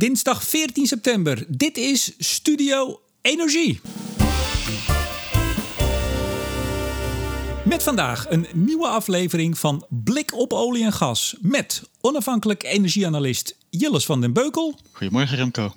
Dinsdag 0.00 0.44
14 0.44 0.86
september. 0.86 1.44
Dit 1.48 1.76
is 1.76 2.12
Studio 2.18 3.00
Energie. 3.22 3.80
Met 7.64 7.82
vandaag 7.82 8.30
een 8.30 8.46
nieuwe 8.52 8.86
aflevering 8.86 9.58
van 9.58 9.86
Blik 9.88 10.34
op 10.34 10.52
olie 10.52 10.84
en 10.84 10.92
gas. 10.92 11.36
Met 11.40 11.82
onafhankelijk 12.00 12.62
energieanalist 12.62 13.56
Jilles 13.70 14.04
van 14.04 14.20
den 14.20 14.32
Beukel. 14.32 14.78
Goedemorgen 14.92 15.36
Remco. 15.36 15.74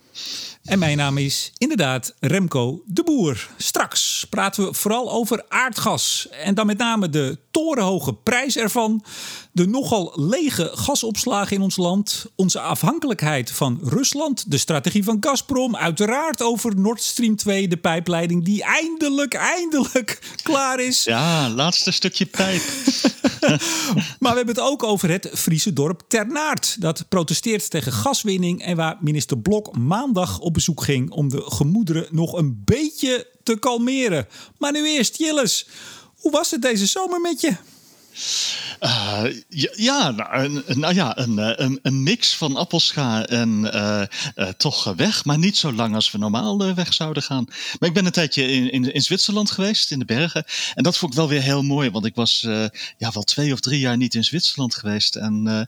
En 0.64 0.80
mijn 0.80 0.98
naam 0.98 1.18
is 1.18 1.52
inderdaad 1.58 2.16
Remco 2.20 2.84
de 2.86 3.04
Boer. 3.04 3.50
Straks 3.58 4.26
praten 4.30 4.66
we 4.66 4.74
vooral 4.74 5.12
over 5.12 5.46
aardgas. 5.48 6.28
En 6.30 6.56
dan 6.56 6.66
met 6.66 6.78
name 6.78 7.10
de 7.10 7.38
torenhoge 7.52 8.14
prijs 8.14 8.58
ervan. 8.58 9.04
De 9.56 9.68
nogal 9.68 10.14
lege 10.16 10.72
gasopslagen 10.74 11.56
in 11.56 11.62
ons 11.62 11.76
land. 11.76 12.26
Onze 12.36 12.60
afhankelijkheid 12.60 13.52
van 13.52 13.80
Rusland. 13.84 14.52
De 14.52 14.58
strategie 14.58 15.04
van 15.04 15.18
Gazprom. 15.20 15.76
Uiteraard 15.76 16.42
over 16.42 16.80
Nord 16.80 17.02
Stream 17.02 17.36
2, 17.36 17.68
de 17.68 17.78
pijpleiding 17.78 18.46
die 18.46 18.64
eindelijk, 18.64 19.34
eindelijk 19.34 20.20
klaar 20.44 20.80
is. 20.80 21.04
Ja, 21.04 21.50
laatste 21.50 21.92
stukje 21.92 22.26
pijp. 22.26 22.62
maar 24.20 24.32
we 24.32 24.38
hebben 24.38 24.56
het 24.56 24.60
ook 24.60 24.84
over 24.84 25.10
het 25.10 25.30
Friese 25.34 25.74
dorp 25.74 26.02
Ternaert. 26.08 26.82
Dat 26.82 27.06
protesteert 27.10 27.70
tegen 27.70 27.92
gaswinning 27.92 28.62
en 28.62 28.76
waar 28.76 28.98
minister 29.02 29.38
Blok 29.38 29.78
maandag 29.78 30.40
op 30.40 30.54
bezoek 30.54 30.84
ging 30.84 31.12
om 31.12 31.30
de 31.30 31.42
gemoederen 31.46 32.08
nog 32.12 32.34
een 32.34 32.62
beetje 32.66 33.28
te 33.44 33.60
kalmeren. 33.60 34.28
Maar 34.58 34.72
nu 34.72 34.88
eerst, 34.88 35.18
Jilles, 35.18 35.68
hoe 36.16 36.32
was 36.32 36.52
het 36.52 36.62
deze 36.62 36.86
zomer 36.86 37.22
met 37.22 37.42
je? 37.42 37.56
Uh, 38.80 39.24
ja, 39.76 40.12
nou, 40.12 40.64
nou, 40.68 40.94
ja, 40.94 41.18
een, 41.18 41.40
eh, 41.40 41.66
een, 41.66 41.80
een, 41.82 42.04
mix 42.04 42.36
van 42.36 42.56
appelscha 42.56 43.26
en 43.26 43.72
uh, 43.74 44.48
toch 44.58 44.84
weg, 44.96 45.26
maar 45.26 45.38
niet 45.38 45.58
zo 45.58 45.74
lang 45.74 45.96
als 45.96 46.12
we 46.12 46.18
normaal 46.18 46.74
weg 46.76 46.94
zouden 46.94 47.24
gaan. 47.24 47.46
Maar 47.80 47.90
ik 47.90 47.96
ben 47.96 48.06
een 48.06 48.12
tijdje 48.12 48.48
in, 48.48 48.72
in, 48.72 48.94
in, 48.94 49.02
Zwitserland 49.02 49.52
geweest, 49.52 49.92
in 49.92 50.00
de 50.00 50.06
bergen. 50.06 50.46
En 50.74 50.84
dat 50.84 50.98
vond 50.98 51.12
ik 51.12 51.18
wel 51.18 51.28
weer 51.28 51.42
heel 51.42 51.64
mooi, 51.64 51.90
want 51.90 52.06
ik 52.06 52.16
was 52.16 52.42
ja, 52.98 53.12
wel 53.14 53.24
twee 53.24 53.54
of 53.54 53.60
drie 53.60 53.80
jaar 53.80 53.98
niet 53.98 54.16
in 54.16 54.24
Zwitserland 54.24 54.76
geweest. 54.76 55.16
En 55.16 55.68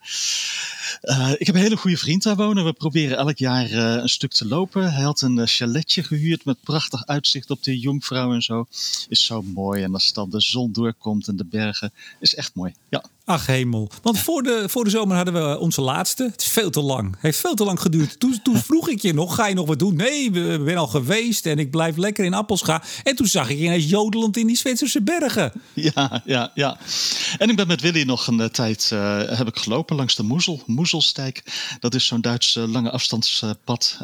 ik 1.37 1.45
heb 1.45 1.55
een 1.55 1.61
hele 1.61 1.77
goede 1.77 1.97
vriend 1.97 2.23
daar 2.23 2.35
wonen. 2.35 2.65
We 2.65 2.73
proberen 2.73 3.17
elk 3.17 3.37
jaar 3.37 3.71
een 3.71 4.09
stuk 4.09 4.31
te 4.31 4.47
lopen. 4.47 4.93
Hij 4.93 5.03
had 5.03 5.21
een 5.21 5.47
chaletje 5.47 6.03
gehuurd 6.03 6.45
met 6.45 6.61
prachtig 6.63 7.05
uitzicht 7.05 7.49
op 7.49 7.63
de 7.63 7.79
Jongvrouw 7.79 8.33
en 8.33 8.41
zo. 8.41 8.65
Is 9.09 9.25
zo 9.25 9.41
mooi. 9.41 9.83
En 9.83 9.93
als 9.93 10.13
dan 10.13 10.29
de 10.29 10.41
zon 10.41 10.71
doorkomt 10.71 11.27
en 11.27 11.35
de 11.35 11.45
bergen, 11.45 11.93
is 12.19 12.35
echt 12.35 12.55
mooi. 12.55 12.73
Ja. 12.89 13.03
Ach 13.25 13.45
hemel. 13.45 13.89
Want 14.01 14.19
voor 14.19 14.43
de, 14.43 14.63
voor 14.67 14.83
de 14.83 14.89
zomer 14.89 15.15
hadden 15.15 15.33
we 15.33 15.59
onze 15.59 15.81
laatste. 15.81 16.23
Het 16.23 16.41
is 16.41 16.47
veel 16.47 16.69
te 16.69 16.81
lang. 16.81 17.15
Heeft 17.19 17.39
veel 17.39 17.55
te 17.55 17.63
lang 17.63 17.81
geduurd. 17.81 18.19
Toen, 18.19 18.39
toen 18.43 18.57
vroeg 18.57 18.89
ik 18.89 19.01
je 19.01 19.13
nog, 19.13 19.35
ga 19.35 19.47
je 19.47 19.53
nog 19.53 19.67
wat 19.67 19.79
doen? 19.79 19.95
Nee, 19.95 20.31
we 20.31 20.61
zijn 20.65 20.77
al 20.77 20.87
geweest 20.87 21.45
en 21.45 21.59
ik 21.59 21.71
blijf 21.71 21.95
lekker 21.97 22.25
in 22.25 22.33
Appelscha. 22.33 22.83
En 23.03 23.15
toen 23.15 23.27
zag 23.27 23.49
ik 23.49 23.57
ineens 23.57 23.89
jodelend 23.89 24.37
in 24.37 24.47
die 24.47 24.57
Zwitserse 24.57 25.01
bergen. 25.01 25.51
Ja, 25.73 26.21
ja, 26.25 26.51
ja. 26.53 26.77
En 27.37 27.49
ik 27.49 27.55
ben 27.55 27.67
met 27.67 27.81
Willy 27.81 28.03
nog 28.03 28.27
een 28.27 28.39
uh, 28.39 28.45
tijd 28.45 28.89
uh, 28.93 29.21
heb 29.27 29.47
ik 29.47 29.57
gelopen 29.57 29.95
langs 29.95 30.15
de 30.15 30.23
Moezel, 30.23 30.61
Moezelstijk. 30.65 31.43
Dat 31.79 31.95
is 31.95 32.05
zo'n 32.05 32.21
Duits 32.21 32.53
lange 32.53 32.91
afstandspad. 32.91 33.97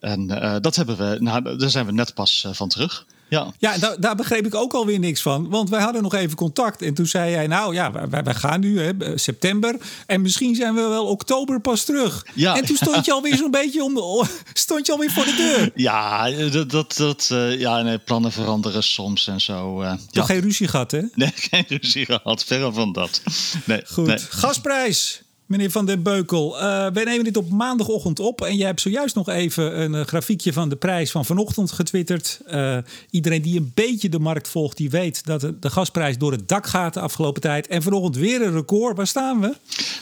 en 0.00 0.26
dat 0.60 0.76
hebben 0.76 0.96
we, 0.96 1.16
nou, 1.20 1.56
daar 1.56 1.70
zijn 1.70 1.86
we 1.86 1.92
net 1.92 2.14
pas 2.14 2.46
van 2.52 2.68
terug. 2.68 3.06
Ja, 3.34 3.52
ja 3.58 3.78
daar, 3.78 4.00
daar, 4.00 4.16
begreep 4.16 4.46
ik 4.46 4.54
ook 4.54 4.72
alweer 4.72 4.98
niks 4.98 5.22
van. 5.22 5.48
Want 5.48 5.70
wij 5.70 5.80
hadden 5.80 6.02
nog 6.02 6.14
even 6.14 6.36
contact. 6.36 6.82
En 6.82 6.94
toen 6.94 7.06
zei 7.06 7.30
jij, 7.30 7.46
nou 7.46 7.74
ja, 7.74 8.08
wij, 8.08 8.22
wij 8.22 8.34
gaan 8.34 8.60
nu 8.60 8.80
hè, 8.80 8.92
september. 9.14 9.76
En 10.06 10.22
misschien 10.22 10.54
zijn 10.54 10.74
we 10.74 10.80
wel 10.80 11.06
oktober 11.06 11.60
pas 11.60 11.84
terug. 11.84 12.26
Ja. 12.34 12.56
En 12.56 12.64
toen 12.64 12.76
stond 12.76 13.04
je 13.04 13.12
alweer 13.12 13.36
zo'n 13.36 13.50
beetje 13.50 13.82
om 13.84 13.94
de, 13.94 14.24
stond 14.52 14.86
je 14.86 14.92
alweer 14.92 15.10
voor 15.10 15.24
de 15.24 15.34
deur. 15.36 15.70
Ja, 15.74 16.30
dat, 16.30 16.70
dat, 16.70 16.96
dat 16.96 17.28
uh, 17.32 17.60
ja, 17.60 17.82
nee, 17.82 17.98
plannen 17.98 18.32
veranderen 18.32 18.82
soms 18.82 19.26
en 19.26 19.40
zo. 19.40 19.82
Uh, 19.82 19.92
Toch 19.92 20.28
ja. 20.28 20.34
geen 20.34 20.40
ruzie 20.40 20.68
gehad, 20.68 20.90
hè? 20.90 21.02
Nee, 21.14 21.32
geen 21.50 21.64
ruzie 21.68 22.04
gehad. 22.04 22.44
Verre 22.44 22.72
van 22.72 22.92
dat. 22.92 23.22
Nee, 23.64 23.82
Goed. 23.86 24.06
Nee. 24.06 24.18
Gasprijs. 24.18 25.23
Meneer 25.46 25.70
Van 25.70 25.86
den 25.86 26.02
Beukel, 26.02 26.62
uh, 26.62 26.86
we 26.92 27.02
nemen 27.04 27.24
dit 27.24 27.36
op 27.36 27.50
maandagochtend 27.50 28.20
op. 28.20 28.40
En 28.40 28.56
jij 28.56 28.66
hebt 28.66 28.80
zojuist 28.80 29.14
nog 29.14 29.28
even 29.28 29.80
een 29.80 29.92
uh, 29.92 30.00
grafiekje 30.00 30.52
van 30.52 30.68
de 30.68 30.76
prijs 30.76 31.10
van 31.10 31.24
vanochtend 31.24 31.72
getwitterd. 31.72 32.40
Uh, 32.46 32.78
iedereen 33.10 33.42
die 33.42 33.58
een 33.58 33.72
beetje 33.74 34.08
de 34.08 34.18
markt 34.18 34.48
volgt, 34.48 34.76
die 34.76 34.90
weet 34.90 35.24
dat 35.24 35.40
de, 35.40 35.70
gasprijs 35.70 36.18
door 36.18 36.32
het 36.32 36.48
dak 36.48 36.66
gaat 36.66 36.94
de 36.94 37.00
afgelopen 37.00 37.40
tijd. 37.40 37.66
En 37.66 37.82
vanochtend 37.82 38.16
weer 38.16 38.42
een 38.42 38.52
record. 38.52 38.96
Waar 38.96 39.06
staan 39.06 39.40
we? 39.40 39.54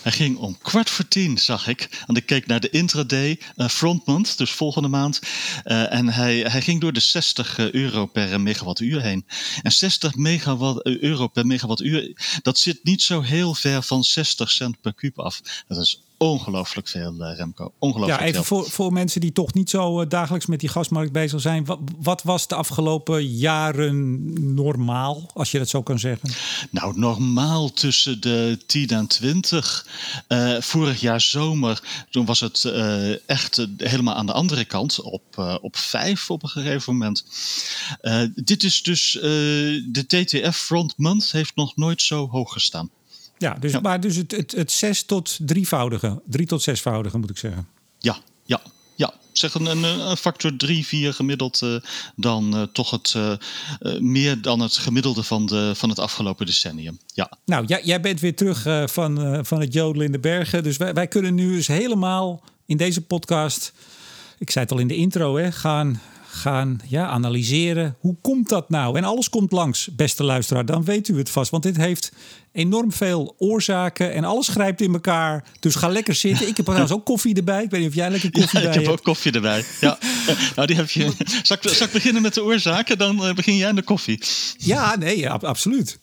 Hij 0.02 0.12
ging 0.12 0.36
om 0.36 0.58
kwart 0.62 0.90
voor 0.90 1.08
tien, 1.08 1.38
zag 1.38 1.68
ik. 1.68 2.02
Want 2.06 2.18
ik 2.18 2.26
keek 2.26 2.46
naar 2.46 2.60
de 2.60 2.70
intraday 2.70 3.38
front 3.56 4.06
month, 4.06 4.38
dus 4.38 4.50
volgende 4.50 4.88
maand. 4.88 5.20
en 5.64 6.08
hij, 6.08 6.38
hij 6.38 6.62
ging 6.62 6.80
door 6.80 6.92
de 6.92 7.00
60 7.00 7.58
euro 7.58 8.06
per 8.06 8.40
megawattuur 8.40 9.02
heen. 9.02 9.24
En 9.62 9.72
60 9.72 10.14
megawatt, 10.14 10.86
euro 10.86 11.26
per 11.26 11.46
megawattuur, 11.46 12.16
dat 12.42 12.58
zit 12.58 12.78
niet 12.82 13.02
zo 13.02 13.20
heel 13.20 13.54
ver 13.54 13.82
van 13.82 14.04
60 14.04 14.50
cent 14.50 14.80
per 14.80 14.94
kuub 14.94 15.18
af. 15.18 15.31
Dat 15.68 15.78
is 15.78 16.02
ongelooflijk 16.22 16.88
veel, 16.88 17.14
uh, 17.20 17.36
Remco. 17.36 17.72
Ongelooflijk 17.78 18.20
ja, 18.20 18.26
even 18.26 18.44
Voor, 18.44 18.70
voor 18.70 18.92
mensen 18.92 19.20
die 19.20 19.32
toch 19.32 19.54
niet 19.54 19.70
zo 19.70 20.00
uh, 20.00 20.08
dagelijks 20.08 20.46
met 20.46 20.60
die 20.60 20.68
gasmarkt 20.68 21.12
bezig 21.12 21.40
zijn. 21.40 21.64
Wat, 21.64 21.78
wat, 21.98 22.22
was 22.22 22.46
de 22.46 22.54
afgelopen 22.54 23.26
jaren 23.26 24.54
normaal, 24.54 25.30
als 25.34 25.50
je 25.50 25.58
dat 25.58 25.68
zo 25.68 25.82
kan 25.82 25.98
zeggen? 25.98 26.30
Nou, 26.70 26.98
normaal 26.98 27.72
tussen 27.72 28.20
de 28.20 28.58
10 28.66 28.88
en 28.88 29.06
20. 29.06 29.86
Uh, 30.28 30.60
vorig 30.60 31.00
jaar 31.00 31.20
zomer, 31.20 32.06
toen 32.10 32.26
was 32.26 32.40
het 32.40 32.64
echt 33.26 33.66
helemaal 33.76 34.14
aan 34.14 34.26
de 34.26 34.32
andere 34.32 34.64
kant. 34.64 35.00
Op, 35.00 35.58
op 35.60 35.76
5 35.76 36.30
op 36.30 36.42
een 36.42 36.48
gegeven 36.48 36.92
moment. 36.92 37.24
dit 38.34 38.62
is 38.62 38.82
dus, 38.82 39.12
de 39.12 40.04
TTF 40.06 40.56
Front 40.56 40.94
Month 40.96 41.32
heeft 41.32 41.54
nog 41.54 41.76
nooit 41.76 42.02
zo 42.02 42.28
hoog 42.28 42.52
gestaan. 42.52 42.90
Ja, 43.42 43.54
dus, 43.60 43.80
maar 43.80 44.00
dus 44.00 44.16
het, 44.16 44.30
het, 44.30 44.52
het 44.52 44.72
zes 44.72 45.02
tot 45.02 45.38
drievoudige, 45.40 46.22
drie 46.26 46.46
tot 46.46 46.62
zesvoudige 46.62 47.18
moet 47.18 47.30
ik 47.30 47.38
zeggen. 47.38 47.68
Ja, 47.98 48.16
ja, 48.44 48.60
ja. 48.94 49.14
Zeg 49.32 49.54
een, 49.54 49.66
een, 49.66 49.82
een 49.82 50.16
factor 50.16 50.56
3, 50.56 50.86
4 50.86 51.14
gemiddeld 51.14 51.60
uh, 51.64 51.76
dan 52.16 52.56
uh, 52.56 52.62
toch 52.62 52.90
het 52.90 53.14
uh, 53.16 53.34
meer 53.98 54.42
dan 54.42 54.60
het 54.60 54.76
gemiddelde 54.76 55.22
van, 55.22 55.46
de, 55.46 55.72
van 55.74 55.88
het 55.88 55.98
afgelopen 55.98 56.46
decennium. 56.46 56.98
Ja. 57.06 57.30
Nou, 57.44 57.66
jij, 57.66 57.82
jij 57.84 58.00
bent 58.00 58.20
weer 58.20 58.36
terug 58.36 58.90
van, 58.90 59.44
van 59.46 59.60
het 59.60 59.72
jodelen 59.72 60.06
in 60.06 60.12
de 60.12 60.18
bergen. 60.18 60.62
Dus 60.62 60.76
wij, 60.76 60.92
wij 60.92 61.08
kunnen 61.08 61.34
nu 61.34 61.54
dus 61.54 61.66
helemaal 61.66 62.44
in 62.66 62.76
deze 62.76 63.00
podcast, 63.00 63.72
ik 64.38 64.50
zei 64.50 64.64
het 64.64 64.74
al 64.74 64.80
in 64.80 64.88
de 64.88 64.96
intro, 64.96 65.36
hè, 65.36 65.52
gaan 65.52 66.00
gaan 66.32 66.80
ja, 66.88 67.06
analyseren. 67.06 67.96
Hoe 68.00 68.16
komt 68.20 68.48
dat 68.48 68.70
nou? 68.70 68.96
En 68.96 69.04
alles 69.04 69.28
komt 69.28 69.52
langs, 69.52 69.88
beste 69.96 70.24
luisteraar. 70.24 70.66
Dan 70.66 70.84
weet 70.84 71.08
u 71.08 71.18
het 71.18 71.30
vast. 71.30 71.50
Want 71.50 71.62
dit 71.62 71.76
heeft 71.76 72.12
enorm 72.52 72.92
veel 72.92 73.34
oorzaken 73.38 74.12
en 74.12 74.24
alles 74.24 74.48
grijpt 74.48 74.80
in 74.80 74.92
elkaar. 74.92 75.44
Dus 75.60 75.74
ga 75.74 75.88
lekker 75.88 76.14
zitten. 76.14 76.48
Ik 76.48 76.56
heb 76.56 76.66
trouwens 76.72 76.92
ook 76.92 77.04
koffie 77.04 77.34
erbij. 77.34 77.62
Ik 77.62 77.70
weet 77.70 77.80
niet 77.80 77.88
of 77.88 77.94
jij 77.94 78.10
lekker 78.10 78.30
koffie 78.30 78.60
ja, 78.60 78.64
bij 78.64 78.72
hebt. 78.72 78.76
Ik 78.76 78.82
heb 78.82 78.92
ook 78.92 79.04
koffie 79.04 79.32
erbij. 79.32 79.64
Ja. 79.80 79.98
nou, 80.56 80.66
die 80.66 80.76
heb 80.76 80.90
je. 80.90 81.12
Zal 81.42 81.56
ik, 81.60 81.68
zal 81.68 81.86
ik 81.86 81.92
beginnen 81.92 82.22
met 82.22 82.34
de 82.34 82.42
oorzaken? 82.44 82.98
Dan 82.98 83.26
uh, 83.26 83.34
begin 83.34 83.56
jij 83.56 83.68
aan 83.68 83.74
de 83.74 83.82
koffie. 83.82 84.22
Ja, 84.56 84.96
nee, 84.96 85.18
ja, 85.18 85.32
absoluut. 85.32 85.98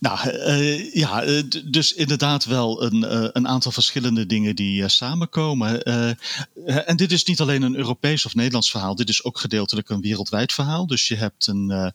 Nou 0.00 0.30
uh, 0.30 0.94
ja, 0.94 1.24
uh, 1.24 1.42
dus 1.64 1.92
inderdaad 1.92 2.44
wel 2.44 2.82
een, 2.82 2.96
uh, 2.96 3.28
een 3.32 3.48
aantal 3.48 3.72
verschillende 3.72 4.26
dingen 4.26 4.56
die 4.56 4.88
samenkomen. 4.88 5.82
en 6.86 6.96
dit 6.96 7.12
is 7.12 7.24
niet 7.24 7.40
alleen 7.40 7.62
een 7.62 7.76
Europees 7.76 8.26
of 8.26 8.34
Nederlands 8.34 8.70
verhaal, 8.70 8.94
dit 8.94 9.08
is 9.08 9.24
ook 9.24 9.38
gedeeltelijk 9.38 9.88
een 9.88 10.00
wereldwijd 10.00 10.52
verhaal. 10.52 10.86
Dus 10.86 11.08
je 11.08 11.16
hebt 11.16 11.46
een, 11.46 11.92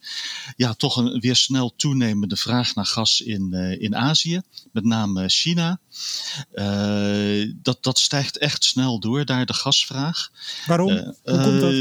ja, 0.55 0.73
toch 0.73 0.95
een 0.95 1.19
weer 1.19 1.35
snel 1.35 1.73
toenemende 1.75 2.35
vraag 2.35 2.75
naar 2.75 2.85
gas 2.85 3.21
in, 3.21 3.53
in 3.79 3.95
Azië, 3.95 4.41
met 4.71 4.83
name 4.83 5.29
China. 5.29 5.79
Dat, 7.61 7.83
dat 7.83 7.99
stijgt 7.99 8.37
echt 8.37 8.63
snel 8.63 8.99
door, 8.99 9.25
daar 9.25 9.45
de 9.45 9.53
gasvraag. 9.53 10.31
Waarom? 10.65 10.91
Hoe 11.23 11.41
komt 11.41 11.61
dat? 11.61 11.73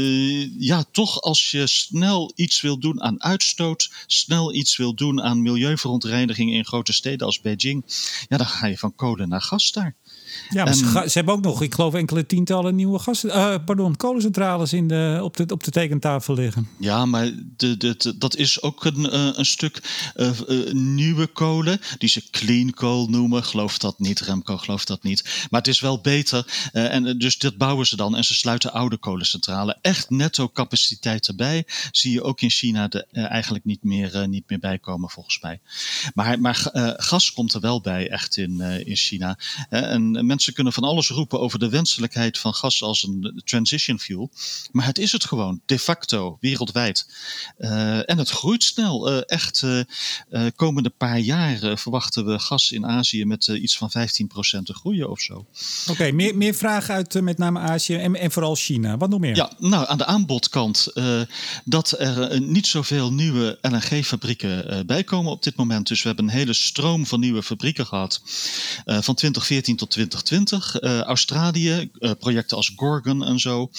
Ja, 0.59 0.83
toch 0.91 1.21
als 1.21 1.51
je 1.51 1.67
snel 1.67 2.31
iets 2.35 2.61
wil 2.61 2.79
doen 2.79 3.01
aan 3.01 3.23
uitstoot, 3.23 3.91
snel 4.07 4.53
iets 4.53 4.77
wil 4.77 4.93
doen 4.93 5.21
aan 5.21 5.41
milieuverontreiniging 5.41 6.51
in 6.51 6.65
grote 6.65 6.93
steden 6.93 7.25
als 7.25 7.41
Beijing, 7.41 7.83
ja, 8.29 8.37
dan 8.37 8.47
ga 8.47 8.67
je 8.67 8.77
van 8.77 8.95
kolen 8.95 9.29
naar 9.29 9.41
gas 9.41 9.71
daar. 9.71 9.95
Ja, 10.49 10.63
maar 10.63 10.73
ze, 10.73 10.85
ze, 10.85 11.11
hebben 11.11 11.33
ook 11.33 11.41
nog, 11.41 11.61
ik 11.61 11.73
geloof, 11.73 11.93
enkele 11.93 12.25
tientallen 12.25 12.75
nieuwe 12.75 12.99
gas, 12.99 13.23
uh, 13.23 13.55
pardon, 13.65 13.95
kolencentrales 13.95 14.73
in 14.73 14.87
de, 14.87 15.19
op, 15.23 15.37
de, 15.37 15.45
op 15.47 15.63
de 15.63 15.71
tekentafel 15.71 16.33
liggen. 16.33 16.67
Ja, 16.77 17.05
maar 17.05 17.31
de, 17.57 17.77
de, 17.77 18.15
dat 18.17 18.35
is 18.35 18.61
ook 18.61 18.85
een, 18.85 18.99
uh, 18.99 19.29
een 19.33 19.45
stuk 19.45 19.81
uh, 20.15 20.29
nieuwe 20.71 21.27
kolen, 21.27 21.79
die 21.97 22.09
ze 22.09 22.29
clean 22.31 22.73
coal 22.73 23.07
noemen. 23.07 23.43
Geloof 23.43 23.77
dat 23.77 23.99
niet, 23.99 24.19
Remco 24.19 24.57
gelooft 24.57 24.87
dat 24.87 25.03
niet. 25.03 25.47
Maar 25.49 25.59
het 25.59 25.69
is 25.69 25.79
wel 25.79 26.01
beter. 26.01 26.69
en 26.71 27.17
dus 27.17 27.37
dat 27.37 27.57
bouwen 27.57 27.87
ze 27.87 27.95
dan 27.95 28.15
en 28.15 28.23
ze 28.23 28.33
sluiten 28.33 28.73
oude 28.73 28.97
kolencentrales. 28.97 29.75
Echt 29.81 30.09
netto 30.09 30.49
capaciteit 30.49 31.27
erbij. 31.27 31.65
Zie 31.91 32.11
je 32.11 32.23
ook 32.23 32.41
in 32.41 32.49
China 32.49 32.87
de, 32.87 33.05
eigenlijk 33.11 33.65
niet 33.65 33.83
meer, 33.83 34.27
niet 34.27 34.49
meer 34.49 34.59
bijkomen, 34.59 35.09
volgens 35.09 35.39
mij. 35.41 35.59
Maar, 36.13 36.39
maar 36.39 36.69
gas 36.97 37.33
komt 37.33 37.53
er 37.53 37.61
wel 37.61 37.81
bij, 37.81 38.09
echt 38.09 38.37
in, 38.37 38.61
in 38.61 38.95
China. 38.95 39.37
en 39.69 40.20
en 40.21 40.27
mensen 40.27 40.53
kunnen 40.53 40.73
van 40.73 40.83
alles 40.83 41.09
roepen 41.09 41.39
over 41.39 41.59
de 41.59 41.69
wenselijkheid 41.69 42.39
van 42.39 42.53
gas 42.53 42.83
als 42.83 43.03
een 43.03 43.41
transition 43.45 43.99
fuel. 43.99 44.31
Maar 44.71 44.85
het 44.85 44.97
is 44.97 45.11
het 45.11 45.25
gewoon, 45.25 45.61
de 45.65 45.79
facto, 45.79 46.37
wereldwijd. 46.39 47.05
en 48.05 48.17
het 48.17 48.29
groeit 48.29 48.63
snel. 48.63 49.23
echt, 49.25 49.63
komende 50.55 50.89
paar 50.89 51.19
jaar 51.19 51.77
verwachten 51.77 52.25
we 52.25 52.39
gas 52.39 52.71
in 52.71 52.85
Azië 52.85 53.25
met 53.25 53.47
iets 53.47 53.77
van 53.77 53.89
15% 53.89 53.93
te 54.63 54.73
groeien 54.73 55.09
of 55.09 55.19
zo. 55.19 55.45
Oké, 55.87 56.11
meer, 56.11 56.37
meer 56.37 56.53
vragen 56.53 56.93
uit 56.93 57.21
met 57.21 57.37
name 57.37 57.59
Azië 57.59 57.95
en, 57.95 58.15
en 58.15 58.31
vooral 58.31 58.55
China. 58.55 58.97
Wat 58.97 59.09
nog 59.09 59.19
meer? 59.19 59.35
Ja, 59.35 59.51
nou, 59.57 59.87
aan 59.87 59.97
de 59.97 60.05
aanbodkant 60.05 60.87
dat 61.63 61.99
er 61.99 62.41
niet 62.41 62.67
zoveel 62.67 63.13
nieuwe 63.13 63.57
LNG-fabrieken 63.61 64.85
bijkomen 64.85 65.31
op 65.31 65.43
dit 65.43 65.55
moment. 65.55 65.87
Dus 65.87 66.01
we 66.01 66.07
hebben 66.07 66.25
een 66.25 66.31
hele 66.31 66.53
stroom 66.53 67.05
van 67.05 67.19
nieuwe 67.19 67.43
fabrieken 67.43 67.85
gehad. 67.85 68.21
Uh, 68.85 69.01
van 69.01 69.15
2014 69.15 69.75
tot 69.75 69.89
2020. 70.11 70.81
Uh, 70.81 71.01
Australië, 71.01 71.89
uh, 71.99 72.11
projecten 72.19 72.57
als 72.57 72.73
Gorgon 72.75 73.25
en 73.25 73.39
zo. 73.39 73.69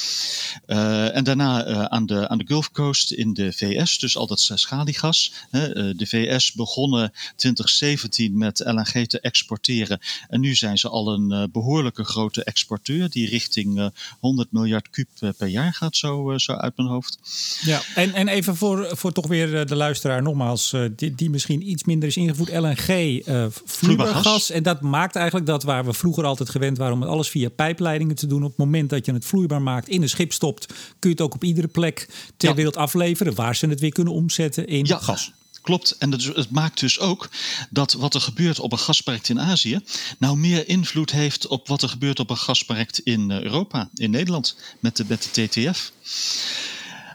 en 0.67 1.25
daarna 1.25 1.65
aan, 1.89 2.07
de, 2.07 2.29
aan 2.29 2.39
de 2.39 2.47
Gulf 2.47 2.71
Coast 2.71 3.13
in 3.13 3.35
de 3.35 3.53
VS, 3.53 3.99
dus 3.99 4.17
al 4.17 4.27
dat 4.27 4.41
schaliegas. 4.41 5.33
de 5.51 6.07
VS 6.07 6.53
begonnen 6.53 7.13
2017 7.37 8.39
met 8.39 8.59
LNG 8.59 9.07
te 9.07 9.21
exporteren. 9.21 10.01
En 10.29 10.41
nu 10.41 10.55
zijn 10.55 10.79
ze 10.79 10.89
al 10.89 11.13
een 11.13 11.51
behoorlijke 11.53 12.05
grote 12.05 12.45
exporteur, 12.45 13.11
die 13.11 13.29
richting 13.29 13.93
100 14.21 14.53
miljard 14.53 14.91
kub 14.91 15.09
per 15.37 15.47
jaar 15.47 15.75
gaat, 15.75 15.97
zo, 15.97 16.39
zo 16.39 16.53
uit 16.53 16.77
mijn 16.77 16.89
hoofd. 16.89 17.19
Ja, 17.63 17.81
en, 17.95 18.13
en 18.13 18.29
even 18.29 18.57
voor, 18.57 18.97
voor 18.97 19.13
toch 19.13 19.27
weer 19.27 19.67
de 19.67 19.77
luisteraar 19.77 20.23
nogmaals, 20.23 20.75
die, 20.97 21.15
die 21.15 21.31
misschien 21.31 21.71
iets 21.71 21.85
minder 21.85 22.09
is 22.09 22.17
ingevoerd. 22.17 22.53
LNG, 22.53 23.23
vloeibaar 23.65 24.41
En 24.49 24.63
dat 24.63 24.81
maakt 24.81 25.17
eigenlijk 25.17 25.47
dat 25.47 25.63
waar 25.63 25.85
we 25.85 25.93
vroeger 25.93 26.22
altijd 26.25 26.51
gewend 26.51 26.79
waren 26.79 26.95
om 26.95 27.03
alles 27.03 27.29
via 27.29 27.49
pijpleidingen 27.49 28.15
te 28.15 28.27
doen. 28.27 28.43
Op 28.43 28.49
het 28.49 28.59
moment 28.59 28.91
dat 28.91 29.07
je 29.07 29.13
het 29.13 29.25
vloeibaar 29.25 29.63
maakt, 29.63 29.89
in 29.89 30.03
een 30.03 30.09
schip 30.09 30.33
stopt, 30.33 30.67
kun 30.67 30.77
je 30.99 31.09
het 31.09 31.21
ook 31.21 31.35
op 31.35 31.45
iedere 31.45 31.69
plek 31.69 32.09
ter 32.37 32.55
wereld 32.55 32.77
afleveren. 32.77 33.35
Waar 33.35 33.57
ze 33.57 33.67
het 33.67 33.81
weer 33.81 33.93
kunnen 33.93 34.13
omzetten 34.13 34.67
in 34.67 34.85
ja. 34.85 34.99
gas. 34.99 35.33
Klopt. 35.63 35.97
En 35.99 36.13
het, 36.13 36.25
het, 36.25 36.51
maakt 36.51 36.81
dus 36.81 36.99
ook 36.99 37.29
dat 37.71 37.93
wat 37.93 38.15
er 38.15 38.21
gebeurt 38.21 38.61
op 38.61 38.73
een 38.73 38.79
gasproject 38.79 39.29
in 39.29 39.41
Azië. 39.41 39.81
nou 40.19 40.37
meer 40.37 40.69
invloed 40.69 41.11
heeft 41.11 41.47
op 41.47 41.69
wat 41.69 41.83
er 41.83 41.89
gebeurt 41.89 42.21
op 42.21 42.31
een 42.31 42.37
gasproject 42.37 42.99
in 42.99 43.31
eh, 43.31 43.43
Europa, 43.43 43.89
in 43.95 44.11
Nederland, 44.11 44.57
met 44.81 44.97
de, 44.97 45.05
met 45.09 45.31
de 45.33 45.47
TTF. 45.47 45.93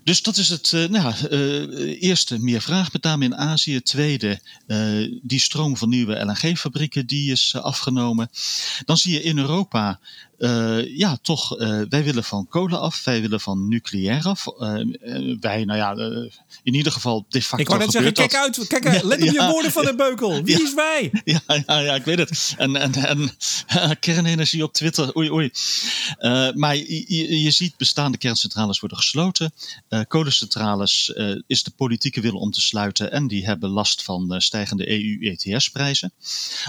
Dus 0.08 0.22
dat 0.22 0.38
is 0.38 0.50
het 0.50 0.72
uh, 0.72 0.88
nou, 0.88 1.14
uh, 1.30 2.02
eerste, 2.02 2.40
meer 2.40 2.62
vraag 2.62 2.92
met 2.92 3.04
name 3.04 3.26
in 3.26 3.36
Azië. 3.36 3.82
Tweede, 3.82 4.40
uh, 4.68 5.20
die 5.22 5.40
stroom 5.40 5.78
van 5.78 5.90
nieuwe 5.90 6.20
LNG-fabrieken 6.20 7.08
die 7.08 7.32
is 7.32 7.56
afgenomen. 7.56 8.30
Dan 8.86 8.98
zie 8.98 9.14
je 9.14 9.22
in 9.22 9.38
Europa 9.38 10.00
uh, 10.38 10.98
ja, 10.98 11.18
toch, 11.22 11.60
uh, 11.60 11.82
wij 11.90 12.04
willen 12.04 12.24
van 12.24 12.48
kolen 12.48 12.80
af, 12.80 13.04
wij 13.04 13.22
willen 13.22 13.40
van 13.40 13.68
nucleair 13.68 14.26
af. 14.26 14.46
Uh, 14.48 15.38
wij, 15.40 15.66
nou 15.66 15.78
ja, 15.78 15.96
in 16.64 16.74
ieder 16.74 16.92
geval 16.92 17.26
de 17.30 17.42
facto. 17.42 17.58
Ik 17.58 17.68
wou 17.68 17.80
net 17.80 17.92
zeggen, 17.92 18.14
kijk 18.14 18.36
uit, 18.36 18.68
kijk, 18.68 19.04
let 19.04 19.22
op 19.22 19.30
je 19.30 19.48
woorden 19.52 19.72
van 19.72 19.86
de 19.86 19.96
beukel. 19.96 20.42
Wie 20.44 20.64
is 20.64 20.74
wij? 20.74 21.12
Ja, 21.24 21.42
ja, 21.66 21.80
ja, 21.80 21.96
ik 21.96 22.04
weet 22.04 22.18
het. 22.18 22.54
En, 22.58 22.76
en, 22.76 22.94
en 22.94 23.32
kernenergie 24.00 24.64
op 24.64 24.74
Twitter, 24.74 25.18
oei, 25.18 25.32
oei. 25.32 25.52
maar 26.54 26.76
je, 26.76 27.42
je, 27.42 27.52
ziet 27.52 27.78
bestaande 27.78 28.18
kerncentrales 28.18 28.80
worden 28.80 28.98
gesloten. 28.98 29.54
kolencentrales 30.08 31.14
is 31.48 31.64
de 31.64 31.72
politieke 31.76 32.22
wil 32.22 32.36
om 32.36 32.52
te 32.52 32.62
sluiten 32.62 33.12
en 33.12 33.28
die 33.28 33.46
hebben 33.46 33.70
last 33.70 34.04
van 34.04 34.42
stijgende 34.42 34.90
EU-ETS-prijzen. 34.90 36.12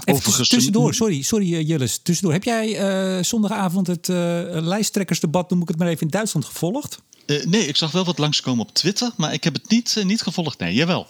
Overigens. 0.04 0.48
Tussendoor, 0.48 0.94
sorry, 0.94 1.22
sorry 1.22 1.62
Jillis, 1.62 1.98
tussendoor. 2.02 2.32
Heb 2.32 2.44
jij 2.44 3.24
zondag 3.24 3.50
avond 3.58 3.86
het 3.86 4.08
uh, 4.08 4.16
lijsttrekkersdebat, 4.48 5.50
noem 5.50 5.62
ik 5.62 5.68
het 5.68 5.78
maar 5.78 5.88
even, 5.88 6.02
in 6.02 6.08
Duitsland 6.08 6.46
gevolgd? 6.46 7.02
Uh, 7.26 7.44
nee, 7.44 7.66
ik 7.66 7.76
zag 7.76 7.90
wel 7.90 8.04
wat 8.04 8.18
langskomen 8.18 8.64
op 8.64 8.74
Twitter, 8.74 9.10
maar 9.16 9.32
ik 9.32 9.44
heb 9.44 9.54
het 9.54 9.68
niet, 9.70 9.94
uh, 9.98 10.04
niet 10.04 10.22
gevolgd. 10.22 10.58
Nee, 10.58 10.74
jawel. 10.74 11.06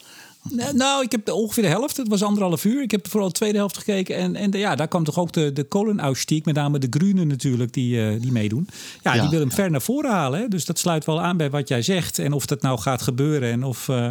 Nou, 0.75 1.03
ik 1.03 1.13
heb 1.13 1.31
ongeveer 1.31 1.63
de 1.63 1.69
helft. 1.69 1.97
Het 1.97 2.09
was 2.09 2.23
anderhalf 2.23 2.65
uur. 2.65 2.83
Ik 2.83 2.91
heb 2.91 3.09
vooral 3.09 3.29
de 3.29 3.35
tweede 3.35 3.59
helft 3.59 3.79
gekeken. 3.79 4.17
En, 4.17 4.37
en 4.37 4.51
ja, 4.51 4.75
daar 4.75 4.89
kwam 4.89 5.05
toch 5.05 5.19
ook 5.19 5.33
de, 5.33 5.53
de 5.53 5.65
kolenausstieg, 5.65 6.45
met 6.45 6.55
name 6.55 6.79
de 6.79 6.87
Groenen 6.91 7.27
natuurlijk, 7.27 7.73
die, 7.73 7.97
uh, 7.97 8.21
die 8.21 8.33
meedoen. 8.33 8.69
Ja, 9.03 9.13
die 9.13 9.23
willen 9.23 9.47
hem 9.47 9.53
ver 9.53 9.71
naar 9.71 9.83
voren 9.83 10.11
halen. 10.11 10.41
Hè? 10.41 10.49
Dus 10.49 10.65
dat 10.65 10.79
sluit 10.79 11.05
wel 11.05 11.21
aan 11.21 11.37
bij 11.37 11.51
wat 11.51 11.69
jij 11.69 11.83
zegt. 11.83 12.19
En 12.19 12.33
of 12.33 12.47
dat 12.47 12.63
nou 12.63 12.79
gaat 12.79 13.03
gebeuren 13.03 13.51
en 13.51 13.65
of 13.65 13.89
uh, 13.89 14.09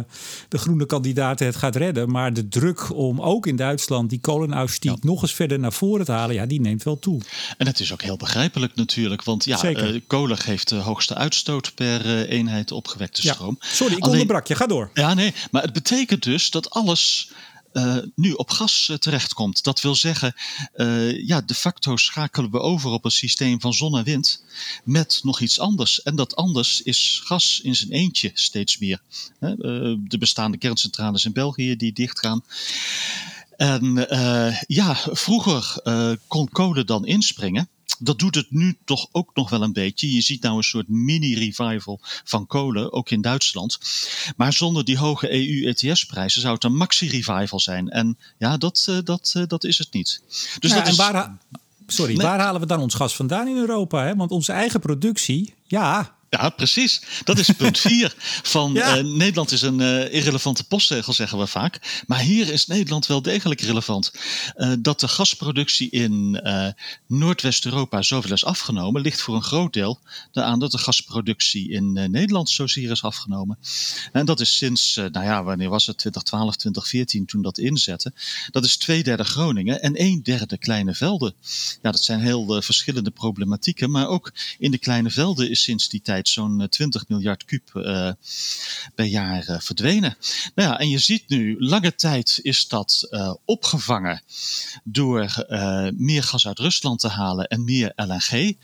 de 0.48 0.58
groene 0.58 0.86
kandidaten 0.86 1.46
het 1.46 1.56
gaat 1.56 1.76
redden. 1.76 2.10
Maar 2.10 2.32
de 2.32 2.48
druk 2.48 2.94
om 2.94 3.20
ook 3.20 3.46
in 3.46 3.56
Duitsland 3.56 4.10
die 4.10 4.20
kolenausstieg 4.20 4.92
ja. 4.92 4.98
nog 5.00 5.22
eens 5.22 5.34
verder 5.34 5.58
naar 5.58 5.72
voren 5.72 6.04
te 6.04 6.12
halen, 6.12 6.34
ja, 6.34 6.46
die 6.46 6.60
neemt 6.60 6.82
wel 6.82 6.98
toe. 6.98 7.20
En 7.58 7.66
het 7.66 7.80
is 7.80 7.92
ook 7.92 8.02
heel 8.02 8.16
begrijpelijk 8.16 8.74
natuurlijk. 8.74 9.24
Want 9.24 9.44
ja, 9.44 9.64
uh, 9.64 10.00
kolen 10.06 10.38
geeft 10.38 10.68
de 10.68 10.76
hoogste 10.76 11.14
uitstoot 11.14 11.74
per 11.74 12.26
eenheid 12.26 12.72
opgewekte 12.72 13.22
stroom. 13.22 13.56
Sorry, 13.60 13.94
ik 13.94 14.02
Alleen... 14.02 14.12
onderbrak 14.12 14.46
je. 14.46 14.54
Ga 14.54 14.66
door. 14.66 14.90
Ja, 14.94 15.14
nee. 15.14 15.34
Maar 15.50 15.62
het 15.62 15.72
betekent 15.72 16.26
dus 16.28 16.50
dat 16.50 16.70
alles 16.70 17.30
uh, 17.72 17.96
nu 18.14 18.32
op 18.32 18.50
gas 18.50 18.88
uh, 18.90 18.96
terechtkomt. 18.96 19.64
Dat 19.64 19.80
wil 19.80 19.94
zeggen, 19.94 20.34
uh, 20.76 21.26
ja, 21.26 21.40
de 21.40 21.54
facto 21.54 21.96
schakelen 21.96 22.50
we 22.50 22.60
over 22.60 22.90
op 22.90 23.04
een 23.04 23.10
systeem 23.10 23.60
van 23.60 23.72
zon 23.72 23.98
en 23.98 24.04
wind 24.04 24.42
met 24.84 25.20
nog 25.22 25.40
iets 25.40 25.60
anders. 25.60 26.02
En 26.02 26.16
dat 26.16 26.36
anders 26.36 26.82
is 26.82 27.20
gas 27.24 27.60
in 27.62 27.76
zijn 27.76 27.90
eentje 27.90 28.30
steeds 28.34 28.78
meer. 28.78 29.00
de 30.08 30.16
bestaande 30.18 30.58
kerncentrales 30.58 31.24
in 31.24 31.32
België 31.32 31.76
die 31.76 31.92
dichtgaan. 31.92 32.44
En 33.56 34.06
ja, 34.66 34.96
vroeger 35.10 35.80
kon 36.26 36.48
kolen 36.48 36.86
dan 36.86 37.06
inspringen 37.06 37.68
dat 37.98 38.18
doet 38.18 38.34
het 38.34 38.50
nu 38.50 38.78
toch 38.84 39.08
ook 39.12 39.30
nog 39.34 39.50
wel 39.50 39.62
een 39.62 39.72
beetje. 39.72 40.12
Je 40.12 40.20
ziet 40.20 40.42
nou 40.42 40.56
een 40.56 40.62
soort 40.62 40.88
mini-revival 40.88 42.00
van 42.24 42.46
kolen, 42.46 42.92
ook 42.92 43.10
in 43.10 43.20
Duitsland. 43.20 43.78
Maar 44.36 44.52
zonder 44.52 44.84
die 44.84 44.98
hoge 44.98 45.32
EU-ETS-prijzen 45.32 46.40
zou 46.40 46.54
het 46.54 46.64
een 46.64 46.76
maxi-revival 46.76 47.60
zijn. 47.60 47.88
En 47.88 48.18
ja, 48.38 48.56
dat, 48.56 48.86
uh, 48.88 48.98
dat, 49.04 49.34
uh, 49.36 49.42
dat 49.46 49.64
is 49.64 49.78
het 49.78 49.92
niet. 49.92 50.22
Dus 50.58 50.72
dat 50.72 50.88
is... 50.88 50.96
waar, 50.96 51.38
sorry, 51.86 52.16
nee. 52.16 52.26
waar 52.26 52.40
halen 52.40 52.60
we 52.60 52.66
dan 52.66 52.80
ons 52.80 52.94
gas 52.94 53.16
vandaan 53.16 53.48
in 53.48 53.56
Europa? 53.56 54.04
Hè? 54.04 54.16
Want 54.16 54.30
onze 54.30 54.52
eigen 54.52 54.80
productie, 54.80 55.54
ja, 55.64 56.17
ja, 56.30 56.48
precies. 56.50 57.00
Dat 57.24 57.38
is 57.38 57.50
punt 57.50 57.78
4 57.88 58.14
van 58.42 58.72
ja. 58.72 58.98
uh, 58.98 59.04
Nederland 59.04 59.52
is 59.52 59.62
een 59.62 59.80
uh, 59.80 60.12
irrelevante 60.12 60.64
postzegel, 60.64 61.12
zeggen 61.12 61.38
we 61.38 61.46
vaak. 61.46 62.02
Maar 62.06 62.20
hier 62.20 62.52
is 62.52 62.66
Nederland 62.66 63.06
wel 63.06 63.22
degelijk 63.22 63.60
relevant. 63.60 64.12
Uh, 64.56 64.72
dat 64.78 65.00
de 65.00 65.08
gasproductie 65.08 65.90
in 65.90 66.42
Noordwest-Europa 67.06 68.02
zoveel 68.02 68.32
is 68.32 68.44
afgenomen, 68.44 69.02
ligt 69.02 69.20
voor 69.20 69.34
een 69.34 69.42
groot 69.42 69.72
deel 69.72 70.00
aan 70.32 70.58
dat 70.58 70.70
de 70.70 70.78
gasproductie 70.78 71.70
in 71.70 71.92
Nederland 71.92 72.50
zozeer 72.50 72.90
is 72.90 73.02
afgenomen. 73.02 73.58
En 74.12 74.26
dat 74.26 74.40
is 74.40 74.56
sinds, 74.56 74.94
nou 74.94 75.24
ja, 75.24 75.44
wanneer 75.44 75.68
was 75.68 75.86
het? 75.86 75.98
2012, 75.98 76.56
2014, 76.56 77.26
toen 77.26 77.42
dat 77.42 77.58
inzette. 77.58 78.12
Dat 78.50 78.64
is 78.64 78.76
twee 78.76 79.02
derde 79.02 79.24
Groningen 79.24 79.82
en 79.82 80.02
een 80.02 80.22
derde 80.22 80.58
kleine 80.58 80.94
velden. 80.94 81.34
Ja, 81.82 81.90
dat 81.90 82.02
zijn 82.02 82.20
heel 82.20 82.62
verschillende 82.62 83.10
problematieken, 83.10 83.90
maar 83.90 84.08
ook 84.08 84.32
in 84.58 84.70
de 84.70 84.78
kleine 84.78 85.10
velden 85.10 85.50
is 85.50 85.62
sinds 85.62 85.88
die 85.88 86.00
tijd 86.00 86.17
zo'n 86.26 86.66
20 86.68 87.02
eh, 87.02 87.08
miljard 87.08 87.44
kuub 87.44 87.70
uh, 87.74 88.12
per 88.94 89.04
jaar 89.04 89.48
uh, 89.48 89.60
verdwenen. 89.60 90.16
Nou 90.54 90.68
ja, 90.68 90.78
en 90.78 90.88
je 90.88 90.98
ziet 90.98 91.28
nu, 91.28 91.56
lange 91.58 91.94
tijd 91.94 92.38
is 92.42 92.68
dat 92.68 93.08
opgevangen 93.44 94.22
door 94.84 95.46
meer 95.96 96.22
gas 96.22 96.46
uit 96.46 96.58
Rusland 96.58 97.00
te 97.00 97.08
halen 97.08 97.48
en 97.48 97.64
meer 97.64 97.92
LNG. 97.96 98.56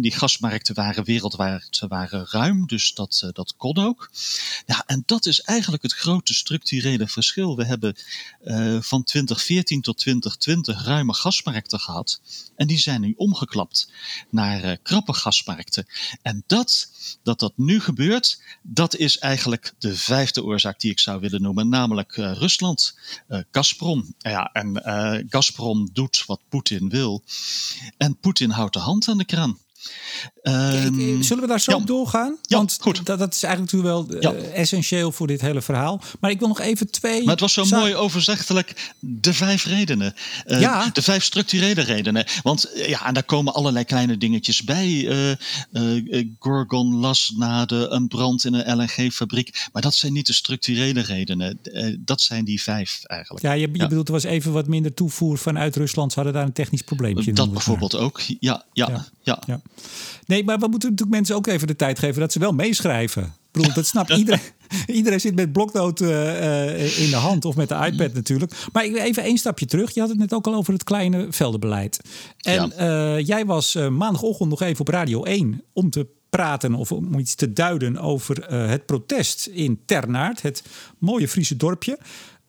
Die 0.00 0.12
gasmarkten 0.12 0.74
waren 0.74 1.04
wereldwijd 1.04 1.80
waren 1.88 2.26
ruim, 2.30 2.66
dus 2.66 2.94
dat, 2.94 3.30
dat 3.32 3.54
kon 3.56 3.78
ook. 3.78 4.10
Ja, 4.66 4.82
en 4.86 5.02
dat 5.06 5.26
is 5.26 5.40
eigenlijk 5.40 5.82
het 5.82 5.92
grote 5.92 6.34
structurele 6.34 7.08
verschil. 7.08 7.56
We 7.56 7.64
hebben 7.64 7.96
van 8.82 9.04
2014 9.04 9.80
tot 9.80 9.98
2020 9.98 10.84
ruime 10.84 11.14
gasmarkten 11.14 11.80
gehad. 11.80 12.20
En 12.56 12.66
die 12.66 12.78
zijn 12.78 13.00
nu 13.00 13.14
omgeklapt 13.16 13.90
naar 14.30 14.76
krappe 14.76 15.12
gasmarkten. 15.12 15.86
En 16.22 16.44
dat 16.46 16.89
dat 17.22 17.38
dat 17.38 17.52
nu 17.56 17.80
gebeurt, 17.80 18.42
dat 18.62 18.96
is 18.96 19.18
eigenlijk 19.18 19.72
de 19.78 19.96
vijfde 19.96 20.44
oorzaak 20.44 20.80
die 20.80 20.90
ik 20.90 20.98
zou 20.98 21.20
willen 21.20 21.42
noemen, 21.42 21.68
namelijk 21.68 22.16
uh, 22.16 22.32
Rusland, 22.32 22.98
uh, 23.28 23.40
Gazprom. 23.50 24.14
Ja, 24.18 24.50
en 24.52 24.82
uh, 24.86 25.24
Gazprom 25.28 25.88
doet 25.92 26.24
wat 26.26 26.40
Poetin 26.48 26.88
wil 26.88 27.22
en 27.96 28.16
Poetin 28.16 28.50
houdt 28.50 28.72
de 28.72 28.78
hand 28.78 29.08
aan 29.08 29.18
de 29.18 29.24
kraan. 29.24 29.58
Um, 30.42 31.22
Zullen 31.22 31.42
we 31.42 31.48
daar 31.48 31.60
zo 31.60 31.70
op 31.72 31.86
doorgaan? 31.86 32.36
Ja, 32.42 32.56
Want 32.56 32.76
goed. 32.80 33.06
Dat, 33.06 33.18
dat 33.18 33.34
is 33.34 33.42
eigenlijk 33.42 33.72
natuurlijk 33.72 34.22
wel 34.22 34.34
uh, 34.34 34.58
essentieel 34.58 35.12
voor 35.12 35.26
dit 35.26 35.40
hele 35.40 35.62
verhaal. 35.62 36.00
Maar 36.20 36.30
ik 36.30 36.38
wil 36.38 36.48
nog 36.48 36.60
even 36.60 36.90
twee. 36.90 37.22
Maar 37.22 37.30
het 37.30 37.40
was 37.40 37.52
zo 37.52 37.64
mooi 37.64 37.94
overzichtelijk. 37.94 38.92
De 38.98 39.34
vijf 39.34 39.64
redenen. 39.64 40.14
Uh, 40.46 40.60
ja. 40.60 40.90
De 40.92 41.02
vijf 41.02 41.24
structurele 41.24 41.80
redenen. 41.80 42.24
Want 42.42 42.70
ja, 42.74 43.06
en 43.06 43.14
daar 43.14 43.22
komen 43.22 43.54
allerlei 43.54 43.84
kleine 43.84 44.18
dingetjes 44.18 44.62
bij. 44.62 45.08
Gorgon 46.38 46.94
las 46.94 47.32
na 47.36 47.64
de, 47.64 47.86
een 47.88 48.08
brand 48.08 48.44
in 48.44 48.54
een 48.54 48.76
LNG-fabriek. 48.76 49.68
Maar 49.72 49.82
dat 49.82 49.94
zijn 49.94 50.12
niet 50.12 50.26
de 50.26 50.32
structurele 50.32 51.00
redenen. 51.00 51.58
dat 51.98 52.20
zijn 52.20 52.44
die 52.44 52.62
vijf 52.62 53.00
eigenlijk. 53.04 53.44
Ja, 53.44 53.52
je, 53.52 53.60
je 53.60 53.86
bedoelt 53.86 54.06
er 54.06 54.14
was 54.14 54.24
even 54.24 54.52
wat 54.52 54.66
minder 54.66 54.94
toevoer 54.94 55.38
vanuit 55.38 55.76
Rusland. 55.76 56.12
Ze 56.12 56.18
hadden 56.18 56.34
daar 56.34 56.46
een 56.46 56.52
technisch 56.52 56.82
probleempje. 56.82 57.32
Dat 57.32 57.52
bijvoorbeeld 57.52 57.96
ook. 57.96 58.20
Ja, 58.40 58.64
ja, 58.72 59.06
ja, 59.22 59.38
ja. 59.46 59.60
Nee, 60.26 60.44
maar 60.44 60.58
we 60.58 60.68
moeten 60.68 60.88
natuurlijk 60.88 61.16
mensen 61.16 61.36
ook 61.36 61.46
even 61.46 61.66
de 61.66 61.76
tijd 61.76 61.98
geven 61.98 62.20
dat 62.20 62.32
ze 62.32 62.38
wel 62.38 62.52
meeschrijven. 62.52 63.22
Ik 63.22 63.30
bedoel, 63.52 63.74
dat 63.74 63.86
snapt 63.86 64.10
iedereen. 64.10 64.40
Iedereen 64.86 65.20
zit 65.20 65.34
met 65.34 65.52
bloknoot 65.52 66.00
uh, 66.00 66.98
in 67.04 67.10
de 67.10 67.16
hand 67.16 67.44
of 67.44 67.56
met 67.56 67.68
de 67.68 67.74
iPad 67.74 68.14
natuurlijk. 68.14 68.52
Maar 68.72 68.84
even 68.84 69.22
één 69.22 69.38
stapje 69.38 69.66
terug. 69.66 69.94
Je 69.94 70.00
had 70.00 70.08
het 70.08 70.18
net 70.18 70.32
ook 70.32 70.46
al 70.46 70.54
over 70.54 70.72
het 70.72 70.84
kleine 70.84 71.26
veldenbeleid. 71.30 72.00
En 72.38 72.72
ja. 72.76 73.18
jij 73.18 73.46
was 73.46 73.74
maandagochtend 73.74 74.50
nog 74.50 74.62
even 74.62 74.80
op 74.80 74.88
Radio 74.88 75.22
1 75.22 75.62
om 75.72 75.90
te 75.90 76.06
praten 76.28 76.74
of 76.74 76.92
om 76.92 77.18
iets 77.18 77.34
te 77.34 77.52
duiden 77.52 77.98
over 77.98 78.54
het 78.54 78.86
protest 78.86 79.46
in 79.46 79.80
Ternaard, 79.86 80.42
het 80.42 80.62
mooie 80.98 81.28
Friese 81.28 81.56
dorpje. 81.56 81.98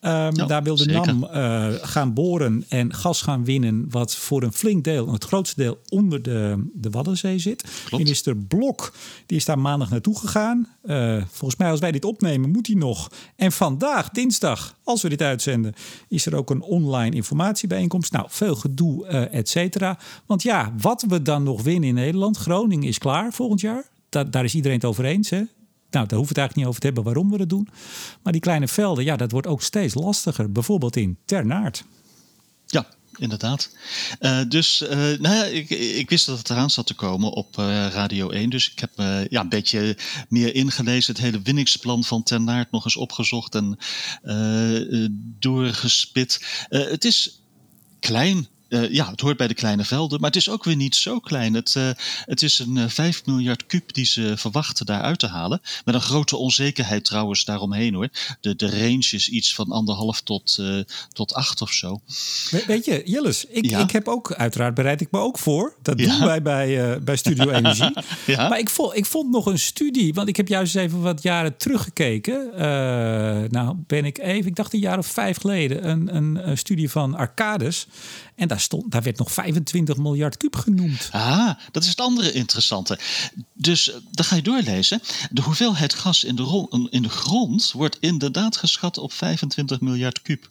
Um, 0.05 0.47
daar 0.47 0.63
wilde 0.63 0.85
NAM 0.85 1.23
uh, 1.23 1.67
gaan 1.81 2.13
boren 2.13 2.65
en 2.69 2.93
gas 2.93 3.21
gaan 3.21 3.45
winnen, 3.45 3.85
wat 3.89 4.15
voor 4.15 4.43
een 4.43 4.53
flink 4.53 4.83
deel, 4.83 5.11
het 5.11 5.23
grootste 5.23 5.61
deel, 5.61 5.79
onder 5.89 6.21
de, 6.21 6.69
de 6.73 6.89
Waddenzee 6.89 7.39
zit. 7.39 7.61
Klopt. 7.85 8.03
Minister 8.03 8.37
Blok 8.37 8.93
die 9.25 9.37
is 9.37 9.45
daar 9.45 9.59
maandag 9.59 9.89
naartoe 9.89 10.19
gegaan. 10.19 10.67
Uh, 10.83 11.23
volgens 11.31 11.59
mij, 11.59 11.71
als 11.71 11.79
wij 11.79 11.91
dit 11.91 12.05
opnemen, 12.05 12.51
moet 12.51 12.67
hij 12.67 12.75
nog. 12.75 13.09
En 13.35 13.51
vandaag, 13.51 14.09
dinsdag, 14.09 14.75
als 14.83 15.01
we 15.01 15.09
dit 15.09 15.21
uitzenden, 15.21 15.73
is 16.07 16.25
er 16.25 16.35
ook 16.35 16.49
een 16.49 16.61
online 16.61 17.15
informatiebijeenkomst. 17.15 18.11
Nou, 18.11 18.25
veel 18.29 18.55
gedoe, 18.55 19.07
uh, 19.07 19.33
et 19.33 19.49
cetera. 19.49 19.99
Want 20.25 20.43
ja, 20.43 20.73
wat 20.77 21.05
we 21.07 21.21
dan 21.21 21.43
nog 21.43 21.61
winnen 21.61 21.89
in 21.89 21.95
Nederland, 21.95 22.37
Groningen 22.37 22.87
is 22.87 22.97
klaar 22.97 23.33
volgend 23.33 23.61
jaar. 23.61 23.89
Da 24.09 24.23
daar 24.23 24.43
is 24.43 24.55
iedereen 24.55 24.77
het 24.77 24.85
over 24.85 25.05
eens. 25.05 25.29
Hè? 25.29 25.41
Nou, 25.91 26.07
daar 26.07 26.17
hoeven 26.17 26.35
we 26.35 26.41
het 26.41 26.51
eigenlijk 26.51 26.55
niet 26.55 26.65
over 26.65 26.79
te 26.79 26.85
hebben 26.85 27.03
waarom 27.03 27.31
we 27.31 27.37
dat 27.37 27.49
doen. 27.49 27.67
Maar 28.23 28.31
die 28.31 28.41
kleine 28.41 28.67
velden, 28.67 29.03
ja, 29.03 29.15
dat 29.15 29.31
wordt 29.31 29.47
ook 29.47 29.61
steeds 29.61 29.93
lastiger. 29.93 30.51
Bijvoorbeeld 30.51 30.95
in 30.95 31.17
Ternaard. 31.25 31.83
Ja, 32.65 32.85
inderdaad. 33.17 33.69
Uh, 34.19 34.41
dus 34.47 34.81
uh, 34.81 34.89
nou 34.91 35.35
ja, 35.35 35.43
ik, 35.43 35.69
ik, 35.69 36.09
wist 36.09 36.25
dat 36.25 36.37
het 36.37 36.49
eraan 36.49 36.69
zat 36.69 36.85
te 36.85 36.93
komen 36.93 37.31
op 37.31 37.57
uh, 37.57 37.87
Radio 37.87 38.29
1. 38.29 38.49
Dus 38.49 38.71
ik 38.71 38.79
heb 38.79 38.91
ja, 39.29 39.41
een 39.41 39.49
beetje 39.49 39.97
meer 40.29 40.55
ingelezen. 40.55 41.13
Het 41.13 41.23
hele 41.23 41.41
winningsplan 41.41 42.03
van 42.03 42.23
Ternaard 42.23 42.71
nog 42.71 42.83
eens 42.83 42.95
opgezocht 42.95 43.55
en 43.55 43.77
doorgespit. 45.39 46.65
het 46.69 47.05
is 47.05 47.41
klein. 47.99 48.47
Uh, 48.71 48.91
ja, 48.91 49.09
het 49.09 49.21
hoort 49.21 49.37
bij 49.37 49.47
de 49.47 49.53
kleine 49.53 49.83
velden, 49.83 50.19
maar 50.19 50.29
het 50.29 50.39
is 50.39 50.49
ook 50.49 50.63
weer 50.63 50.75
niet 50.75 50.95
zo 50.95 51.19
klein. 51.19 51.53
Het, 51.53 51.75
uh, 51.77 51.89
het 52.25 52.41
is 52.41 52.59
een 52.59 52.75
uh, 52.75 52.83
eh, 52.83 52.89
5 52.89 53.25
miljard 53.25 53.65
kuub 53.65 53.93
die 53.93 54.05
ze 54.05 54.33
verwachten 54.37 54.85
daar 54.85 55.01
uit 55.01 55.19
te 55.19 55.27
halen. 55.27 55.61
Met 55.85 55.95
een 55.95 56.01
grote 56.01 56.37
onzekerheid 56.37 57.05
trouwens 57.05 57.45
daaromheen 57.45 57.93
hoor. 57.93 58.09
De, 58.41 58.55
de 58.55 58.69
range 58.69 59.07
is 59.11 59.29
iets 59.29 59.53
van 59.55 59.71
anderhalf 59.71 60.21
tot, 60.21 60.59
tot 61.13 61.33
acht 61.33 61.61
of 61.61 61.71
zo. 61.71 62.01
We, 62.49 62.63
weet 62.67 62.85
je, 62.85 63.01
Jilles, 63.05 63.45
ik, 63.45 63.65
ja? 63.65 63.79
ik 63.79 63.91
heb 63.91 64.07
ook, 64.07 64.33
uiteraard 64.33 64.73
bereid 64.73 65.01
ik 65.01 65.11
me 65.11 65.19
ook 65.19 65.37
voor. 65.37 65.75
Dat 65.81 65.99
ja? 65.99 66.17
doen 66.17 66.25
wij 66.25 66.41
bij, 66.41 66.99
bij 67.03 67.15
Studio 67.15 67.49
Energie. 67.59 67.95
ja? 68.25 68.49
Maar 68.49 68.59
ik 68.59 68.69
vond, 68.69 68.95
ik 68.95 69.05
vond 69.05 69.31
nog 69.31 69.45
een 69.45 69.59
studie, 69.59 70.13
want 70.13 70.27
ik 70.27 70.35
heb 70.35 70.47
juist 70.47 70.75
even 70.75 71.01
wat 71.01 71.23
jaren 71.23 71.57
teruggekeken. 71.57 72.49
nou 73.51 73.75
ben 73.87 74.05
ik 74.05 74.17
even, 74.17 74.49
ik 74.49 74.55
dacht 74.55 74.73
een 74.73 74.79
jaar 74.79 74.97
of 74.97 75.07
vijf 75.07 75.37
geleden, 75.37 75.89
een, 75.89 76.15
een, 76.15 76.49
een 76.49 76.57
studie 76.57 76.89
van 76.89 77.15
Arcades. 77.15 77.87
En 78.41 78.47
daar, 78.47 78.59
stond, 78.59 78.91
daar 78.91 79.01
werd 79.01 79.17
nog 79.17 79.31
25 79.31 79.97
miljard 79.97 80.37
kuub 80.37 80.55
genoemd. 80.55 81.09
Ah, 81.11 81.49
dat 81.71 81.83
is 81.83 81.89
het 81.89 81.99
andere 81.99 82.31
interessante. 82.31 82.99
Dus 83.53 83.91
eh, 83.91 83.97
dan 84.11 84.25
ga 84.25 84.35
je 84.35 84.41
doorlezen. 84.41 85.01
De 85.31 85.41
hoeveelheid 85.41 85.93
gas 85.93 86.23
in 86.23 86.35
de, 86.35 86.87
in 86.89 87.01
de 87.01 87.09
grond 87.09 87.71
wordt 87.71 87.97
inderdaad 87.99 88.57
geschat 88.57 88.97
op 88.97 89.13
25 89.13 89.81
miljard 89.81 90.21
kuub. 90.21 90.49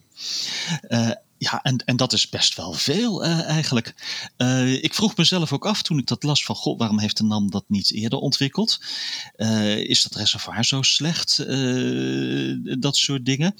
Uh, 0.88 1.10
ja, 1.42 1.62
en, 1.62 1.76
en 1.84 1.96
dat 1.96 2.12
is 2.12 2.28
best 2.28 2.56
wel 2.56 2.72
veel 2.72 3.24
uh, 3.24 3.48
eigenlijk. 3.48 3.94
Uh, 4.36 4.82
ik 4.82 4.94
vroeg 4.94 5.16
mezelf 5.16 5.52
ook 5.52 5.66
af 5.66 5.82
toen 5.82 5.98
ik 5.98 6.06
dat 6.06 6.22
las 6.22 6.44
van... 6.44 6.54
God, 6.54 6.78
waarom 6.78 6.98
heeft 6.98 7.16
de 7.16 7.24
NAM 7.24 7.50
dat 7.50 7.64
niet 7.66 7.92
eerder 7.92 8.18
ontwikkeld? 8.18 8.80
Uh, 9.36 9.76
is 9.76 10.02
dat 10.02 10.14
reservoir 10.14 10.64
zo 10.64 10.82
slecht? 10.82 11.38
dat 12.80 12.96
soort 12.96 13.24
dingen. 13.24 13.54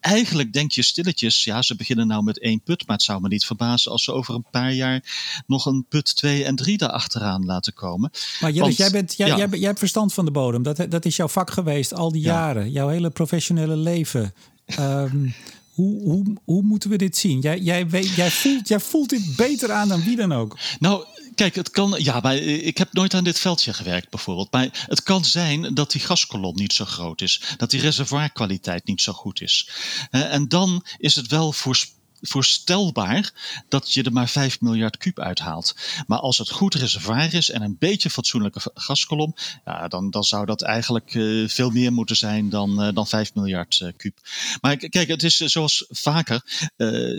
eigenlijk 0.00 0.52
denk 0.52 0.72
je 0.72 0.82
stilletjes... 0.82 1.44
ja, 1.44 1.62
ze 1.62 1.76
beginnen 1.76 2.06
nou 2.06 2.22
met 2.22 2.40
één 2.40 2.62
put... 2.62 2.86
maar 2.86 2.96
het 2.96 3.04
zou 3.04 3.20
me 3.20 3.28
niet 3.28 3.44
verbazen 3.44 3.92
als 3.92 4.04
ze 4.04 4.12
over 4.12 4.34
een 4.34 4.46
paar 4.50 4.72
jaar... 4.72 5.02
nog 5.46 5.66
een 5.66 5.86
put 5.88 6.16
2 6.16 6.44
en 6.44 6.56
3 6.56 6.84
achteraan 6.84 7.44
laten 7.44 7.72
komen. 7.72 8.10
Maar 8.40 8.50
Jillis, 8.50 8.76
jij, 8.76 8.90
bent, 8.90 9.16
jij, 9.16 9.28
ja. 9.28 9.36
jij, 9.36 9.48
jij, 9.48 9.66
hebt 9.66 9.78
verstand 9.78 10.14
van 10.14 10.24
de 10.24 10.30
bodem. 10.30 10.62
Dat, 10.62 10.86
dat 10.88 11.04
is 11.04 11.16
jouw 11.16 11.28
vak 11.28 11.50
geweest 11.50 11.94
al 11.94 12.12
die 12.12 12.22
ja. 12.22 12.32
jaren. 12.32 12.70
Jouw 12.70 12.88
hele 12.88 13.10
professionele 13.10 13.76
leven. 13.76 14.34
Um, 14.78 15.34
Hoe, 15.74 16.02
hoe, 16.02 16.36
hoe 16.44 16.62
moeten 16.62 16.90
we 16.90 16.96
dit 16.96 17.16
zien? 17.16 17.40
Jij, 17.40 17.58
jij, 17.58 17.86
jij, 18.16 18.30
voelt, 18.30 18.68
jij 18.68 18.80
voelt 18.80 19.08
dit 19.08 19.36
beter 19.36 19.72
aan 19.72 19.88
dan 19.88 20.02
wie 20.02 20.16
dan 20.16 20.32
ook. 20.32 20.58
Nou, 20.78 21.04
kijk, 21.34 21.54
het 21.54 21.70
kan. 21.70 21.94
Ja, 21.98 22.20
maar 22.20 22.36
ik 22.36 22.78
heb 22.78 22.92
nooit 22.92 23.14
aan 23.14 23.24
dit 23.24 23.38
veldje 23.38 23.72
gewerkt, 23.72 24.10
bijvoorbeeld. 24.10 24.52
Maar 24.52 24.86
het 24.88 25.02
kan 25.02 25.24
zijn 25.24 25.74
dat 25.74 25.90
die 25.90 26.00
gaskolom 26.00 26.54
niet 26.54 26.72
zo 26.72 26.84
groot 26.84 27.20
is. 27.20 27.42
Dat 27.56 27.70
die 27.70 27.80
reservoirkwaliteit 27.80 28.86
niet 28.86 29.00
zo 29.00 29.12
goed 29.12 29.40
is. 29.40 29.68
En 30.10 30.48
dan 30.48 30.84
is 30.98 31.14
het 31.14 31.26
wel 31.26 31.52
voorspelbaar 31.52 32.02
voorstelbaar 32.28 33.32
dat 33.68 33.92
je 33.92 34.02
er 34.02 34.12
maar 34.12 34.28
5 34.28 34.60
miljard 34.60 34.96
kuub 34.96 35.18
uithaalt. 35.20 35.74
Maar 36.06 36.18
als 36.18 36.38
het 36.38 36.50
goed 36.50 36.74
reservoir 36.74 37.34
is 37.34 37.50
en 37.50 37.62
een 37.62 37.76
beetje 37.78 38.10
fatsoenlijke 38.10 38.70
gaskolom, 38.74 39.34
ja, 39.64 39.88
dan, 39.88 40.10
dan 40.10 40.24
zou 40.24 40.46
dat 40.46 40.62
eigenlijk 40.62 41.14
uh, 41.14 41.48
veel 41.48 41.70
meer 41.70 41.92
moeten 41.92 42.16
zijn 42.16 42.48
dan, 42.48 42.86
uh, 42.86 42.94
dan 42.94 43.06
5 43.06 43.34
miljard 43.34 43.80
uh, 43.80 43.88
kuub. 43.96 44.18
Maar 44.60 44.76
kijk, 44.76 45.08
het 45.08 45.22
is 45.22 45.36
zoals 45.36 45.84
vaker, 45.88 46.42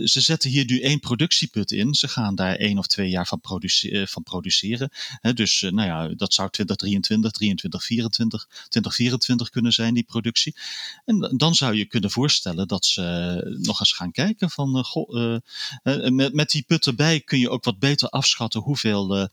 ze 0.03 0.21
zetten 0.21 0.49
hier 0.49 0.65
nu 0.65 0.81
één 0.81 0.99
productieput 0.99 1.71
in. 1.71 1.93
Ze 1.93 2.07
gaan 2.07 2.35
daar 2.35 2.55
één 2.55 2.77
of 2.77 2.87
twee 2.87 3.09
jaar 3.09 3.27
van, 3.27 3.39
produce 3.41 4.07
van 4.09 4.23
produceren. 4.23 4.89
Dus 5.33 5.61
nou 5.61 5.87
ja, 5.87 6.07
dat 6.15 6.33
zou 6.33 6.49
2023, 6.49 7.31
23, 7.31 7.83
24, 7.83 8.47
2024 8.47 9.49
kunnen 9.49 9.71
zijn, 9.71 9.93
die 9.93 10.03
productie. 10.03 10.55
En 11.05 11.33
dan 11.37 11.55
zou 11.55 11.75
je 11.75 11.85
kunnen 11.85 12.11
voorstellen 12.11 12.67
dat 12.67 12.85
ze 12.85 13.03
nog 13.61 13.79
eens 13.79 13.93
gaan 13.93 14.11
kijken 14.11 14.49
van 14.49 14.83
uh, 14.95 15.37
met, 16.09 16.33
met 16.33 16.49
die 16.49 16.63
put 16.67 16.85
erbij 16.85 17.19
kun 17.19 17.39
je 17.39 17.49
ook 17.49 17.63
wat 17.63 17.79
beter 17.79 18.09
afschatten 18.09 18.61
hoeveel 18.61 19.17
uh, 19.17 19.25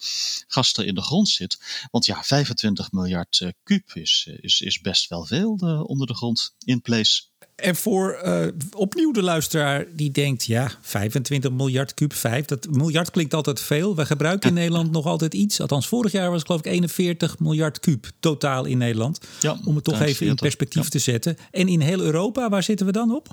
gas 0.47 0.73
er 0.73 0.87
in 0.87 0.95
de 0.95 1.03
grond 1.03 1.29
zit. 1.29 1.59
Want 1.91 2.07
ja, 2.07 2.23
25 2.23 2.93
miljard 2.93 3.41
uh, 3.41 3.49
kuub 3.63 3.91
is, 3.95 4.29
is, 4.41 4.61
is 4.61 4.81
best 4.81 5.09
wel 5.09 5.25
veel 5.25 5.53
onder 5.87 6.07
de 6.07 6.15
grond 6.15 6.55
in 6.65 6.81
place. 6.81 7.23
En 7.63 7.77
voor 7.77 8.21
uh, 8.25 8.47
opnieuw 8.73 9.13
de 9.13 9.23
luisteraar 9.23 9.87
die 9.93 10.11
denkt, 10.11 10.45
ja, 10.45 10.71
25 10.81 11.51
miljard 11.51 11.95
kuub 11.95 12.13
5. 12.13 12.45
Dat 12.45 12.67
miljard 12.71 13.11
klinkt 13.11 13.35
altijd 13.35 13.61
veel. 13.61 13.97
We 13.97 14.07
gebruiken 14.07 14.49
in 14.49 14.55
Nederland 14.55 14.91
nog 14.91 15.07
altijd 15.07 15.35
iets. 15.35 15.61
Althans, 15.61 15.87
vorig 15.87 16.13
jaar 16.13 16.31
was 16.31 16.39
het 16.39 16.47
geloof 16.47 16.61
ik 16.61 16.73
41 16.73 17.39
miljard 17.39 17.81
kuub 17.81 18.11
totaal 18.21 18.65
in 18.65 18.79
Nederland. 18.79 19.21
Ja, 19.41 19.59
om 19.65 19.75
het 19.75 19.85
toch 19.85 20.01
even 20.01 20.27
in 20.27 20.35
perspectief 20.35 20.83
ja. 20.83 20.89
te 20.89 20.99
zetten. 20.99 21.37
En 21.51 21.69
in 21.69 21.81
heel 21.81 22.01
Europa, 22.01 22.49
waar 22.49 22.63
zitten 22.63 22.87
we 22.87 22.93
dan 22.93 23.15
op? 23.15 23.29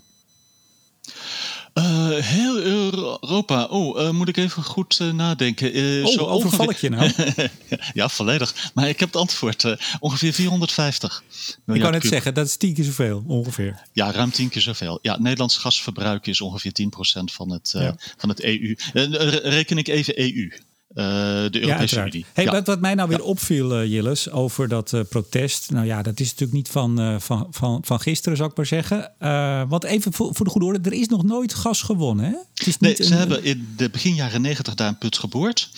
Uh, 1.79 2.17
heel 2.17 2.62
Europa. 2.62 3.63
Oh, 3.63 4.01
uh, 4.01 4.09
moet 4.09 4.27
ik 4.27 4.38
even 4.38 4.63
goed 4.63 5.00
uh, 5.01 5.12
nadenken. 5.13 5.67
oh, 6.03 6.12
zo 6.12 6.25
overval 6.25 6.65
ongeveer... 6.65 6.69
ik 6.69 6.77
je 6.77 6.89
nou? 6.89 7.50
ja, 7.93 8.09
volledig. 8.09 8.71
Maar 8.74 8.89
ik 8.89 9.00
heb 9.00 9.09
het 9.09 9.17
antwoord. 9.17 9.75
ongeveer 10.00 10.33
450 10.33 11.24
Ik 11.65 11.81
kan 11.81 11.91
net 11.91 12.05
zeggen, 12.05 12.33
dat 12.33 12.45
is 12.45 12.57
tien 12.57 12.74
keer 12.74 12.83
zoveel 12.83 13.24
ongeveer. 13.27 13.79
Ja, 13.93 14.12
ruim 14.12 14.31
tien 14.31 14.50
keer 14.50 14.62
zoveel. 14.62 15.00
Ja, 15.01 15.19
Nederlands 15.19 15.57
gasverbruik 15.57 16.27
is 16.27 16.41
ongeveer 16.41 16.71
10% 16.71 17.24
van 17.24 17.51
het, 17.51 17.71
ja. 17.71 17.95
van 18.17 18.29
het 18.29 18.43
EU. 18.43 18.75
reken 19.43 19.77
ik 19.77 19.88
even 19.88 20.19
EU. 20.19 20.51
Uh, 20.89 20.96
de 21.51 21.62
Europese 21.62 21.96
ja, 21.96 22.05
Unie. 22.05 22.25
Hey, 22.34 22.43
ja. 22.43 22.51
wat, 22.51 22.67
wat, 22.67 22.79
mij 22.79 22.93
nou 22.93 23.10
weer 23.10 23.24
opviel, 23.24 23.81
uh, 23.81 23.91
Jilles, 23.91 24.29
over 24.29 24.67
dat 24.67 24.91
uh, 24.91 25.01
protest. 25.10 25.72
Nou 25.72 25.86
ja, 25.86 26.01
dat 26.01 26.19
is 26.19 26.25
natuurlijk 26.25 26.58
niet 26.58 26.69
van, 26.69 27.22
van, 27.22 27.48
van, 27.51 27.81
van 27.86 28.00
gisteren, 28.00 28.38
zou 28.38 28.50
ik 28.50 28.58
maar 28.58 28.65
zeggen. 28.65 29.12
wat 29.69 29.84
even 29.84 30.13
voor, 30.13 30.36
voor, 30.36 30.46
de 30.46 30.51
goede 30.51 30.67
orde, 30.67 30.89
er 30.89 30.96
is 30.96 31.08
nog 31.08 31.24
nooit 31.24 31.53
gas 31.53 31.81
gewonnen, 31.81 32.25
hè? 32.25 32.36
Het 32.53 32.67
is 32.67 32.77
nee, 32.77 32.96
ze 32.96 33.13
hebben 33.13 33.43
in 33.43 33.74
de 33.77 33.89
begin 33.89 34.15
jaren 34.15 34.41
negentig 34.41 34.75
daar 34.75 34.88
een 34.88 34.98
put 34.98 35.17
geboord. 35.17 35.69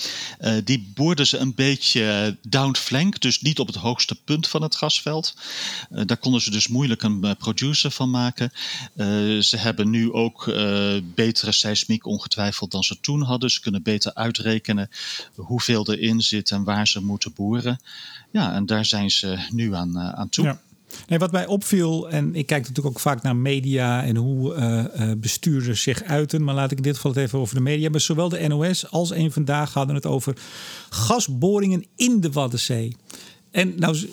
die 0.63 0.91
boorden 0.95 1.27
ze 1.27 1.37
een 1.37 1.55
beetje 1.55 2.37
downflank, 2.47 3.21
dus 3.21 3.41
niet 3.41 3.59
op 3.59 3.67
het 3.67 3.75
hoogste 3.75 4.15
punt 4.15 4.47
van 4.47 4.61
het 4.61 4.75
gasveld. 4.75 5.35
daar 5.89 6.17
konden 6.17 6.41
ze 6.41 6.51
dus 6.51 6.67
moeilijk 6.67 7.03
een 7.03 7.35
producer 7.37 7.91
van 7.91 8.09
maken. 8.09 8.51
ze 9.43 9.57
hebben 9.57 9.89
nu 9.89 10.11
ook 10.11 10.45
betere 11.15 11.51
seismiek 11.51 12.05
ongetwijfeld 12.05 12.71
dan 12.71 12.83
ze 12.83 12.99
toen 12.99 13.21
hadden. 13.21 13.49
Ze 13.49 13.61
kunnen 13.61 13.83
beter 13.83 14.13
uitrekenen 14.13 14.89
hoeveel 15.35 15.91
erin 15.91 16.21
zit 16.21 16.51
en 16.51 16.63
waar 16.63 16.87
ze 16.87 17.03
moeten 17.03 17.33
boeren. 17.33 17.79
Ja, 18.31 18.53
en 18.53 18.65
daar 18.65 18.85
zijn 18.85 19.11
ze 19.11 19.37
nu 19.49 19.75
aan, 19.75 19.99
aan 19.99 20.29
toe. 20.29 20.45
Ja. 20.45 20.61
Nee, 21.07 21.19
wat 21.19 21.31
mij 21.31 21.45
opviel, 21.45 22.09
en 22.09 22.35
ik 22.35 22.45
kijk 22.45 22.61
natuurlijk 22.67 22.95
ook 22.95 23.01
vaak 23.01 23.21
naar 23.21 23.35
media 23.35 24.03
en 24.03 24.15
hoe 24.15 24.55
uh, 24.55 25.11
bestuurders 25.17 25.81
zich 25.81 26.03
uiten, 26.03 26.43
maar 26.43 26.55
laat 26.55 26.71
ik 26.71 26.77
in 26.77 26.83
dit 26.83 26.95
geval 26.95 27.11
het 27.11 27.19
even 27.19 27.39
over 27.39 27.55
de 27.55 27.61
media 27.61 27.81
hebben. 27.81 28.01
Zowel 28.01 28.29
de 28.29 28.47
NOS 28.47 28.91
als 28.91 29.11
een 29.11 29.31
vandaag 29.31 29.73
hadden 29.73 29.95
het 29.95 30.05
over 30.05 30.35
gasboringen 30.89 31.85
in 31.95 32.19
de 32.21 32.31
Waddenzee. 32.31 32.95
En 33.51 33.73
nou 33.77 34.09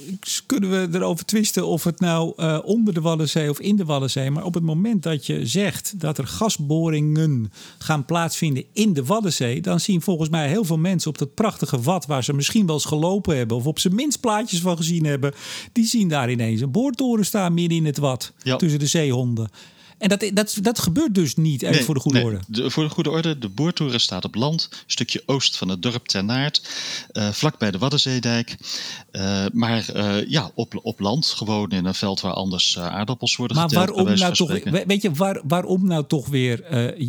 kunnen 0.47 0.71
we 0.71 0.99
erover 0.99 1.25
twisten 1.25 1.67
of 1.67 1.85
het 1.85 2.01
nou 2.01 2.33
uh, 2.37 2.59
onder 2.65 2.95
de 2.95 3.01
Waddenzee 3.01 3.51
of 3.51 3.61
in 3.61 3.77
de 3.77 3.85
Waddenzee. 3.85 4.31
Maar 4.31 4.45
op 4.45 4.55
het 4.55 4.63
moment 4.63 5.03
dat 5.03 5.27
je 5.27 5.47
zegt 5.47 6.01
dat 6.01 6.19
er 6.19 6.27
gasboringen 6.27 7.53
gaan 7.79 8.05
plaatsvinden 8.05 8.65
in 8.73 8.93
de 8.93 9.05
Waddenzee. 9.05 9.61
dan 9.61 9.81
zien 9.81 10.03
volgens 10.03 10.29
mij 10.29 10.49
heel 10.49 10.65
veel 10.65 10.79
mensen 10.79 11.11
op 11.11 11.19
dat 11.19 11.35
prachtige 11.35 11.81
wad 11.81 12.07
waar 12.07 12.25
ze 12.25 12.33
misschien 12.33 12.67
wel 12.67 12.75
eens 12.75 12.85
gelopen 12.85 13.37
hebben. 13.37 13.57
of 13.57 13.67
op 13.67 13.79
zijn 13.79 13.95
minst 13.95 14.21
plaatjes 14.21 14.61
van 14.61 14.77
gezien 14.77 15.05
hebben. 15.05 15.35
die 15.73 15.87
zien 15.87 16.09
daar 16.09 16.31
ineens 16.31 16.61
een 16.61 16.71
boortoren 16.71 17.25
staan 17.25 17.55
midden 17.55 17.79
in 17.79 17.87
het 17.87 17.99
wad. 17.99 18.33
tussen 18.57 18.79
de 18.79 18.87
zeehonden. 18.87 19.51
En 19.99 20.09
dat, 20.09 20.31
dat, 20.35 20.59
dat 20.63 20.79
gebeurt 20.79 21.15
dus 21.15 21.37
niet, 21.37 21.63
nee, 21.63 21.85
voor 21.85 21.95
de 21.95 22.01
goede 22.01 22.23
orde. 22.23 22.39
De, 22.47 22.71
voor 22.71 22.85
de 22.85 22.91
goede 22.91 23.11
orde, 23.11 23.39
de 23.39 23.49
boortoren 23.49 24.01
staat 24.01 24.25
op 24.25 24.35
land, 24.35 24.69
een 24.71 24.79
stukje 24.87 25.23
oost 25.27 25.57
van 25.57 25.69
het 25.69 25.83
dorp 25.83 26.09
Ternaert, 26.09 26.69
uh, 27.13 27.29
vlak 27.33 27.59
bij 27.59 27.71
de 27.71 27.79
Waddenzeedijk. 27.79 28.57
Uh, 29.13 29.45
maar 29.53 29.87
uh, 29.97 30.29
ja, 30.29 30.51
op, 30.55 30.81
op 30.83 31.01
land, 31.01 31.27
gewoon 31.27 31.71
in 31.71 31.85
een 31.85 31.95
veld 31.95 32.21
waar 32.21 32.33
anders 32.33 32.79
aardappels 32.79 33.37
worden 33.37 33.57
maar 33.57 33.69
geteld. 33.69 33.87
Maar 33.87 33.95
waarom 33.97 34.19
nou 34.19 34.35
toch, 34.35 34.85
weet 34.87 35.03
je, 35.03 35.13
waar, 35.13 35.41
waarom 35.45 35.87
nou 35.87 36.05
toch 36.07 36.29
weer, 36.29 36.65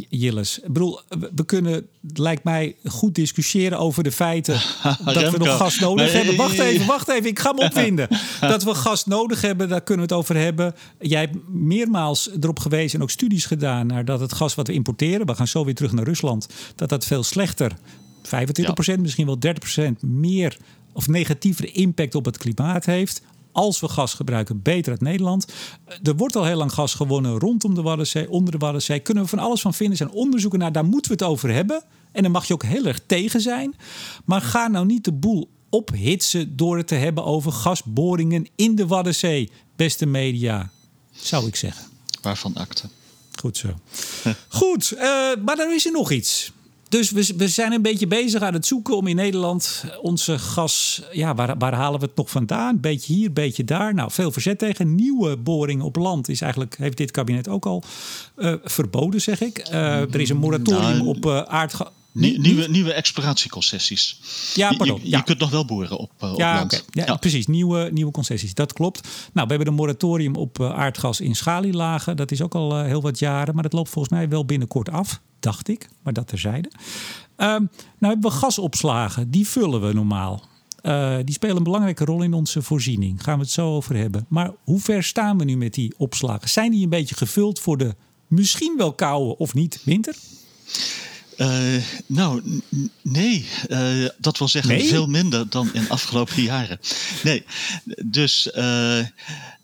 Jilles? 0.10 0.60
Ik 0.60 0.74
bedoel, 0.74 1.00
we 1.36 1.46
kunnen, 1.46 1.88
lijkt 2.14 2.44
mij, 2.44 2.76
goed 2.86 3.16
discussiëren 3.16 3.80
over 3.80 4.04
de 4.04 4.12
feiten 4.12 4.54
dat 5.06 5.32
we 5.32 5.38
nog 5.38 5.58
gas 5.58 5.80
nodig 5.80 6.12
hebben. 6.12 6.36
Wacht 6.36 6.60
even, 6.60 6.86
wacht 6.86 7.10
even, 7.10 7.30
ik 7.30 7.40
ga 7.40 7.52
me 7.52 7.62
opwinden. 7.62 8.08
dat 8.42 8.64
we 8.64 8.74
gas 8.74 9.06
nodig 9.06 9.42
hebben, 9.42 9.70
daar 9.70 9.82
kunnen 9.82 10.08
we 10.08 10.14
het 10.14 10.22
over 10.24 10.36
hebben. 10.36 10.76
Jij 11.00 11.22
hebt 11.22 11.36
meermaals 11.48 12.30
erop 12.40 12.60
geweest 12.60 12.79
en 12.88 13.02
ook 13.02 13.10
studies 13.10 13.46
gedaan 13.46 13.88
naar 13.88 14.06
dat 14.06 14.20
het 14.20 14.34
gas 14.34 14.56
wat 14.56 14.68
we 14.68 14.74
importeren, 14.74 15.26
we 15.26 15.36
gaan 15.36 15.48
zo 15.48 15.66
weer 15.66 15.76
terug 15.76 15.92
naar 15.92 16.06
Rusland, 16.06 16.48
dat 16.76 16.90
dat 16.90 17.06
veel 17.06 17.24
slechter, 17.24 17.78
25%, 18.24 19.00
misschien 19.00 19.26
wel 19.26 19.38
30% 19.46 19.92
meer 20.00 20.58
of 20.94 21.08
negatievere 21.08 21.72
impact 21.72 22.16
op 22.16 22.26
het 22.26 22.38
klimaat 22.38 22.86
heeft. 22.86 23.22
Als 23.52 23.80
we 23.80 23.88
gas 23.88 24.14
gebruiken, 24.14 24.62
beter 24.62 24.92
uit 24.92 25.02
Nederland. 25.02 25.48
Er 26.04 26.16
wordt 26.16 26.36
al 26.36 26.46
heel 26.46 26.58
lang 26.58 26.74
gas 26.74 26.94
gewonnen 26.94 27.40
rondom 27.40 27.76
de 27.76 27.82
Waddenzee, 27.82 28.30
onder 28.30 28.52
de 28.52 28.58
Waddenzee. 28.58 29.00
Kunnen 29.00 29.24
we 29.24 29.30
van 29.30 29.40
alles 29.40 29.62
van 29.62 29.74
vinden. 29.74 29.98
zijn 29.98 30.12
onderzoeken 30.12 30.60
naar, 30.60 30.72
daar 30.72 30.86
moeten 30.86 31.12
we 31.12 31.18
het 31.24 31.32
over 31.32 31.54
hebben. 31.54 31.84
En 32.12 32.24
dan 32.24 32.32
mag 32.32 32.46
je 32.46 32.54
ook 32.54 32.64
heel 32.64 32.86
erg 32.86 33.00
tegen 33.06 33.42
zijn. 33.42 33.76
Maar 34.26 34.42
ga 34.42 34.68
nou 34.68 34.86
niet 34.86 35.04
de 35.04 35.12
boel 35.12 35.50
ophitsen 35.70 36.56
door 36.56 36.78
het 36.78 36.88
te 36.88 36.96
hebben 36.96 37.26
over 37.26 37.52
gasboringen 37.52 38.48
in 38.56 38.76
de 38.76 38.88
Waddenzee. 38.88 39.52
Beste 39.76 40.06
media, 40.06 40.72
zou 41.12 41.48
ik 41.48 41.56
zeggen. 41.56 41.89
Waarvan 42.22 42.56
akte. 42.56 42.90
Goed 43.36 43.58
zo. 43.58 43.68
Goed, 44.60 44.94
uh, 44.96 45.02
maar 45.46 45.56
dan 45.56 45.72
is 45.72 45.86
er 45.86 45.92
nog 45.92 46.12
iets. 46.12 46.52
Dus 46.90 47.12
we, 47.12 47.34
we 47.38 47.48
zijn 47.48 47.72
een 47.72 47.82
beetje 47.82 48.08
bezig 48.08 48.42
aan 48.42 48.54
het 48.54 48.66
zoeken 48.66 48.98
om 48.98 49.08
in 49.08 49.16
Nederland 49.16 49.84
onze 50.02 50.40
gas. 50.40 51.02
Ja, 51.12 51.36
waar, 51.36 51.58
waar 51.58 51.74
halen 51.74 52.00
we 52.00 52.06
het 52.06 52.16
nog 52.16 52.30
vandaan? 52.30 52.80
Beetje 52.80 53.14
hier, 53.14 53.34
beetje 53.34 53.64
daar. 53.64 53.94
Nou, 53.94 54.12
veel 54.12 54.32
verzet 54.32 54.60
tegen. 54.60 54.96
Nieuwe 54.96 55.38
boringen 55.38 55.86
op 55.86 55.96
land 55.96 56.30
is 56.30 56.42
eigenlijk, 56.42 56.78
heeft 56.78 56.98
dit 56.98 57.12
kabinet 57.12 57.48
ook 57.48 57.66
al 57.66 57.84
uh, 58.38 58.54
verboden, 58.64 59.22
zeg 59.22 59.42
ik. 59.42 59.68
Uh, 59.72 60.02
er 60.02 60.20
is 60.20 60.30
een 60.30 60.38
moratorium 60.38 60.98
nou, 60.98 61.08
op 61.08 61.28
aardgas. 61.48 61.88
Nieuwe, 62.20 62.68
nieuwe 62.68 62.94
exploratieconcessies. 62.94 64.20
Ja, 64.56 64.74
pardon. 64.78 65.00
Je, 65.04 65.10
je 65.10 65.24
kunt 65.24 65.40
nog 65.40 65.50
wel 65.50 65.66
boeren 65.66 65.98
op, 65.98 66.12
uh, 66.24 66.34
ja, 66.36 66.54
op 66.54 66.60
land. 66.60 66.86
Ja, 66.90 67.06
ja, 67.06 67.16
precies. 67.16 67.48
Nieuwe, 67.48 67.90
nieuwe 67.92 68.12
concessies. 68.12 68.54
Dat 68.54 68.74
klopt. 68.74 69.08
Nou, 69.34 69.48
we 69.48 69.54
hebben 69.54 69.68
een 69.68 69.80
moratorium 69.80 70.36
op 70.36 70.60
uh, 70.60 70.74
aardgas 70.74 71.22
in 71.22 71.36
schalielagen. 71.36 72.18
Dat 72.18 72.32
is 72.32 72.42
ook 72.42 72.56
al 72.56 72.80
uh, 72.80 72.86
heel 72.86 73.02
wat 73.02 73.20
jaren. 73.20 73.54
Maar 73.54 73.64
dat 73.64 73.74
loopt 73.74 73.90
volgens 73.90 74.14
mij 74.14 74.30
wel 74.30 74.46
binnenkort 74.46 74.90
af, 74.90 75.22
dacht 75.40 75.68
ik. 75.68 75.90
Maar 76.04 76.14
dat 76.14 76.28
terzijde. 76.28 76.70
Um, 77.38 77.70
nou 78.00 78.14
hebben 78.14 78.32
we 78.32 78.38
gasopslagen. 78.38 79.32
Die 79.32 79.48
vullen 79.48 79.88
we 79.88 79.94
normaal. 79.94 80.48
die 81.26 81.34
spelen 81.34 81.58
een 81.58 81.64
belangrijke 81.64 82.06
rol 82.06 82.22
in 82.22 82.34
onze 82.34 82.62
voorziening. 82.62 83.24
Gaan 83.24 83.38
we 83.38 83.44
het 83.44 83.52
zo 83.52 83.76
over 83.76 83.96
hebben. 83.96 84.26
Maar 84.30 84.52
hoe 84.64 84.80
ver 84.80 85.04
staan 85.04 85.38
we 85.38 85.44
nu 85.44 85.58
met 85.58 85.74
die 85.74 85.94
opslagen? 85.98 86.50
Zijn 86.50 86.72
die 86.72 86.84
een 86.84 86.90
beetje 86.90 87.16
gevuld 87.16 87.60
voor 87.60 87.78
de 87.78 87.96
misschien 88.28 88.74
wel 88.78 88.94
koude 88.94 89.38
of 89.38 89.54
niet 89.54 89.82
winter? 89.84 90.16
Uh, 91.40 91.84
nou, 92.06 92.62
nee. 93.02 93.46
Uh, 93.68 94.08
dat 94.18 94.38
wil 94.38 94.48
zeggen 94.48 94.72
nee? 94.72 94.88
veel 94.88 95.08
minder 95.08 95.50
dan 95.50 95.70
in 95.74 95.90
afgelopen 95.90 96.42
jaren. 96.52 96.80
Nee, 97.24 97.44
dus 98.06 98.52
uh, 98.56 99.00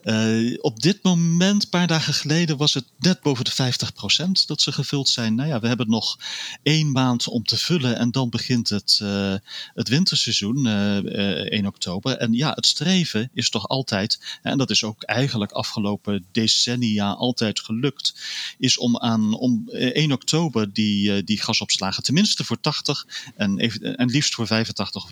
uh, 0.05 0.57
op 0.61 0.81
dit 0.81 1.03
moment, 1.03 1.63
een 1.63 1.69
paar 1.69 1.87
dagen 1.87 2.13
geleden, 2.13 2.57
was 2.57 2.73
het 2.73 2.85
net 2.99 3.21
boven 3.21 3.45
de 3.45 3.51
50% 3.51 4.45
dat 4.45 4.61
ze 4.61 4.71
gevuld 4.71 5.09
zijn. 5.09 5.35
Nou 5.35 5.49
ja, 5.49 5.59
we 5.59 5.67
hebben 5.67 5.89
nog 5.89 6.19
één 6.63 6.91
maand 6.91 7.27
om 7.27 7.43
te 7.43 7.57
vullen 7.57 7.97
en 7.97 8.11
dan 8.11 8.29
begint 8.29 8.69
het, 8.69 8.99
uh, 9.03 9.33
het 9.73 9.87
winterseizoen, 9.87 10.65
uh, 10.65 10.97
1 10.97 11.65
oktober. 11.65 12.17
En 12.17 12.33
ja, 12.33 12.51
het 12.55 12.65
streven 12.65 13.29
is 13.33 13.49
toch 13.49 13.67
altijd, 13.67 14.39
en 14.41 14.57
dat 14.57 14.69
is 14.69 14.83
ook 14.83 15.03
eigenlijk 15.03 15.51
afgelopen 15.51 16.25
decennia 16.31 17.11
altijd 17.11 17.59
gelukt, 17.59 18.15
is 18.57 18.77
om 18.77 18.97
aan 18.97 19.33
om 19.33 19.69
1 19.69 20.11
oktober 20.11 20.73
die, 20.73 21.23
die 21.23 21.41
gasopslagen 21.41 22.03
tenminste 22.03 22.43
voor 22.43 22.59
80 22.59 23.07
en, 23.35 23.57
en 23.97 24.09
liefst 24.09 24.33
voor 24.35 24.47
85 24.47 25.03
of 25.03 25.11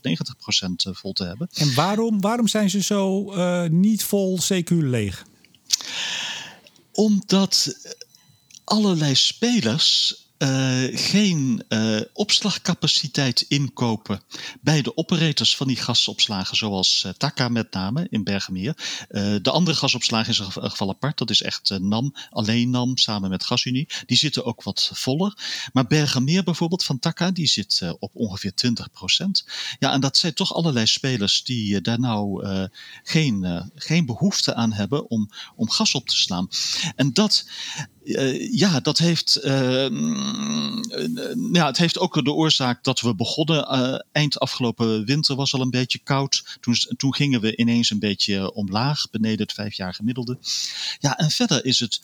90% 0.89 0.91
vol 0.91 1.13
te 1.13 1.23
hebben. 1.23 1.49
En 1.53 1.73
waarom, 1.73 2.21
waarom 2.21 2.47
zijn 2.47 2.69
ze 2.69 2.81
zo 2.81 3.33
niet 3.67 4.03
vol 4.03 4.39
CQ 4.39 4.82
leeg? 4.89 5.25
Omdat 6.91 7.77
allerlei 8.63 9.15
spelers 9.15 10.15
uh, 10.37 10.97
geen 10.99 11.63
uh, 11.69 12.01
opslagcapaciteit 12.13 13.41
inkopen 13.41 14.21
bij 14.61 14.81
de 14.81 14.97
operators 14.97 15.55
van 15.55 15.67
die 15.67 15.75
gasopslagen, 15.75 16.57
zoals 16.57 17.03
uh, 17.05 17.11
Taka 17.11 17.47
met 17.47 17.73
name 17.73 18.07
in 18.09 18.23
Bergenmeer. 18.23 18.75
de 19.41 19.51
andere 19.51 19.77
gasopslagen 19.77 20.31
is 20.31 20.39
een 20.39 20.51
geval 20.51 20.89
apart, 20.89 21.17
dat 21.17 21.29
is 21.29 21.41
echt 21.41 21.79
NAM, 21.79 22.13
alleen 22.29 22.69
NAM 22.69 22.97
samen 22.97 23.29
met 23.29 23.43
GasUnie. 23.43 23.87
Die 24.05 24.17
zitten 24.17 24.45
ook 24.45 24.63
wat 24.63 24.91
voller. 24.93 25.37
Maar 25.73 25.87
Bergenmeer 25.87 26.43
bijvoorbeeld 26.43 26.83
van 26.83 26.99
Taka, 26.99 27.31
die 27.31 27.47
zit 27.47 27.81
op 27.99 28.11
ongeveer 28.15 28.53
20 28.53 28.91
procent. 28.91 29.45
Ja, 29.79 29.91
en 29.91 30.01
dat 30.01 30.17
zijn 30.17 30.33
toch 30.33 30.53
allerlei 30.53 30.87
spelers 30.87 31.43
die 31.43 31.81
daar 31.81 31.99
nou 31.99 32.47
geen, 33.03 33.71
geen 33.75 34.05
behoefte 34.05 34.55
aan 34.55 34.73
hebben 34.73 35.09
om, 35.09 35.29
om 35.55 35.69
gas 35.69 35.93
op 35.93 36.07
te 36.07 36.15
slaan. 36.15 36.47
En 36.95 37.13
dat 37.13 37.45
uh, 38.03 38.53
ja, 38.53 38.79
dat 38.79 38.97
heeft, 38.97 39.39
uh, 39.43 39.89
ja, 41.51 41.65
het 41.65 41.77
heeft 41.77 41.99
ook 41.99 42.25
de 42.25 42.31
oorzaak 42.31 42.83
dat 42.83 43.01
we 43.01 43.15
begonnen. 43.15 43.75
Uh, 43.75 43.99
eind 44.11 44.39
afgelopen 44.39 45.05
winter 45.05 45.35
was 45.35 45.53
al 45.53 45.61
een 45.61 45.69
beetje 45.69 45.99
koud. 46.03 46.57
Toen, 46.59 46.75
toen 46.97 47.15
gingen 47.15 47.41
we 47.41 47.55
ineens 47.55 47.89
een 47.89 47.99
beetje 47.99 48.53
omlaag, 48.53 49.09
beneden 49.11 49.41
het 49.41 49.53
vijf 49.53 49.73
jaar 49.73 49.93
gemiddelde. 49.93 50.37
Ja, 50.99 51.17
en 51.17 51.31
verder 51.31 51.65
is 51.65 51.79
het, 51.79 52.01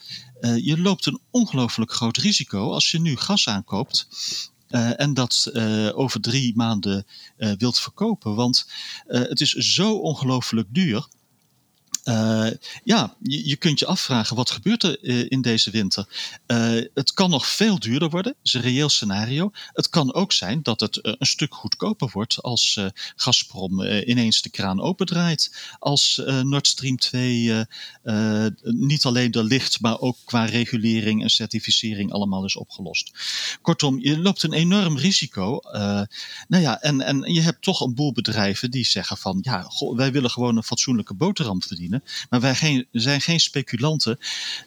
je 0.62 0.82
loopt 0.82 1.06
een 1.06 1.20
ongelooflijk 1.32 1.92
groot 1.92 2.18
risico 2.18 2.72
als 2.72 2.92
je 2.92 3.00
nu 3.00 3.16
gas 3.16 3.48
aankoopt. 3.48 4.08
En 4.98 5.14
dat 5.14 5.52
over 5.94 6.22
drie 6.22 6.56
maanden 6.56 7.06
wilt 7.58 7.80
verkopen. 7.80 8.36
Want 8.36 8.68
het 9.08 9.42
is 9.42 9.52
zo 9.52 9.94
ongelooflijk 9.94 10.68
duur. 10.72 11.08
Uh, 12.06 12.50
ja, 12.84 13.16
je, 13.22 13.56
kunt 13.56 13.80
je 13.80 13.86
afvragen 13.86 14.36
wat 14.36 14.52
gebeurt 14.52 14.84
er 14.84 15.04
uh, 15.04 15.26
in 15.30 15.42
deze 15.42 15.72
winter. 15.72 16.06
Uh, 16.48 16.82
het 16.94 17.14
kan 17.14 17.30
nog 17.30 17.48
veel 17.48 17.80
duurder 17.80 18.10
worden, 18.10 18.34
dat 18.34 18.46
is 18.46 18.54
een 18.54 18.62
reëel 18.62 18.90
scenario. 18.90 19.52
Het 19.74 19.90
kan 19.90 20.14
ook 20.14 20.32
zijn 20.32 20.64
dat 20.64 20.80
het 20.80 21.00
een 21.02 21.26
stuk 21.26 21.54
goedkoper 21.54 22.10
wordt 22.14 22.42
als 22.42 22.80
Gazprom 23.16 23.82
ineens 23.84 24.42
de 24.42 24.50
kraan 24.50 24.82
opendraait. 24.82 25.76
Als 25.80 26.22
Nord 26.44 26.68
Stream 26.68 26.98
2 26.98 27.66
niet 28.62 29.06
alleen 29.06 29.32
er 29.32 29.44
ligt, 29.44 29.82
maar 29.82 30.00
ook 30.00 30.18
qua 30.26 30.46
regulering 30.46 31.24
en 31.24 31.30
certificering 31.30 32.12
allemaal 32.12 32.46
is 32.46 32.56
opgelost. 32.56 33.12
Kortom, 33.62 34.00
je 34.00 34.20
loopt 34.20 34.44
een 34.44 34.54
enorm 34.54 34.98
risico. 34.98 35.60
nou 36.48 36.64
ja, 36.64 36.82
en, 36.82 37.02
en 37.02 37.34
je 37.34 37.42
hebt 37.42 37.62
toch 37.62 37.82
een 37.82 37.94
boel 37.94 38.12
bedrijven 38.12 38.72
die 38.72 38.86
zeggen 38.86 39.18
van 39.18 39.38
ja, 39.42 39.72
wij 39.96 40.12
willen 40.12 40.30
gewoon 40.30 40.58
een 40.58 40.64
fatsoenlijke 40.64 41.14
boterham 41.14 41.62
verdienen. 41.62 41.89
Maar 42.30 42.42
wij 42.42 42.56
geen, 42.56 42.88
zijn 42.92 43.22
geen 43.22 43.40
speculanten 43.40 44.20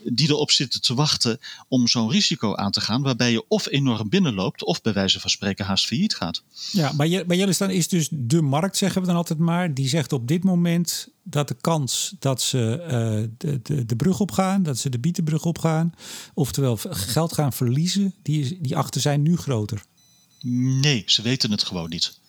die 0.05 0.29
erop 0.29 0.51
zitten 0.51 0.81
te 0.81 0.95
wachten 0.95 1.39
om 1.69 1.89
zo'n 1.89 2.11
risico 2.11 2.55
aan 2.55 2.71
te 2.71 2.81
gaan, 2.81 3.03
waarbij 3.03 3.33
je 3.33 3.45
of 3.49 3.69
enorm 3.69 4.09
binnenloopt 4.09 4.65
of 4.65 4.83
bij 4.83 4.93
wijze 4.93 5.21
van 5.21 5.31
spreken 5.31 5.65
haast 5.65 5.87
failliet 5.87 6.15
gaat. 6.15 6.43
Ja, 6.71 6.95
bij, 6.95 7.27
bij 7.27 7.37
jullie 7.37 7.55
staan 7.55 7.71
is 7.71 7.89
dus 7.89 8.09
de 8.11 8.43
markt, 8.43 8.77
zeggen 8.77 9.01
we 9.01 9.07
dan 9.07 9.17
altijd 9.17 9.39
maar, 9.39 9.75
die 9.75 9.89
zegt 9.89 10.13
op 10.13 10.29
dit 10.29 10.45
moment 10.45 11.09
dat 11.23 11.49
de 11.49 11.57
kans 11.61 12.15
dat 12.19 12.43
ze 12.43 12.79
uh, 12.81 13.29
de, 13.39 13.61
de, 13.63 13.85
de 13.85 13.97
brug 13.97 14.21
opgaan, 14.21 14.63
dat 14.63 14.79
ze 14.79 14.89
de 14.89 14.99
bietenbrug 14.99 15.45
opgaan, 15.45 15.95
oftewel 16.35 16.79
geld 16.91 17.33
gaan 17.33 17.53
verliezen, 17.53 18.15
die, 18.23 18.59
die 18.61 18.77
achter 18.77 19.01
zijn 19.01 19.23
nu 19.23 19.37
groter. 19.37 19.83
Nee, 20.81 21.03
ze 21.07 21.23
weten 21.23 21.51
het 21.51 21.65
gewoon 21.65 21.89
niet. 21.89 22.21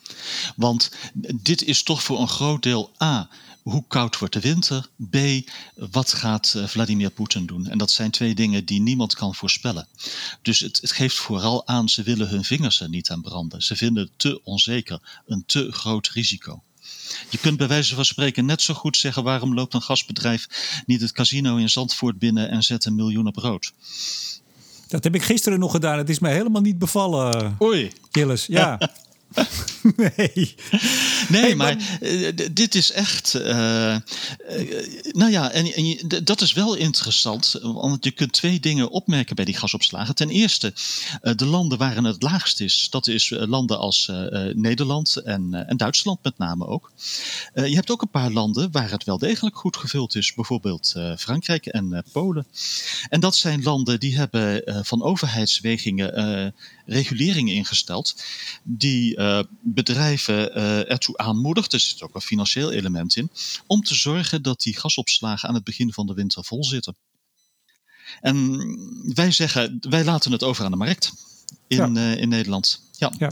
Want 0.55 0.91
dit 1.35 1.63
is 1.63 1.83
toch 1.83 2.03
voor 2.03 2.19
een 2.19 2.27
groot 2.27 2.63
deel 2.63 2.91
A. 3.01 3.29
Hoe 3.63 3.83
koud 3.87 4.17
wordt 4.17 4.33
de 4.33 4.39
winter? 4.39 4.89
B. 5.09 5.17
Wat 5.75 6.13
gaat 6.13 6.53
eh, 6.55 6.67
Vladimir 6.67 7.09
Poetin 7.09 7.45
doen? 7.45 7.67
En 7.67 7.77
dat 7.77 7.91
zijn 7.91 8.11
twee 8.11 8.35
dingen 8.35 8.65
die 8.65 8.81
niemand 8.81 9.15
kan 9.15 9.35
voorspellen. 9.35 9.87
Dus 10.41 10.59
het, 10.59 10.81
het 10.81 10.91
geeft 10.91 11.15
vooral 11.15 11.67
aan, 11.67 11.89
ze 11.89 12.03
willen 12.03 12.27
hun 12.27 12.43
vingers 12.43 12.81
er 12.81 12.89
niet 12.89 13.09
aan 13.09 13.21
branden. 13.21 13.61
Ze 13.61 13.75
vinden 13.75 14.03
het 14.03 14.11
te 14.15 14.41
onzeker, 14.43 15.21
een 15.25 15.43
te 15.45 15.71
groot 15.71 16.07
risico. 16.07 16.63
Je 17.29 17.37
kunt 17.37 17.57
bij 17.57 17.67
wijze 17.67 17.95
van 17.95 18.05
spreken 18.05 18.45
net 18.45 18.61
zo 18.61 18.73
goed 18.73 18.97
zeggen: 18.97 19.23
waarom 19.23 19.53
loopt 19.53 19.73
een 19.73 19.81
gasbedrijf 19.81 20.47
niet 20.85 21.01
het 21.01 21.11
casino 21.11 21.55
in 21.55 21.69
Zandvoort 21.69 22.19
binnen 22.19 22.49
en 22.49 22.63
zet 22.63 22.85
een 22.85 22.95
miljoen 22.95 23.27
op 23.27 23.35
rood? 23.35 23.73
Dat 24.87 25.03
heb 25.03 25.15
ik 25.15 25.23
gisteren 25.23 25.59
nog 25.59 25.71
gedaan. 25.71 25.97
Het 25.97 26.09
is 26.09 26.19
mij 26.19 26.33
helemaal 26.33 26.61
niet 26.61 26.79
bevallen. 26.79 27.55
Oei. 27.61 27.91
Gilles, 28.11 28.45
ja. 28.45 28.79
nee. 30.15 30.55
Nee, 31.29 31.55
maar 31.55 31.77
uh, 32.01 32.29
dit 32.51 32.75
is 32.75 32.91
echt. 32.91 33.33
Uh, 33.33 33.43
uh, 33.43 33.99
nou 35.11 35.31
ja, 35.31 35.51
en, 35.51 35.73
en 35.73 35.97
dat 36.23 36.41
is 36.41 36.53
wel 36.53 36.75
interessant. 36.75 37.59
Want 37.61 38.03
je 38.03 38.11
kunt 38.11 38.31
twee 38.31 38.59
dingen 38.59 38.89
opmerken 38.89 39.35
bij 39.35 39.45
die 39.45 39.57
gasopslagen. 39.57 40.15
Ten 40.15 40.29
eerste, 40.29 40.73
de 41.21 41.45
landen 41.45 41.77
waar 41.77 42.03
het 42.03 42.21
laagst 42.21 42.61
is, 42.61 42.87
dat 42.89 43.07
is 43.07 43.29
landen 43.29 43.79
als 43.79 44.11
Nederland 44.53 45.15
en, 45.15 45.67
en 45.67 45.77
Duitsland 45.77 46.23
met 46.23 46.37
name 46.37 46.67
ook. 46.67 46.91
je 47.53 47.75
hebt 47.75 47.91
ook 47.91 48.01
een 48.01 48.09
paar 48.09 48.31
landen 48.31 48.71
waar 48.71 48.91
het 48.91 49.03
wel 49.03 49.17
degelijk 49.17 49.57
goed 49.57 49.77
gevuld 49.77 50.15
is. 50.15 50.33
Bijvoorbeeld 50.33 50.93
Frankrijk 51.17 51.65
en 51.65 52.03
Polen. 52.11 52.47
En 53.09 53.19
dat 53.19 53.35
zijn 53.35 53.63
landen 53.63 53.99
die 53.99 54.17
hebben 54.17 54.63
van 54.85 55.03
overheidswegingen 55.03 56.53
reguleringen 56.85 57.53
ingesteld. 57.53 58.15
Die 58.63 59.15
bedrijven 59.73 60.57
uh, 60.57 60.91
ertoe 60.91 61.17
aanmoedigt, 61.17 61.73
er 61.73 61.79
zit 61.79 62.01
ook 62.01 62.15
een 62.15 62.21
financieel 62.21 62.71
element 62.71 63.15
in, 63.15 63.29
om 63.67 63.81
te 63.81 63.95
zorgen 63.95 64.41
dat 64.41 64.61
die 64.61 64.79
gasopslagen 64.79 65.49
aan 65.49 65.55
het 65.55 65.63
begin 65.63 65.93
van 65.93 66.07
de 66.07 66.13
winter 66.13 66.43
vol 66.43 66.63
zitten. 66.63 66.95
En 68.21 68.59
wij 69.13 69.31
zeggen, 69.31 69.77
wij 69.89 70.03
laten 70.03 70.31
het 70.31 70.43
over 70.43 70.65
aan 70.65 70.71
de 70.71 70.77
markt 70.77 71.13
in, 71.67 71.95
uh, 71.95 72.17
in 72.17 72.29
Nederland. 72.29 72.81
Ja. 72.97 73.11
ja. 73.17 73.31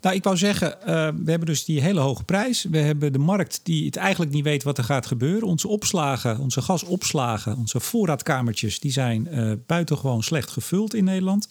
Nou, 0.00 0.14
ik 0.14 0.24
wou 0.24 0.36
zeggen, 0.36 0.76
uh, 0.80 0.86
we 1.24 1.30
hebben 1.30 1.46
dus 1.46 1.64
die 1.64 1.80
hele 1.80 2.00
hoge 2.00 2.24
prijs. 2.24 2.62
We 2.62 2.78
hebben 2.78 3.12
de 3.12 3.18
markt 3.18 3.60
die 3.62 3.86
het 3.86 3.96
eigenlijk 3.96 4.32
niet 4.32 4.44
weet 4.44 4.62
wat 4.62 4.78
er 4.78 4.84
gaat 4.84 5.06
gebeuren. 5.06 5.48
Onze 5.48 5.68
opslagen, 5.68 6.38
onze 6.38 6.62
gasopslagen, 6.62 7.56
onze 7.56 7.80
voorraadkamertjes, 7.80 8.80
die 8.80 8.92
zijn 8.92 9.28
uh, 9.30 9.52
buitengewoon 9.66 10.22
slecht 10.22 10.50
gevuld 10.50 10.94
in 10.94 11.04
Nederland. 11.04 11.48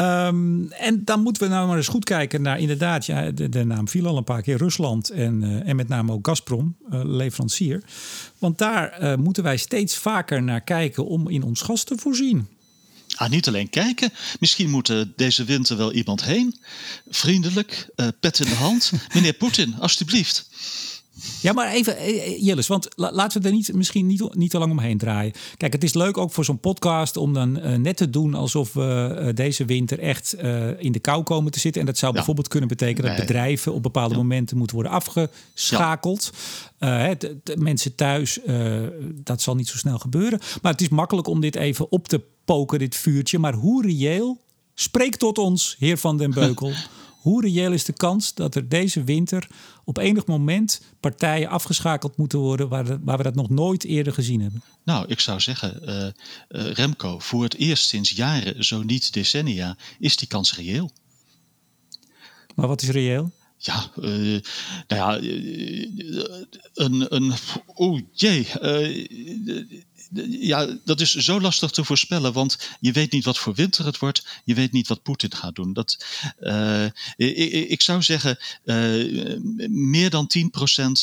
Um, 0.00 0.72
en 0.72 1.04
dan 1.04 1.22
moeten 1.22 1.42
we 1.42 1.48
nou 1.48 1.66
maar 1.66 1.76
eens 1.76 1.88
goed 1.88 2.04
kijken 2.04 2.42
naar 2.42 2.58
inderdaad, 2.58 3.06
ja, 3.06 3.30
de, 3.30 3.64
naam 3.64 3.88
viel 3.88 4.06
al 4.06 4.16
een 4.16 4.24
paar 4.24 4.42
keer, 4.42 4.56
Rusland 4.56 5.10
en, 5.10 5.42
uh, 5.42 5.68
en 5.68 5.76
met 5.76 5.88
name 5.88 6.12
ook 6.12 6.26
Gazprom, 6.26 6.76
uh, 6.92 7.00
leverancier. 7.04 7.82
Want 8.38 8.58
daar 8.58 9.02
uh, 9.02 9.16
moeten 9.16 9.42
wij 9.42 9.56
steeds 9.56 9.96
vaker 9.96 10.42
naar 10.42 10.60
kijken 10.60 11.06
om 11.06 11.28
in 11.28 11.42
ons 11.42 11.60
gas 11.60 11.84
te 11.84 11.96
voorzien. 11.96 12.48
Ah, 13.16 13.30
niet 13.30 13.48
alleen 13.48 13.70
kijken. 13.70 14.10
Misschien 14.40 14.70
moet 14.70 15.06
deze 15.16 15.44
winter 15.44 15.76
wel 15.76 15.92
iemand 15.92 16.24
heen. 16.24 16.56
Vriendelijk, 17.08 17.88
pet 18.20 18.38
in 18.38 18.48
de 18.48 18.54
hand. 18.54 18.92
Meneer 19.14 19.32
Poetin, 19.32 19.74
alstublieft. 19.78 20.48
Ja, 21.40 21.52
maar 21.52 21.72
even, 21.72 21.96
eh, 21.96 22.26
eh, 22.26 22.42
Jillis, 22.42 22.66
want 22.66 22.88
laten 22.96 23.42
we 23.42 23.48
er 23.48 23.54
niet, 23.54 23.74
misschien 23.74 24.06
niet, 24.06 24.34
niet 24.34 24.50
te 24.50 24.58
lang 24.58 24.70
omheen 24.70 24.98
draaien. 24.98 25.32
Kijk, 25.56 25.72
het 25.72 25.84
is 25.84 25.94
leuk 25.94 26.18
ook 26.18 26.32
voor 26.32 26.44
zo'n 26.44 26.58
podcast 26.58 27.16
om 27.16 27.32
dan 27.32 27.58
uh, 27.58 27.74
net 27.74 27.96
te 27.96 28.10
doen 28.10 28.34
alsof 28.34 28.72
we 28.72 29.18
uh, 29.20 29.34
deze 29.34 29.64
winter 29.64 29.98
echt 29.98 30.34
uh, 30.42 30.82
in 30.82 30.92
de 30.92 30.98
kou 30.98 31.22
komen 31.22 31.52
te 31.52 31.60
zitten. 31.60 31.80
En 31.80 31.86
dat 31.86 31.98
zou 31.98 32.10
ja. 32.10 32.16
bijvoorbeeld 32.16 32.48
kunnen 32.48 32.68
betekenen 32.68 33.10
dat 33.10 33.26
bedrijven 33.26 33.72
op 33.72 33.82
bepaalde 33.82 34.14
ja. 34.14 34.20
momenten 34.20 34.56
moeten 34.56 34.76
worden 34.76 34.92
afgeschakeld. 34.92 36.32
Ja. 36.78 37.14
De, 37.14 37.36
de 37.42 37.56
mensen 37.56 37.94
thuis, 37.94 38.38
dat 39.14 39.42
zal 39.42 39.54
niet 39.54 39.68
zo 39.68 39.76
snel 39.76 39.98
gebeuren. 39.98 40.38
Maar 40.62 40.72
het 40.72 40.80
is 40.80 40.88
makkelijk 40.88 41.28
om 41.28 41.40
dit 41.40 41.56
even 41.56 41.90
op 41.90 42.08
te 42.08 42.20
poken, 42.44 42.78
dit 42.78 42.96
vuurtje. 42.96 43.38
Maar 43.38 43.54
hoe 43.54 43.82
reëel? 43.82 44.42
Spreek 44.74 45.16
tot 45.16 45.38
ons, 45.38 45.76
heer 45.78 45.98
Van 45.98 46.16
den 46.16 46.30
Beukel. 46.30 46.72
Hoe 47.24 47.40
reëel 47.40 47.72
is 47.72 47.84
de 47.84 47.92
kans 47.92 48.34
dat 48.34 48.54
er 48.54 48.68
deze 48.68 49.04
winter 49.04 49.46
op 49.84 49.98
enig 49.98 50.26
moment 50.26 50.80
partijen 51.00 51.48
afgeschakeld 51.48 52.16
moeten 52.16 52.38
worden 52.38 52.68
waar, 52.68 52.84
de, 52.84 52.98
waar 53.02 53.16
we 53.16 53.22
dat 53.22 53.34
nog 53.34 53.48
nooit 53.48 53.84
eerder 53.84 54.12
gezien 54.12 54.40
hebben? 54.40 54.62
Nou, 54.82 55.06
ik 55.08 55.20
zou 55.20 55.40
zeggen, 55.40 55.80
uh, 55.82 56.06
uh, 56.48 56.72
Remco, 56.72 57.18
voor 57.18 57.42
het 57.42 57.54
eerst 57.54 57.88
sinds 57.88 58.10
jaren, 58.10 58.64
zo 58.64 58.82
niet 58.82 59.12
decennia, 59.12 59.76
is 59.98 60.16
die 60.16 60.28
kans 60.28 60.56
reëel. 60.56 60.90
Maar 62.54 62.68
wat 62.68 62.82
is 62.82 62.88
reëel? 62.88 63.30
Ja, 63.56 63.90
uh, 64.00 64.40
nou 64.88 65.00
ja, 65.00 65.18
een, 66.74 67.14
een. 67.14 67.32
Oh 67.66 68.00
jee 68.12 68.46
ja, 70.28 70.76
dat 70.84 71.00
is 71.00 71.14
zo 71.14 71.40
lastig 71.40 71.70
te 71.70 71.84
voorspellen, 71.84 72.32
want 72.32 72.58
je 72.80 72.92
weet 72.92 73.12
niet 73.12 73.24
wat 73.24 73.38
voor 73.38 73.54
winter 73.54 73.84
het 73.84 73.98
wordt. 73.98 74.26
Je 74.44 74.54
weet 74.54 74.72
niet 74.72 74.88
wat 74.88 75.02
Poetin 75.02 75.34
gaat 75.34 75.54
doen. 75.54 75.72
Dat, 75.72 76.04
uh, 76.40 76.86
ik, 77.70 77.82
zou 77.82 78.02
zeggen, 78.02 78.38
uh, 78.64 79.38
meer 79.68 80.10
dan 80.10 80.30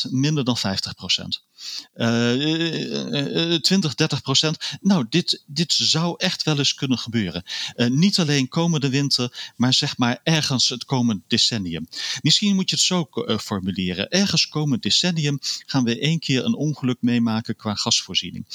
10%, 0.06 0.10
minder 0.10 0.44
dan 0.44 0.56
50%. 0.58 1.51
Uh, 1.94 3.54
20, 3.54 3.94
30 3.94 4.22
procent. 4.22 4.58
Nou, 4.80 5.06
dit, 5.08 5.42
dit 5.46 5.72
zou 5.72 6.14
echt 6.18 6.42
wel 6.42 6.58
eens 6.58 6.74
kunnen 6.74 6.98
gebeuren. 6.98 7.42
Niet 7.76 8.18
alleen 8.18 8.48
komende 8.48 8.88
winter, 8.88 9.52
maar 9.56 9.74
zeg 9.74 9.96
maar 9.96 10.20
ergens 10.22 10.68
het 10.68 10.84
komende 10.84 11.22
decennium. 11.26 11.88
Misschien 12.20 12.54
moet 12.54 12.70
je 12.70 12.76
het 12.76 12.84
zo 12.84 13.08
formuleren. 13.40 14.08
Ergens 14.08 14.48
komend 14.48 14.82
decennium 14.82 15.38
gaan 15.66 15.84
we 15.84 15.98
één 15.98 16.18
keer 16.18 16.44
een 16.44 16.54
ongeluk 16.54 16.96
meemaken 17.00 17.56
qua 17.56 17.74
gasvoorziening. 17.74 18.46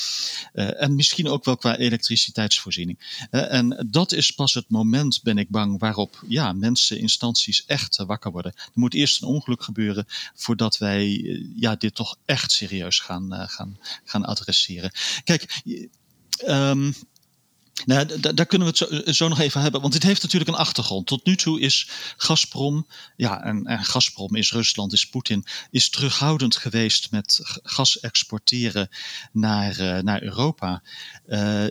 En 0.54 0.96
misschien 0.96 1.28
ook 1.28 1.46
wel 1.46 1.58
qua 1.58 1.78
elektriciteitsvoorziening. 1.78 3.28
en 3.30 3.88
dat 3.90 4.12
is 4.12 4.32
pas 4.32 4.54
het 4.54 4.70
moment, 4.70 5.20
ben 5.24 5.38
ik 5.38 5.50
bang, 5.50 5.80
waarop 5.80 6.24
ja, 6.28 6.54
mensen, 6.54 7.00
instanties 7.00 7.66
echt 7.66 7.96
wakker 7.96 8.32
worden. 8.32 8.54
Er 8.56 8.72
moet 8.74 8.94
eerst 8.94 9.22
een 9.22 9.28
ongeluk 9.28 9.64
gebeuren 9.64 10.06
voordat 10.36 10.78
wij 10.78 11.08
ja, 11.56 11.76
dit 11.76 11.96
toch 11.96 12.18
echt 12.26 12.52
serieus 12.52 12.97
gaan, 13.00 13.34
uh, 13.34 13.48
gaan, 13.48 13.80
gaan 14.04 14.26
adresseren. 14.26 14.92
Kijk, 15.24 15.62
um, 16.48 16.94
nou, 17.86 18.20
daar 18.20 18.46
kunnen 18.46 18.68
we 18.68 18.86
het 18.86 19.06
zo, 19.06 19.12
zo, 19.12 19.28
nog 19.28 19.40
even 19.40 19.62
hebben, 19.62 19.82
want 19.82 19.94
dit 19.94 20.04
heeft 20.04 20.22
natuurlijk 20.22 20.52
een 20.52 20.58
achtergrond. 20.58 21.08
Tot 21.08 21.26
nu 21.26 21.36
toe 21.36 21.60
is 21.60 21.90
Gazprom, 22.18 22.88
ja, 23.16 23.44
en, 23.44 23.66
en 23.66 23.84
Gazprom 23.84 24.36
is 24.36 24.52
Rusland, 24.52 24.94
is 24.94 25.10
Poetin, 25.10 25.46
is 25.72 25.90
terughoudend 25.90 26.56
geweest 26.56 27.12
met 27.12 27.40
gas 27.64 28.00
exporteren 28.00 28.90
naar, 29.32 29.80
uh, 29.80 30.00
naar 30.00 30.24
Europa. 30.24 30.84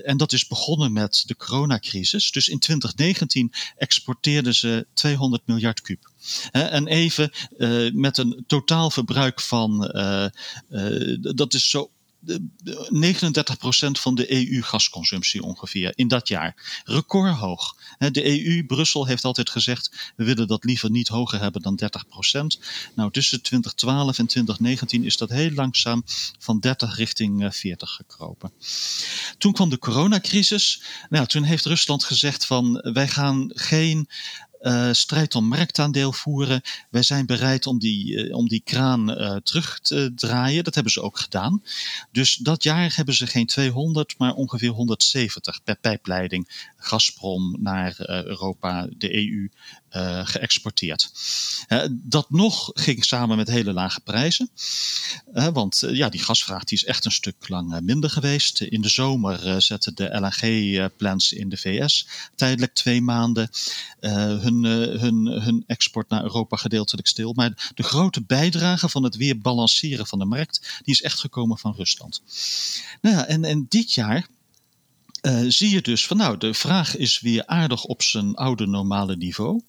En 0.05 0.17
dat 0.17 0.33
is 0.33 0.47
begonnen 0.47 0.93
met 0.93 1.23
de 1.27 1.37
coronacrisis. 1.37 2.31
Dus 2.31 2.49
in 2.49 2.59
2019 2.59 3.53
exporteerden 3.77 4.55
ze 4.55 4.87
200 4.95 5.47
miljard 5.47 5.81
kuub. 5.81 6.11
En 6.51 6.87
even 6.87 7.31
uh, 7.59 7.93
met 7.93 8.19
een 8.19 8.45
totaalverbruik 8.47 9.41
van, 9.41 9.79
dat 11.21 11.55
is 11.55 11.71
zo 11.71 11.91
39% 12.27 12.31
van 13.93 14.15
de 14.15 14.33
EU-gasconsumptie 14.33 15.43
ongeveer 15.43 15.93
in 15.95 16.09
dat 16.09 16.29
jaar. 16.29 16.83
Recordhoog. 16.85 17.77
De 17.99 18.47
EU, 18.47 18.65
Brussel 18.65 19.07
heeft 19.07 19.25
altijd 19.25 19.51
gezegd, 19.51 20.13
we 20.17 20.25
willen 20.25 20.47
dat 20.47 20.65
liever 20.65 20.91
niet 20.91 21.09
hoger 21.09 21.41
hebben 21.41 21.63
dan 21.63 21.81
30%. 22.57 22.63
Nou, 22.95 23.11
tussen 23.11 23.43
2012 23.43 24.19
en 24.19 24.27
2019 24.27 25.05
is 25.05 25.17
dat 25.17 25.31
heel 25.31 25.51
langzaam 25.51 26.03
van 26.39 26.61
30 26.61 26.97
richting 26.97 27.55
40 27.55 27.91
gekropen. 27.91 28.53
Toen 29.39 29.53
kwam 29.53 29.69
de 29.69 29.79
coronacrisis. 29.79 30.83
Nou, 31.09 31.27
toen 31.27 31.43
heeft 31.43 31.65
Rusland 31.65 32.05
gezegd 32.05 32.47
van 32.47 32.81
wij 32.93 33.09
gaan 33.09 33.51
geen 33.55 34.09
uh, 34.67 34.93
strijd 34.93 35.35
om 35.35 35.49
marktaandeel 35.49 36.13
voeren. 36.13 36.61
Wij 36.91 37.03
zijn 37.03 37.27
bereid 37.27 37.67
om 37.67 37.79
die, 37.79 38.13
uh, 38.13 38.37
om 38.37 38.49
die 38.49 38.61
kraan 38.65 39.11
uh, 39.11 39.37
terug 39.37 39.81
te 39.81 40.13
draaien. 40.15 40.65
Dat 40.65 40.75
hebben 40.75 40.93
ze 40.93 41.03
ook 41.03 41.19
gedaan. 41.19 41.63
Dus 42.13 42.35
dat 42.35 42.63
jaar 42.63 42.93
hebben 42.97 43.15
ze 43.15 43.27
geen 43.27 43.47
200, 43.47 44.15
maar 44.19 44.33
ongeveer 44.33 44.71
170 44.71 45.63
per 45.65 45.77
pijpleiding 45.81 46.71
Gazprom 46.77 47.57
naar 47.59 47.95
Europa, 47.99 48.89
de 48.99 49.15
EU, 49.15 49.51
uh, 49.93 50.27
geëxporteerd. 50.27 51.11
Uh, 51.69 51.83
dat 51.91 52.31
nog 52.31 52.71
ging 52.75 53.05
samen 53.05 53.37
met 53.37 53.49
hele 53.49 53.73
lage 53.73 54.01
prijzen. 54.01 54.51
Uh, 55.35 55.47
want 55.47 55.83
ja, 55.91 56.09
die 56.09 56.23
gasvraag 56.23 56.65
die 56.65 56.79
is 56.79 56.85
echt 56.85 57.05
een 57.05 57.13
stuk 57.13 57.49
lang 57.49 57.81
minder 57.81 58.11
geweest. 58.11 58.61
In 58.61 58.81
de 58.81 58.89
zomer 58.89 59.63
zetten 59.63 59.95
de 59.95 60.21
LNG-plants 60.21 61.33
in 61.33 61.49
de 61.49 61.57
VS 61.57 62.07
tijdelijk 62.35 62.75
twee 62.75 63.01
maanden 63.01 63.51
hun, 64.01 64.65
hun, 64.65 65.27
hun 65.27 65.65
export 65.67 66.09
naar 66.09 66.23
Europa 66.23 66.57
gedeeltelijk 66.57 67.07
stil. 67.07 67.33
Maar 67.33 67.73
de 67.75 67.83
grote 67.83 68.23
bijdrage 68.23 68.89
van 68.89 69.03
het 69.03 69.17
weer 69.17 69.39
balanceren 69.39 70.07
van 70.07 70.19
de 70.19 70.25
markt, 70.25 70.81
die 70.83 70.95
is 70.95 71.03
echt 71.03 71.21
gekomen 71.21 71.59
van 71.59 71.75
Rusland. 71.77 72.23
Nou 73.01 73.17
ja, 73.17 73.27
en, 73.27 73.45
en 73.45 73.67
dit 73.69 73.93
jaar 73.93 74.27
zie 75.49 75.71
je 75.71 75.83
dus 75.83 76.07
van 76.07 76.17
nou, 76.17 76.39
de 76.39 76.55
vraag 76.55 76.97
is 76.97 77.21
weer 77.21 77.47
aardig 77.47 77.85
op 77.85 78.03
zijn 78.03 78.35
oude 78.35 78.67
normale 78.67 79.17
niveau. 79.17 79.61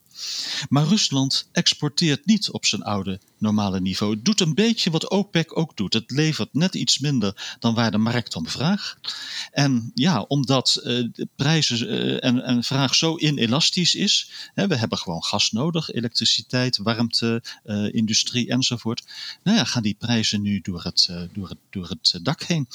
Maar 0.69 0.87
Rusland 0.87 1.47
exporteert 1.51 2.25
niet 2.25 2.51
op 2.51 2.65
zijn 2.65 2.83
oude 2.83 3.19
normale 3.39 3.79
niveau. 3.79 4.13
Het 4.13 4.25
doet 4.25 4.39
een 4.39 4.53
beetje 4.53 4.91
wat 4.91 5.09
OPEC 5.09 5.57
ook 5.57 5.77
doet. 5.77 5.93
Het 5.93 6.11
levert 6.11 6.53
net 6.53 6.75
iets 6.75 6.99
minder 6.99 7.57
dan 7.59 7.73
waar 7.73 7.91
de 7.91 7.97
markt 7.97 8.35
om 8.35 8.47
vraagt. 8.47 9.15
En 9.51 9.91
ja, 9.93 10.21
omdat 10.21 10.79
uh, 10.79 10.83
de 11.13 11.27
prijzen 11.35 11.93
uh, 11.93 12.23
en, 12.23 12.43
en 12.43 12.63
vraag 12.63 12.95
zo 12.95 13.17
inelastisch 13.17 13.95
is. 13.95 14.31
Hè, 14.53 14.67
we 14.67 14.75
hebben 14.75 14.97
gewoon 14.97 15.23
gas 15.23 15.51
nodig, 15.51 15.91
elektriciteit, 15.91 16.77
warmte, 16.77 17.43
uh, 17.65 17.93
industrie 17.93 18.49
enzovoort. 18.49 19.03
Nou 19.43 19.57
ja, 19.57 19.63
gaan 19.63 19.83
die 19.83 19.95
prijzen 19.99 20.41
nu 20.41 20.59
door 20.59 20.83
het, 20.83 21.09
door 21.33 21.49
het, 21.49 21.57
door 21.69 21.87
het 21.89 22.19
dak 22.21 22.43
heen. 22.43 22.67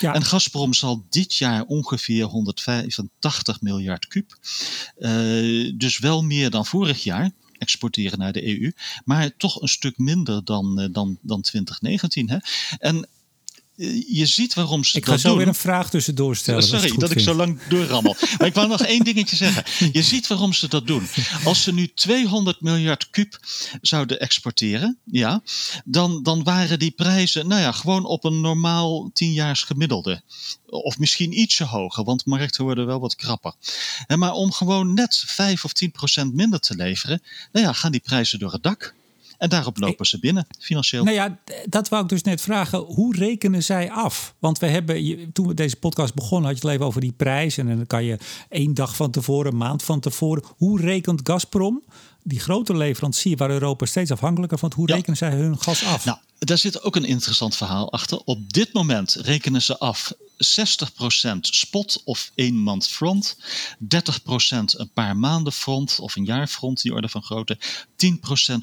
Ja. 0.00 0.14
En 0.14 0.24
Gazprom 0.24 0.74
zal 0.74 1.06
dit 1.10 1.34
jaar 1.34 1.64
ongeveer 1.64 2.24
185 2.24 3.60
miljard 3.60 4.06
kuub. 4.06 4.36
dus 5.74 5.98
wel 5.98 6.22
meer 6.22 6.50
dan 6.50 6.66
vorig 6.66 7.02
jaar 7.02 7.30
exporteren 7.60 8.18
naar 8.18 8.32
de 8.32 8.60
EU. 8.60 8.72
Maar 9.04 9.36
toch 9.36 9.62
een 9.62 9.68
stuk 9.68 9.98
minder 9.98 10.44
dan, 10.44 10.88
dan, 10.92 11.18
dan 11.20 11.40
2019. 11.40 12.30
Hè? 12.30 12.36
En 12.78 13.08
je 14.08 14.26
ziet 14.26 14.54
waarom 14.54 14.84
ze 14.84 14.96
ik 14.96 15.06
ga 15.06 15.16
zo 15.16 15.36
weer 15.36 15.48
een 15.48 15.54
vraag 15.54 15.90
tussendoor 15.90 16.36
stellen. 16.36 16.62
Sorry 16.62 16.92
dat, 16.96 17.10
ik 17.10 17.20
zo 17.20 17.34
lang 17.34 17.58
doorrammel. 17.68 18.16
maar 18.38 18.46
ik 18.46 18.54
wou 18.54 18.68
nog 18.68 18.80
één 18.80 19.04
dingetje 19.04 19.36
zeggen. 19.36 19.92
Je 19.92 20.02
ziet 20.02 20.26
waarom 20.26 20.52
ze 20.52 20.68
dat 20.68 20.86
doen. 20.86 21.08
Als 21.44 21.62
ze 21.62 21.72
nu 21.72 21.92
200 21.94 22.60
miljard 22.60 23.10
kuub 23.10 23.38
zouden 23.80 24.20
exporteren, 24.20 24.98
ja, 25.04 25.42
dan, 25.84 26.22
dan 26.22 26.42
waren 26.42 26.78
die 26.78 26.90
prijzen 26.90 27.48
nou 27.48 27.60
ja, 27.60 27.72
gewoon 27.72 28.04
op 28.04 28.24
een 28.24 28.40
normaal 28.40 29.10
10-jaars 29.10 29.62
gemiddelde. 29.62 30.22
Of 30.66 30.98
misschien 30.98 31.40
ietsje 31.40 31.64
hoger, 31.64 32.04
want 32.04 32.26
markten 32.26 32.64
worden 32.64 32.86
wel 32.86 33.00
wat 33.00 33.16
krapper. 33.16 33.54
Maar 34.16 34.32
om 34.32 34.52
gewoon 34.52 34.94
net 34.94 35.22
5 35.26 35.64
of 35.64 35.72
10 35.72 35.90
procent 35.90 36.34
minder 36.34 36.60
te 36.60 36.74
leveren, 36.74 37.22
nou 37.52 37.66
ja, 37.66 37.72
gaan 37.72 37.92
die 37.92 38.00
prijzen 38.00 38.38
door 38.38 38.52
het 38.52 38.62
dak. 38.62 38.94
En 39.40 39.48
daarop 39.48 39.78
lopen 39.78 40.06
ze 40.06 40.18
binnen, 40.18 40.46
financieel. 40.58 41.04
Nou 41.04 41.16
ja, 41.16 41.38
dat 41.64 41.88
wou 41.88 42.02
ik 42.02 42.08
dus 42.08 42.22
net 42.22 42.40
vragen. 42.40 42.78
Hoe 42.78 43.16
rekenen 43.16 43.62
zij 43.62 43.90
af? 43.90 44.34
Want 44.38 44.58
we 44.58 44.66
hebben, 44.66 45.30
toen 45.32 45.46
we 45.46 45.54
deze 45.54 45.76
podcast 45.76 46.14
begonnen, 46.14 46.50
had 46.50 46.60
je 46.60 46.66
het 46.66 46.74
even 46.74 46.86
over 46.86 47.00
die 47.00 47.12
prijs. 47.12 47.58
En 47.58 47.66
dan 47.66 47.86
kan 47.86 48.04
je 48.04 48.18
één 48.48 48.74
dag 48.74 48.96
van 48.96 49.10
tevoren, 49.10 49.52
een 49.52 49.58
maand 49.58 49.82
van 49.82 50.00
tevoren. 50.00 50.44
Hoe 50.56 50.80
rekent 50.80 51.20
Gazprom, 51.24 51.82
die 52.22 52.40
grote 52.40 52.76
leverancier 52.76 53.36
waar 53.36 53.50
Europa 53.50 53.86
steeds 53.86 54.10
afhankelijker 54.10 54.58
van, 54.58 54.72
hoe 54.74 54.86
rekenen 54.86 55.16
zij 55.16 55.30
hun 55.30 55.58
gas 55.58 55.84
af? 55.84 56.04
Nou, 56.04 56.18
daar 56.40 56.58
zit 56.58 56.82
ook 56.82 56.96
een 56.96 57.04
interessant 57.04 57.56
verhaal 57.56 57.92
achter. 57.92 58.18
Op 58.24 58.52
dit 58.52 58.72
moment 58.72 59.14
rekenen 59.14 59.62
ze 59.62 59.78
af 59.78 60.12
60% 60.40 61.38
spot 61.40 62.02
of 62.04 62.32
één 62.34 62.62
maand 62.62 62.88
front, 62.88 63.36
30% 63.82 63.86
een 64.48 64.90
paar 64.92 65.16
maanden 65.16 65.52
front 65.52 65.98
of 65.98 66.16
een 66.16 66.24
jaar 66.24 66.46
front, 66.46 66.82
die 66.82 66.92
orde 66.92 67.08
van 67.08 67.22
grootte, 67.22 67.58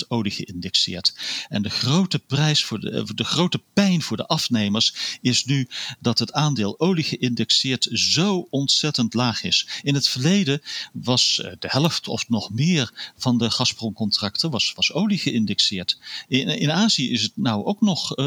10% 0.03 0.07
olie 0.07 0.31
geïndexeerd. 0.31 1.13
En 1.49 1.61
de 1.61 1.69
grote 1.69 2.19
prijs 2.19 2.63
voor 2.63 2.79
de, 2.79 3.13
de 3.15 3.23
grote 3.23 3.61
pijn 3.73 4.01
voor 4.01 4.17
de 4.17 4.27
afnemers 4.27 4.93
is 5.21 5.45
nu 5.45 5.67
dat 5.99 6.19
het 6.19 6.33
aandeel 6.33 6.79
olie 6.79 7.03
geïndexeerd 7.03 7.87
zo 7.91 8.47
ontzettend 8.49 9.13
laag 9.13 9.43
is. 9.43 9.67
In 9.81 9.93
het 9.93 10.07
verleden 10.07 10.61
was 10.93 11.41
eh, 11.41 11.51
de 11.59 11.67
helft 11.69 12.07
of 12.07 12.29
nog 12.29 12.49
meer 12.49 13.13
van 13.17 13.37
de 13.37 13.49
Gazprom-contracten 13.49 14.49
was, 14.49 14.73
was 14.75 14.93
olie 14.93 15.19
geïndexeerd. 15.19 15.97
In, 16.27 16.47
in 16.47 16.71
Azië 16.71 17.11
is 17.11 17.21
het 17.21 17.31
nou 17.35 17.65
ook 17.67 17.81
nog 17.81 18.17
uh, 18.17 18.25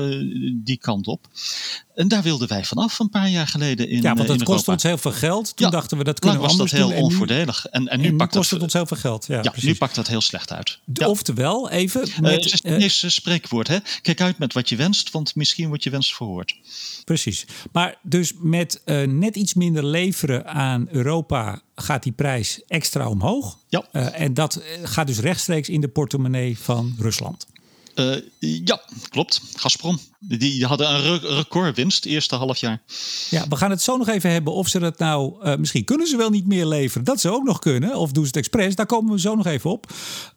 die 0.55 0.76
kant 0.76 1.07
op. 1.07 1.29
En 1.94 2.09
daar 2.09 2.22
wilden 2.22 2.48
wij 2.48 2.64
vanaf 2.64 2.98
een 2.98 3.11
paar 3.11 3.29
jaar 3.29 3.46
geleden 3.46 3.88
in 3.88 4.03
Ja, 4.03 4.14
want 4.14 4.29
het 4.29 4.42
kost 4.42 4.68
ons 4.68 4.83
heel 4.83 4.98
veel 4.98 5.12
geld. 5.12 5.57
Toen 5.57 5.70
dachten 5.70 5.98
we 5.98 6.05
dat 6.05 6.18
kunnen 6.18 6.40
we 6.40 6.46
anders 6.46 6.70
was 6.70 6.81
dat 6.81 6.90
heel 6.90 7.03
onvoordelig. 7.03 7.66
En, 7.66 7.88
en, 7.88 8.00
nu, 8.00 8.16
pakt 8.16 8.33
kost 8.33 8.50
het 8.50 8.62
ons 8.62 8.72
heel 8.72 8.87
veel 8.87 8.96
geld. 8.96 9.26
Ja, 9.26 9.42
ja 9.42 9.53
nu 9.61 9.74
pakt 9.74 9.94
dat 9.94 10.07
heel 10.07 10.20
slecht 10.20 10.53
uit. 10.53 10.79
Ja. 10.92 11.09
Oftewel, 11.09 11.70
even... 11.70 12.00
Met, 12.00 12.62
uh, 12.62 12.72
het 12.72 12.83
is 12.83 13.03
een 13.03 13.11
spreekwoord, 13.11 13.68
hè? 13.68 13.79
Kijk 14.03 14.20
uit 14.20 14.38
met 14.38 14.53
wat 14.53 14.68
je 14.68 14.76
wenst, 14.76 15.11
want 15.11 15.35
misschien 15.35 15.68
wordt 15.68 15.83
je 15.83 15.90
wens 15.90 16.14
verhoord. 16.14 16.57
Precies. 17.05 17.46
Maar 17.72 17.98
dus 18.03 18.33
met 18.38 18.83
uh, 18.85 19.07
net 19.07 19.37
iets 19.37 19.55
minder 19.55 19.85
leveren 19.85 20.46
aan 20.46 20.88
Europa 20.90 21.62
gaat 21.74 22.03
die 22.03 22.12
prijs 22.12 22.62
extra 22.66 23.09
omhoog. 23.09 23.59
Ja. 23.68 23.85
Uh, 23.92 24.20
en 24.20 24.35
dat 24.35 24.62
gaat 24.83 25.07
dus 25.07 25.18
rechtstreeks 25.18 25.68
in 25.68 25.81
de 25.81 25.88
portemonnee 25.88 26.59
van 26.59 26.94
Rusland. 26.98 27.46
Uh, 28.00 28.60
ja, 28.64 28.80
klopt. 29.08 29.40
Gazprom. 29.54 29.98
Die 30.18 30.66
hadden 30.66 30.90
een 30.90 31.02
re 31.02 31.36
recordwinst 31.36 32.04
eerste 32.04 32.34
half 32.36 32.58
jaar. 32.58 32.82
Ja, 33.30 33.48
we 33.48 33.56
gaan 33.56 33.70
het 33.70 33.82
zo 33.82 33.96
nog 33.96 34.08
even 34.08 34.30
hebben 34.30 34.52
of 34.52 34.68
ze 34.68 34.78
dat 34.78 34.98
nou... 34.98 35.46
Uh, 35.46 35.56
misschien 35.56 35.84
kunnen 35.84 36.06
ze 36.06 36.16
wel 36.16 36.30
niet 36.30 36.46
meer 36.46 36.66
leveren. 36.66 37.04
Dat 37.04 37.20
ze 37.20 37.30
ook 37.30 37.44
nog 37.44 37.58
kunnen. 37.58 37.96
Of 37.96 38.12
doen 38.12 38.22
ze 38.22 38.28
het 38.28 38.38
expres. 38.38 38.74
Daar 38.74 38.86
komen 38.86 39.12
we 39.12 39.20
zo 39.20 39.34
nog 39.34 39.46
even 39.46 39.70
op. 39.70 39.92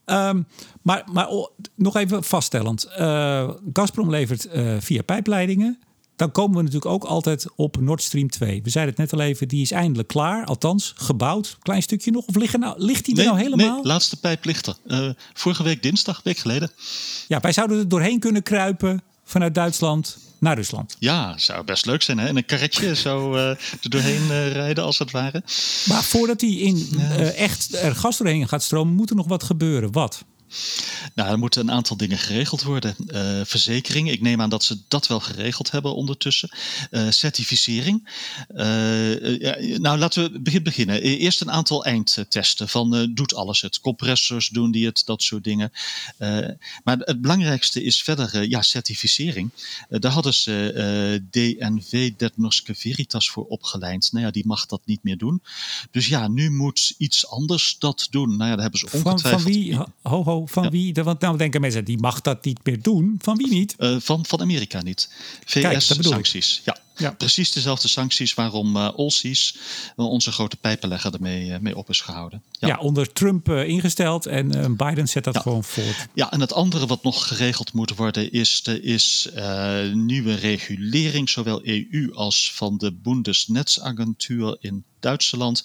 Um, 0.05 0.47
maar, 0.81 1.03
maar 1.11 1.27
nog 1.75 1.95
even 1.95 2.23
vaststellend. 2.23 2.87
Uh, 2.99 3.49
Gazprom 3.73 4.09
levert 4.09 4.47
via 4.79 5.01
pijpleidingen 5.01 5.79
dan 6.15 6.31
komen 6.31 6.57
we 6.57 6.63
natuurlijk 6.63 6.91
ook 6.91 7.03
altijd 7.03 7.45
op 7.55 7.79
Nord 7.79 8.01
Stream 8.01 8.29
2. 8.29 8.61
We 8.63 8.69
zeiden 8.69 8.93
het 8.93 9.11
net 9.11 9.19
al 9.19 9.27
even, 9.27 9.47
die 9.47 9.61
is 9.61 9.71
eindelijk 9.71 10.07
klaar. 10.07 10.45
Althans, 10.45 10.93
gebouwd. 10.95 11.57
Klein 11.61 11.81
stukje 11.81 12.11
nog. 12.11 12.25
Of 12.25 12.35
ligt, 12.35 12.57
nou, 12.57 12.75
ligt 12.77 13.05
die 13.05 13.17
er 13.17 13.25
nou 13.25 13.37
helemaal? 13.37 13.75
Nee, 13.75 13.85
laatste 13.85 14.19
pijp 14.19 14.45
ligt 14.45 14.67
er. 14.67 14.75
Uh, 14.87 15.09
vorige 15.33 15.63
week 15.63 15.81
dinsdag, 15.81 16.21
week 16.23 16.37
geleden. 16.37 16.71
Ja, 17.27 17.39
wij 17.39 17.51
zouden 17.51 17.77
er 17.77 17.87
doorheen 17.87 18.19
kunnen 18.19 18.43
kruipen 18.43 19.03
vanuit 19.23 19.55
Duitsland 19.55 20.17
naar 20.39 20.55
Rusland. 20.55 20.95
Ja, 20.99 21.37
zou 21.37 21.63
best 21.63 21.85
leuk 21.85 22.01
zijn. 22.01 22.17
Hè? 22.17 22.27
En 22.27 22.37
een 22.37 22.45
karretje 22.45 22.95
zo 22.95 23.35
uh, 23.35 23.49
er 23.49 23.89
doorheen 23.89 24.23
uh, 24.23 24.51
rijden 24.51 24.83
als 24.83 24.99
het 24.99 25.11
ware. 25.11 25.43
Maar 25.85 26.03
voordat 26.03 26.41
hij 26.41 26.49
in 26.49 26.99
echt 27.35 27.75
er 27.75 27.95
gas 27.95 28.17
doorheen 28.17 28.47
gaat 28.47 28.63
stromen, 28.63 28.93
moet 28.93 29.09
er 29.09 29.15
nog 29.15 29.27
wat 29.27 29.43
gebeuren. 29.43 29.91
Wat? 29.91 30.23
Nou, 31.13 31.29
er 31.29 31.39
moeten 31.39 31.61
een 31.61 31.71
aantal 31.71 31.97
dingen 31.97 32.17
geregeld 32.17 32.63
worden. 32.63 32.95
Uh, 33.07 33.41
verzekering, 33.43 34.11
ik 34.11 34.21
neem 34.21 34.41
aan 34.41 34.49
dat 34.49 34.63
ze 34.63 34.77
dat 34.87 35.07
wel 35.07 35.19
geregeld 35.19 35.71
hebben 35.71 35.95
ondertussen. 35.95 36.49
Uh, 36.91 37.09
certificering. 37.09 38.09
Uh, 38.55 39.39
ja, 39.39 39.57
nou, 39.77 39.97
laten 39.97 40.31
we 40.31 40.39
begin 40.39 40.63
beginnen. 40.63 41.01
Eerst 41.01 41.41
een 41.41 41.51
aantal 41.51 41.85
eindtesten 41.85 42.69
van 42.69 43.11
doet 43.13 43.33
alles 43.35 43.61
het. 43.61 43.79
Compressors 43.79 44.49
doen 44.49 44.71
die 44.71 44.85
het, 44.85 45.01
dat 45.05 45.21
soort 45.21 45.43
dingen. 45.43 45.71
maar 46.83 46.97
het 46.97 47.21
belangrijkste 47.21 47.83
is 47.83 48.03
verder 48.03 48.49
ja, 48.49 48.61
certificering. 48.61 49.49
daar 49.89 50.11
hadden 50.11 50.33
ze 50.33 51.21
DNV 51.31 52.11
Detnorske 52.17 52.75
Veritas 52.75 53.29
voor 53.29 53.45
opgeleid. 53.45 54.09
Nou 54.11 54.25
ja, 54.25 54.31
die 54.31 54.45
mag 54.45 54.65
dat 54.65 54.81
niet 54.85 55.03
meer 55.03 55.17
doen. 55.17 55.41
Dus 55.91 56.07
ja, 56.07 56.27
nu 56.27 56.51
moet 56.51 56.93
iets 56.97 57.27
anders 57.27 57.75
dat 57.79 58.07
doen. 58.09 58.37
Nou 58.37 58.49
ja, 58.49 58.55
daar 58.55 58.61
hebben 58.61 58.79
ze 58.79 58.85
ongetwijfeld... 58.85 59.21
Van, 59.21 59.41
van 59.41 59.51
wie? 59.51 59.75
Ho, 60.01 60.23
ho, 60.23 60.42
van 60.47 60.63
ja. 60.63 60.69
wie? 60.69 60.93
Want 60.93 61.19
nou 61.19 61.37
denken 61.37 61.61
mensen, 61.61 61.85
die 61.85 61.97
mag 61.97 62.21
dat 62.21 62.45
niet 62.45 62.59
meer 62.63 62.81
doen. 62.81 63.15
Van 63.21 63.37
wie 63.37 63.49
niet? 63.49 63.75
Uh, 63.77 63.95
van, 63.99 64.25
van 64.25 64.41
Amerika 64.41 64.81
niet. 64.81 65.09
VS-sancties. 65.45 66.61
Ja. 66.65 66.77
ja. 66.95 67.11
precies 67.11 67.51
dezelfde 67.51 67.87
sancties 67.87 68.33
waarom 68.33 68.75
uh, 68.75 68.89
Olsies, 68.95 69.55
onze 69.95 70.31
grote 70.31 70.55
pijpenlegger, 70.55 71.13
ermee 71.13 71.47
uh, 71.47 71.57
mee 71.59 71.77
op 71.77 71.89
is 71.89 72.01
gehouden. 72.01 72.43
Ja, 72.51 72.67
ja 72.67 72.77
onder 72.77 73.13
Trump 73.13 73.49
ingesteld 73.49 74.25
en 74.25 74.75
Biden 74.75 75.07
zet 75.07 75.23
dat 75.23 75.37
gewoon 75.37 75.63
voort. 75.63 76.07
Ja, 76.13 76.31
en 76.31 76.39
het 76.39 76.53
andere 76.53 76.87
wat 76.87 77.03
nog 77.03 77.27
geregeld 77.27 77.73
moet 77.73 77.95
worden 77.95 78.31
is, 78.31 78.61
is 78.61 79.29
nieuwe 79.93 80.35
regulering, 80.35 81.29
zowel 81.29 81.67
EU 81.67 82.13
als 82.13 82.51
van 82.53 82.77
de 82.77 82.91
Bundesnetzagentuur 82.91 84.57
in 84.59 84.83
Duitsland 85.03 85.63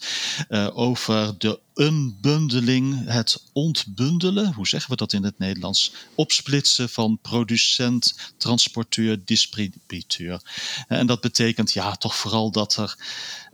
uh, 0.49 0.69
over 0.73 1.39
de 1.39 1.61
unbundeling, 1.75 3.05
het 3.07 3.43
ontbundelen, 3.53 4.53
hoe 4.53 4.69
zeggen 4.69 4.91
we 4.91 4.97
dat 4.97 5.13
in 5.13 5.25
het 5.25 5.39
Nederlands? 5.39 5.93
Opsplitsen 6.15 6.89
van 6.89 7.19
producent, 7.23 8.33
transporteur, 8.37 9.25
distributeur. 9.25 10.41
En 10.89 11.07
dat 11.07 11.21
betekent 11.21 11.73
ja 11.73 11.95
toch 11.95 12.17
vooral 12.17 12.51
dat 12.51 12.77
er 12.77 12.97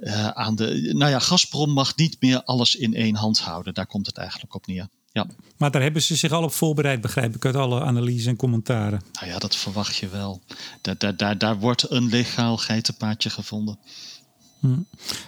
uh, 0.00 0.28
aan 0.28 0.56
de. 0.56 0.90
Nou 0.92 1.10
ja, 1.10 1.18
Gazprom 1.18 1.70
mag 1.70 1.96
niet 1.96 2.16
meer 2.20 2.42
alles 2.44 2.74
in 2.74 2.94
één 2.94 3.14
hand 3.14 3.40
houden. 3.40 3.74
Daar 3.74 3.86
komt 3.86 4.06
het 4.06 4.16
eigenlijk 4.16 4.54
op 4.54 4.66
neer. 4.66 4.88
Ja. 5.12 5.26
Maar 5.56 5.70
daar 5.70 5.82
hebben 5.82 6.02
ze 6.02 6.16
zich 6.16 6.32
al 6.32 6.42
op 6.42 6.52
voorbereid, 6.52 7.00
begrijp 7.00 7.34
ik, 7.34 7.44
uit 7.44 7.56
alle 7.56 7.80
analyses 7.80 8.26
en 8.26 8.36
commentaren. 8.36 9.02
Nou 9.12 9.26
ja, 9.26 9.38
dat 9.38 9.56
verwacht 9.56 9.96
je 9.96 10.08
wel. 10.08 10.42
Daar, 10.80 10.98
daar, 10.98 11.16
daar, 11.16 11.38
daar 11.38 11.58
wordt 11.58 11.90
een 11.90 12.08
legaal 12.08 12.56
geitenpaadje 12.56 13.30
gevonden. 13.30 13.78
Hmm. 14.64 14.86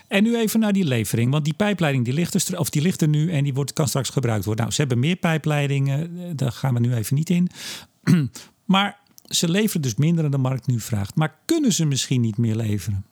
En 0.09 0.23
nu 0.23 0.37
even 0.37 0.61
naar 0.61 0.73
die 0.73 0.85
levering, 0.85 1.31
want 1.31 1.45
die 1.45 1.55
pijpleiding 1.55 2.05
die 2.05 2.15
ligt, 2.15 2.49
er, 2.49 2.59
of 2.59 2.71
die 2.71 2.83
ligt 2.83 3.03
er 3.03 3.09
nu 3.09 3.33
en 3.33 3.45
die 3.45 3.55
wordt, 3.55 3.73
kan 3.73 3.89
straks 3.89 4.09
gebruikt 4.09 4.45
worden. 4.45 4.63
Nou, 4.65 4.75
ze 4.75 4.81
hebben 4.81 4.99
meer 4.99 5.17
pijpleidingen, 5.17 6.19
eh, 6.19 6.31
daar 6.35 6.53
gaan 6.53 6.75
we 6.75 6.81
nu 6.81 6.95
even 6.95 7.17
niet 7.17 7.31
in. 7.31 7.51
maar 8.65 8.99
ze 9.25 9.51
leveren 9.51 9.83
dus 9.83 9.95
minder 9.95 10.23
dan 10.23 10.31
de 10.31 10.39
markt 10.39 10.67
nu 10.67 10.81
vraagt. 10.81 11.15
Maar 11.15 11.35
kunnen 11.45 11.73
ze 11.73 11.85
misschien 11.85 12.21
niet 12.21 12.37
meer 12.37 12.57
leveren? 12.57 13.05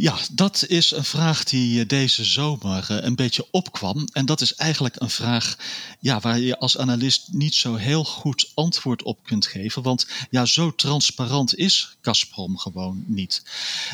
Ja, 0.00 0.18
dat 0.32 0.64
is 0.68 0.90
een 0.90 1.04
vraag 1.04 1.44
die 1.44 1.86
deze 1.86 2.24
zomer 2.24 2.86
een 2.88 3.14
beetje 3.14 3.46
opkwam. 3.50 4.08
En 4.12 4.26
dat 4.26 4.40
is 4.40 4.54
eigenlijk 4.54 4.96
een 4.98 5.10
vraag 5.10 5.56
ja, 5.98 6.20
waar 6.20 6.38
je 6.38 6.58
als 6.58 6.78
analist 6.78 7.28
niet 7.32 7.54
zo 7.54 7.74
heel 7.74 8.04
goed 8.04 8.50
antwoord 8.54 9.02
op 9.02 9.18
kunt 9.22 9.46
geven. 9.46 9.82
Want 9.82 10.06
ja, 10.30 10.44
zo 10.44 10.74
transparant 10.74 11.56
is 11.56 11.96
Gazprom 12.00 12.58
gewoon 12.58 13.04
niet. 13.06 13.42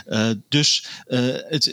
Uh, 0.08 0.30
dus 0.48 0.86
het, 1.06 1.64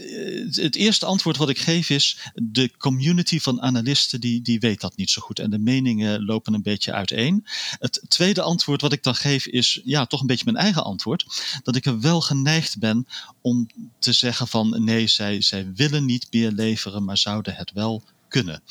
het, 0.56 0.76
eerste 0.76 1.06
antwoord 1.06 1.38
wat 1.38 1.50
ik 1.50 1.60
geef 1.60 1.90
is: 1.90 2.18
de 2.34 2.72
community 2.78 3.40
van 3.40 3.62
analisten 3.62 4.22
die, 4.22 4.42
die 4.42 4.60
weet 4.60 4.82
dat 4.82 4.96
niet 4.96 5.10
zo 5.10 5.22
goed. 5.22 5.40
En 5.40 5.50
de 5.50 5.60
meningen 5.60 6.26
lopen 6.26 6.54
een 6.54 6.62
beetje 6.62 6.94
uiteen. 6.94 7.46
Het 7.80 8.02
tweede 8.08 8.42
antwoord 8.42 8.82
wat 8.82 8.94
ik 8.94 9.04
dan 9.04 9.16
geef 9.16 9.46
is 9.46 9.82
ja, 9.84 10.06
toch 10.06 10.22
een 10.22 10.28
beetje 10.28 10.52
mijn 10.52 10.64
eigen 10.64 10.84
antwoord. 10.84 11.26
Dat 11.64 11.76
ik 11.76 11.86
er 11.86 12.00
wel 12.00 12.22
geneigd 12.22 12.80
ben 12.80 13.08
om 13.42 13.68
te 14.00 14.14
zeggen 14.14 14.22
van 14.32 14.84
nee, 14.84 15.08
zij, 15.08 15.42
zij 15.42 15.72
willen 15.76 16.06
niet 16.06 16.28
meer 16.32 16.52
leveren, 16.52 17.04
maar 17.04 17.18
zouden 17.18 17.56
het 17.56 17.72
wel 17.72 18.04
kunnen. 18.34 18.64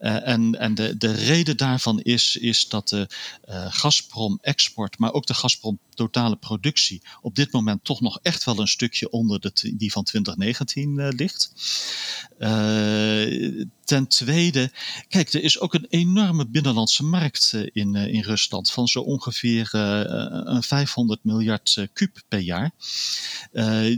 Uh, 0.00 0.28
en 0.28 0.58
en 0.58 0.74
de, 0.74 0.96
de 0.96 1.12
reden 1.12 1.56
daarvan 1.56 2.00
is, 2.00 2.36
is 2.36 2.68
dat 2.68 2.88
de 2.88 3.08
uh, 3.48 3.66
Gazprom 3.68 4.38
export, 4.40 4.98
maar 4.98 5.12
ook 5.12 5.26
de 5.26 5.34
Gazprom 5.34 5.78
totale 5.94 6.36
productie 6.36 7.02
op 7.20 7.34
dit 7.34 7.52
moment 7.52 7.84
toch 7.84 8.00
nog 8.00 8.18
echt 8.22 8.44
wel 8.44 8.58
een 8.58 8.68
stukje 8.68 9.10
onder 9.10 9.40
de, 9.40 9.72
die 9.76 9.92
van 9.92 10.04
2019 10.04 10.98
uh, 10.98 11.08
ligt. 11.10 11.52
ten 13.84 14.06
tweede, 14.06 14.72
kijk, 15.08 15.32
er 15.32 15.42
is 15.42 15.60
ook 15.60 15.74
een 15.74 15.86
enorme 15.88 16.46
binnenlandse 16.48 17.04
markt 17.04 17.54
in, 17.72 17.94
in 17.94 18.22
Rusland 18.22 18.70
van 18.70 18.86
zo 18.88 19.00
ongeveer 19.00 19.68
een 19.72 20.62
500 20.62 21.24
miljard 21.24 21.86
kuub 21.92 22.22
per 22.28 22.38
jaar. 22.38 22.70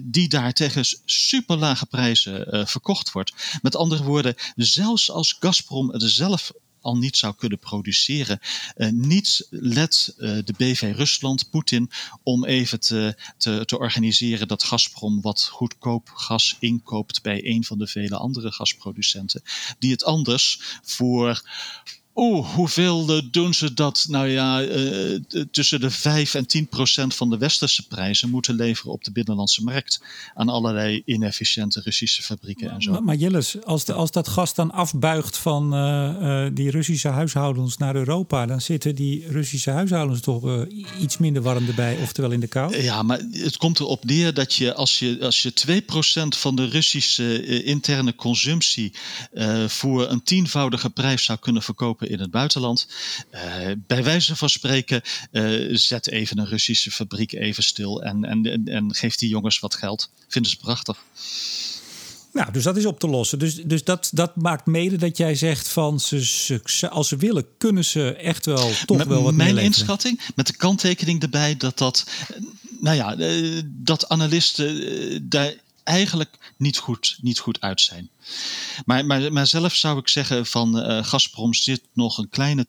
die 0.03 0.29
daar 0.29 0.53
tegen 0.53 0.85
super 1.05 1.57
lage 1.57 1.87
prijzen 1.87 2.69
verkocht 2.69 3.13
wordt. 3.13 3.33
Met 3.63 3.77
andere 3.77 4.03
woorden, 4.03 4.35
zelfs 4.57 5.00
als 5.09 5.37
Gazprom 5.41 5.91
het 5.91 6.03
zelf 6.03 6.53
al 6.81 6.97
niet 6.97 7.17
zou 7.17 7.35
kunnen 7.35 7.59
produceren. 7.59 8.41
Uh, 8.77 8.89
niets 8.91 9.47
let 9.51 10.15
uh, 10.19 10.39
de 10.45 10.55
BV 10.57 10.93
Rusland, 10.97 11.51
Poetin, 11.51 11.91
om 12.23 12.45
even 12.45 12.81
te, 12.81 13.17
te, 13.37 13.65
te, 13.65 13.79
organiseren 13.79 14.49
dat 14.49 14.63
Gazprom 14.63 15.21
wat 15.21 15.45
goedkoop 15.45 16.11
gas 16.15 16.57
inkoopt 16.59 17.23
bij 17.23 17.47
een 17.47 17.65
van 17.65 17.79
de 17.79 17.87
vele 17.87 18.17
andere 18.17 18.53
gasproducenten, 18.53 19.43
die 19.79 19.91
het 19.91 20.05
anders 20.05 20.61
voor 20.83 21.43
Oeh, 22.21 22.55
hoeveel 22.55 23.17
uh, 23.17 23.23
doen 23.31 23.55
ze 23.55 23.75
dat? 23.75 24.07
Nou 24.09 24.29
ja, 24.29 24.63
uh, 24.63 25.19
tussen 25.51 25.81
de 25.81 25.91
5 25.91 26.35
en 26.35 26.47
10 26.47 26.69
procent 26.69 27.15
van 27.15 27.31
de 27.31 27.39
westerse 27.39 27.87
prijzen 27.87 28.31
moeten 28.31 28.55
leveren 28.55 28.93
op 28.93 29.05
de 29.05 29.13
binnenlandse 29.13 29.63
markt. 29.63 30.03
Aan 30.35 30.49
allerlei 30.49 31.03
inefficiënte 31.05 31.81
Russische 31.85 32.23
fabrieken 32.23 32.71
en 32.71 32.83
zo. 32.83 32.91
Maar, 32.91 33.03
maar 33.03 33.15
Jilles, 33.15 33.65
als, 33.65 33.85
de, 33.85 33.93
als 33.93 34.11
dat 34.11 34.29
gas 34.29 34.55
dan 34.55 34.71
afbuigt 34.71 35.37
van 35.37 35.75
uh, 35.75 36.47
die 36.53 36.71
Russische 36.71 37.09
huishoudens 37.09 37.77
naar 37.77 37.97
Europa, 37.97 38.47
dan 38.47 38.61
zitten 38.61 38.95
die 38.95 39.27
Russische 39.29 39.71
huishoudens 39.71 40.21
toch 40.21 40.67
iets 41.01 41.19
minder 41.19 41.43
warm 41.43 41.67
erbij, 41.67 41.99
oftewel 42.03 42.31
in 42.31 42.41
de 42.41 42.47
kou? 42.47 42.83
Ja, 42.83 43.03
maar 43.03 43.21
het 43.33 43.57
komt 43.57 43.81
erop 43.81 44.05
neer 44.05 44.35
dat 44.35 44.55
je 44.55 44.75
als 44.75 44.99
je, 44.99 45.19
als 45.21 45.43
je 45.43 45.53
2 45.53 45.81
procent 45.81 46.37
van 46.37 46.57
de 46.57 46.65
Russische 46.65 47.63
interne 47.65 48.15
consumptie 48.15 48.93
voor 49.67 50.09
een 50.09 50.23
tienvoudige 50.23 50.91
prijs 50.91 51.25
zou 51.25 51.39
kunnen 51.39 51.63
verkopen 51.63 52.09
in 52.11 52.21
het 52.21 52.31
buitenland. 52.31 52.89
Uh, 53.33 53.41
bij 53.87 54.05
wijze 54.05 54.37
van 54.37 54.51
spreken, 54.51 55.03
uh, 55.33 55.77
zet 55.77 56.09
even 56.09 56.39
een 56.39 56.47
Russische 56.47 56.91
fabriek 56.91 57.33
even 57.33 57.63
stil 57.63 58.03
en, 58.03 58.25
en, 58.25 58.63
en 58.65 58.95
geef 58.95 59.17
die 59.17 59.29
jongens 59.29 59.59
wat 59.59 59.75
geld. 59.75 60.11
Vinden 60.29 60.51
ze 60.51 60.57
prachtig. 60.57 61.03
Nou, 62.33 62.53
dus 62.53 62.63
dat 62.63 62.77
is 62.77 62.87
op 62.87 63.01
te 63.01 63.09
lossen. 63.09 63.39
Dus, 63.39 63.55
dus 63.55 63.85
dat, 63.85 64.11
dat 64.13 64.37
maakt 64.37 64.67
mede 64.67 64.97
dat 64.97 65.17
jij 65.17 65.35
zegt 65.35 65.69
van 65.69 66.01
ze, 66.01 66.25
ze, 66.65 66.89
als 66.89 67.09
ze 67.09 67.17
willen, 67.17 67.47
kunnen 67.59 67.85
ze 67.85 68.15
echt 68.15 68.47
wel 68.47 68.71
toch 68.87 68.97
met, 68.97 69.07
wel 69.07 69.23
wat 69.23 69.35
Mijn 69.35 69.59
inschatting, 69.59 70.21
met 70.35 70.47
de 70.47 70.57
kanttekening 70.57 71.23
erbij 71.23 71.57
dat 71.57 71.79
dat, 71.79 72.07
nou 72.81 72.97
ja, 72.97 73.17
dat 73.65 74.09
analisten 74.09 75.29
daar 75.29 75.55
eigenlijk 75.91 76.55
niet 76.57 76.79
goed, 76.79 77.19
niet 77.21 77.39
goed 77.39 77.61
uit 77.61 77.81
zijn. 77.81 78.11
Maar, 78.85 79.07
maar, 79.07 79.33
maar 79.33 79.47
zelf 79.47 79.75
zou 79.75 79.99
ik 79.99 80.09
zeggen 80.09 80.47
van 80.47 80.79
uh, 80.79 81.05
Gazprom 81.05 81.55
zit 81.55 81.83
nog 81.93 82.19
een 82.19 82.29
kleine 82.29 82.67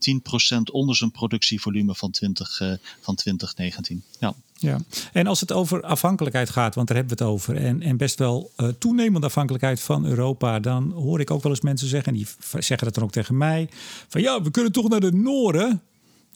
10% 0.58 0.62
onder 0.72 0.96
zijn 0.96 1.12
productievolume 1.12 1.96
van, 1.96 2.12
20, 2.12 2.60
uh, 2.60 2.74
van 3.02 3.16
2019. 3.16 4.04
Ja. 4.20 4.34
Ja, 4.62 4.80
en 5.14 5.28
als 5.28 5.40
het 5.40 5.52
over 5.52 5.82
afhankelijkheid 5.82 6.50
gaat, 6.50 6.76
want 6.76 6.88
daar 6.88 6.98
hebben 6.98 7.18
we 7.18 7.24
het 7.24 7.34
over, 7.34 7.56
en, 7.56 7.82
en 7.82 7.98
best 7.98 8.20
wel 8.20 8.52
uh, 8.58 8.68
toenemende 8.68 9.28
afhankelijkheid 9.28 9.82
van 9.82 10.06
Europa, 10.06 10.60
dan 10.60 10.92
hoor 10.92 11.20
ik 11.20 11.32
ook 11.32 11.44
wel 11.44 11.52
eens 11.52 11.62
mensen 11.62 11.88
zeggen, 11.88 12.14
en 12.14 12.18
die 12.18 12.28
zeggen 12.60 12.86
dat 12.86 12.94
dan 12.94 13.04
ook 13.04 13.12
tegen 13.12 13.38
mij, 13.38 13.70
van 14.08 14.22
ja, 14.22 14.42
we 14.42 14.52
kunnen 14.52 14.72
toch 14.72 14.90
naar 14.90 15.00
de 15.00 15.12
Noorden. 15.12 15.82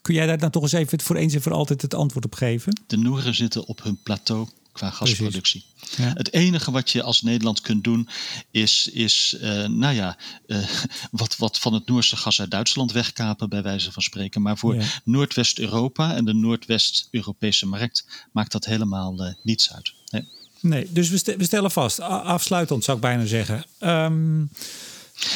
Kun 0.02 0.14
jij 0.14 0.26
daar 0.26 0.38
dan 0.38 0.50
toch 0.50 0.64
eens 0.64 0.72
even 0.72 1.02
voor 1.02 1.16
eens 1.16 1.34
en 1.34 1.42
voor 1.42 1.54
altijd 1.54 1.82
het 1.82 1.94
antwoord 1.94 2.26
op 2.26 2.34
geven? 2.34 2.82
De 2.88 2.98
Noorden 2.98 3.36
zitten 3.36 3.66
op 3.66 3.84
hun 3.84 3.98
plateau 4.04 4.48
qua 4.76 4.90
gasproductie. 4.90 5.66
Ja. 5.98 6.14
Het 6.14 6.34
enige 6.34 6.72
wat 6.72 6.90
je 6.90 7.04
als 7.04 7.22
Nederland 7.22 7.62
kunt 7.62 7.84
doen 7.84 8.10
is, 8.52 8.88
is 8.88 9.38
uh, 9.42 9.68
nou 9.68 9.96
ja, 9.96 10.18
uh, 10.48 10.68
wat, 11.12 11.38
wat 11.38 11.60
van 11.60 11.74
het 11.74 11.88
Noorse 11.88 12.16
gas 12.16 12.40
uit 12.40 12.52
Duitsland 12.52 12.92
wegkapen, 12.92 13.50
bij 13.50 13.62
wijze 13.62 13.92
van 13.92 14.04
spreken. 14.04 14.42
Maar 14.42 14.58
voor 14.58 14.76
ja. 14.76 14.86
Noordwest-Europa 15.04 16.16
en 16.16 16.26
de 16.26 16.34
Noordwest-Europese 16.34 17.68
markt 17.68 18.06
maakt 18.32 18.52
dat 18.52 18.66
helemaal 18.66 19.26
uh, 19.26 19.34
niets 19.44 19.74
uit. 19.74 19.94
Nee, 20.10 20.28
nee 20.60 20.92
dus 20.92 21.10
we, 21.10 21.44
stellen 21.44 21.72
vast, 21.72 22.00
afsluitend 22.00 22.84
zou 22.84 22.98
ik 22.98 23.04
bijna 23.04 23.26
zeggen. 23.26 23.66
Um, 23.80 24.50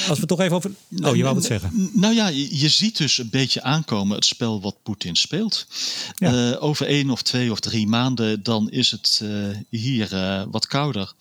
als 0.10 0.20
we 0.20 0.26
toch 0.26 0.40
even 0.40 0.56
over. 0.56 0.72
Oh, 1.04 1.16
je 1.16 1.24
wou 1.24 1.36
wat 1.36 1.44
zeggen. 1.44 1.90
Nou 1.94 2.14
ja, 2.14 2.28
je 2.28 2.70
ziet 2.70 2.98
dus 2.98 3.18
een 3.18 3.30
beetje 3.30 3.62
aankomen 3.62 4.16
het 4.16 4.26
spel 4.26 4.62
wat 4.62 4.84
Poetin 4.84 5.16
speelt. 5.16 5.68
Ja. 6.16 6.50
Uh, 6.50 6.64
over 6.64 6.88
één 6.88 7.10
of 7.10 7.22
twee 7.22 7.52
of 7.52 7.60
drie 7.60 7.88
maanden, 7.88 8.44
dan 8.44 8.70
is 8.70 8.92
het 8.92 9.20
uh, 9.24 9.58
hier 9.70 10.14
uh, 10.14 10.44
wat 10.52 10.68
kouder. 10.68 11.14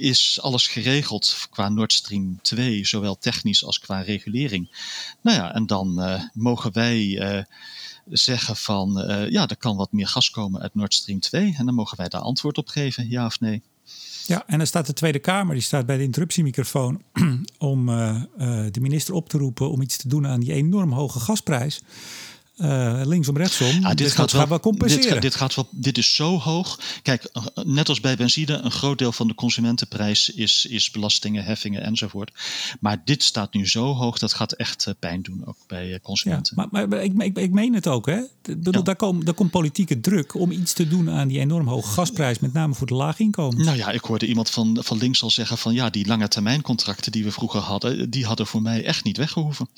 is 0.00 0.38
alles 0.42 0.66
geregeld 0.66 1.46
qua 1.50 1.68
Nord 1.68 1.92
Stream 1.92 2.38
2, 2.42 2.86
zowel 2.86 3.18
technisch 3.18 3.64
als 3.64 3.78
qua 3.78 4.00
regulering. 4.00 4.70
Nou 5.20 5.36
ja, 5.36 5.54
en 5.54 5.66
dan 5.66 6.20
mogen 6.32 6.72
wij 6.72 7.46
zeggen 8.10 8.56
van 8.56 9.04
ja, 9.30 9.48
er 9.48 9.56
kan 9.56 9.76
wat 9.76 9.92
meer 9.92 10.08
gas 10.08 10.30
komen 10.30 10.60
uit 10.60 10.74
Nord 10.74 10.94
Stream 10.94 11.20
2. 11.20 11.54
En 11.58 11.64
dan 11.66 11.74
mogen 11.74 11.96
wij 11.96 12.08
daar 12.08 12.20
antwoord 12.20 12.58
op 12.58 12.68
geven, 12.68 13.08
ja 13.08 13.26
of 13.26 13.40
nee. 13.40 13.62
Ja, 14.26 14.44
en 14.46 14.58
dan 14.58 14.66
staat 14.66 14.86
de 14.86 14.92
Tweede 14.92 15.18
Kamer, 15.18 15.54
die 15.54 15.62
staat 15.62 15.86
bij 15.86 15.96
de 15.96 16.02
interruptiemicrofoon 16.02 17.02
om 17.58 17.88
uh, 17.88 18.22
uh, 18.38 18.64
de 18.70 18.80
minister 18.80 19.14
op 19.14 19.28
te 19.28 19.38
roepen 19.38 19.70
om 19.70 19.82
iets 19.82 19.96
te 19.96 20.08
doen 20.08 20.26
aan 20.26 20.40
die 20.40 20.52
enorm 20.52 20.92
hoge 20.92 21.20
gasprijs. 21.20 21.82
Uh, 22.56 23.00
linksom, 23.04 23.36
rechtsom. 23.36 23.82
Dit 23.82 23.98
dus 23.98 24.12
gaat 24.12 24.32
wel, 24.32 24.60
compenseren. 24.60 25.12
Dit, 25.12 25.22
dit, 25.22 25.34
gaat 25.34 25.54
wel, 25.54 25.68
dit 25.70 25.98
is 25.98 26.14
zo 26.14 26.38
hoog. 26.38 26.80
Kijk, 27.02 27.30
net 27.64 27.88
als 27.88 28.00
bij 28.00 28.16
benzine, 28.16 28.52
een 28.52 28.70
groot 28.70 28.98
deel 28.98 29.12
van 29.12 29.28
de 29.28 29.34
consumentenprijs 29.34 30.30
is, 30.30 30.66
is 30.66 30.90
belastingen, 30.90 31.44
heffingen 31.44 31.82
enzovoort. 31.82 32.32
Maar 32.80 33.02
dit 33.04 33.22
staat 33.22 33.54
nu 33.54 33.68
zo 33.68 33.94
hoog, 33.94 34.18
dat 34.18 34.32
gaat 34.32 34.52
echt 34.52 34.94
pijn 34.98 35.22
doen, 35.22 35.42
ook 35.46 35.56
bij 35.66 36.00
consumenten. 36.02 36.54
Ja, 36.56 36.68
maar, 36.70 36.88
maar 36.88 37.02
ik, 37.02 37.12
ik, 37.22 37.38
ik, 37.38 37.50
meen 37.50 37.74
het 37.74 37.86
ook, 37.86 38.06
hè? 38.06 38.20
Bedoel, 38.42 38.72
ja. 38.72 38.82
daar, 38.82 38.96
komt, 38.96 39.24
daar 39.24 39.34
komt 39.34 39.50
politieke 39.50 40.00
druk 40.00 40.34
om 40.34 40.50
iets 40.50 40.72
te 40.72 40.88
doen 40.88 41.10
aan 41.10 41.28
die 41.28 41.38
enorm 41.38 41.68
hoge 41.68 41.88
gasprijs, 41.88 42.38
met 42.38 42.52
name 42.52 42.74
voor 42.74 42.86
de 42.86 42.94
laag 42.94 43.18
inkomen. 43.18 43.64
Nou 43.64 43.76
ja, 43.76 43.90
ik 43.90 44.02
hoorde 44.02 44.26
iemand 44.26 44.50
van, 44.50 44.78
van 44.80 44.98
links 44.98 45.22
al 45.22 45.30
zeggen 45.30 45.58
van 45.58 45.74
ja, 45.74 45.90
die 45.90 46.06
lange 46.06 46.28
termijn 46.28 46.62
contracten 46.62 47.12
die 47.12 47.24
we 47.24 47.32
vroeger 47.32 47.60
hadden, 47.60 48.10
die 48.10 48.24
hadden 48.24 48.46
voor 48.46 48.62
mij 48.62 48.84
echt 48.84 49.04
niet 49.04 49.16
weggehoeven. 49.16 49.68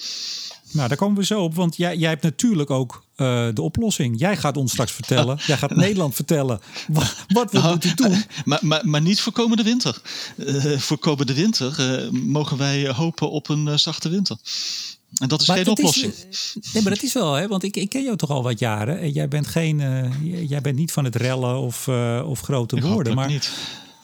Nou, 0.70 0.88
daar 0.88 0.96
komen 0.96 1.16
we 1.16 1.24
zo 1.24 1.42
op, 1.42 1.54
want 1.54 1.76
jij, 1.76 1.96
jij 1.96 2.08
hebt 2.08 2.22
natuurlijk 2.22 2.70
ook 2.70 3.04
uh, 3.16 3.48
de 3.54 3.62
oplossing. 3.62 4.18
Jij 4.18 4.36
gaat 4.36 4.56
ons 4.56 4.72
straks 4.72 4.92
vertellen, 4.92 5.38
jij 5.46 5.56
gaat 5.56 5.76
Nederland 5.76 6.14
vertellen 6.14 6.60
wat, 6.88 7.16
wat 7.28 7.52
we 7.52 7.58
nou, 7.58 7.70
moeten 7.70 7.96
doen. 7.96 8.24
Maar, 8.44 8.58
maar, 8.62 8.88
maar 8.88 9.00
niet 9.00 9.20
voor 9.20 9.32
komende 9.32 9.62
winter. 9.62 10.00
Uh, 10.36 10.78
voor 10.78 10.98
komende 10.98 11.34
winter 11.34 11.76
uh, 11.80 12.10
mogen 12.10 12.56
wij 12.56 12.88
hopen 12.88 13.30
op 13.30 13.48
een 13.48 13.78
zachte 13.78 14.08
winter. 14.08 14.36
En 15.14 15.28
dat 15.28 15.40
is 15.40 15.46
maar 15.46 15.56
geen 15.56 15.68
oplossing. 15.68 16.12
Is, 16.30 16.56
nee, 16.72 16.82
maar 16.82 16.92
dat 16.92 17.02
is 17.02 17.12
wel, 17.12 17.34
hè? 17.34 17.48
want 17.48 17.62
ik, 17.62 17.76
ik 17.76 17.88
ken 17.88 18.02
jou 18.02 18.16
toch 18.16 18.30
al 18.30 18.42
wat 18.42 18.58
jaren. 18.58 19.00
En 19.00 19.10
jij 19.10 19.28
bent, 19.28 19.46
geen, 19.46 19.78
jij 20.48 20.60
bent 20.60 20.76
niet 20.76 20.92
van 20.92 21.04
het 21.04 21.16
rellen 21.16 21.58
of, 21.58 21.88
of 22.24 22.40
grote 22.40 22.76
ik 22.76 22.82
woorden. 22.82 23.14
maar 23.14 23.28
niet. 23.28 23.50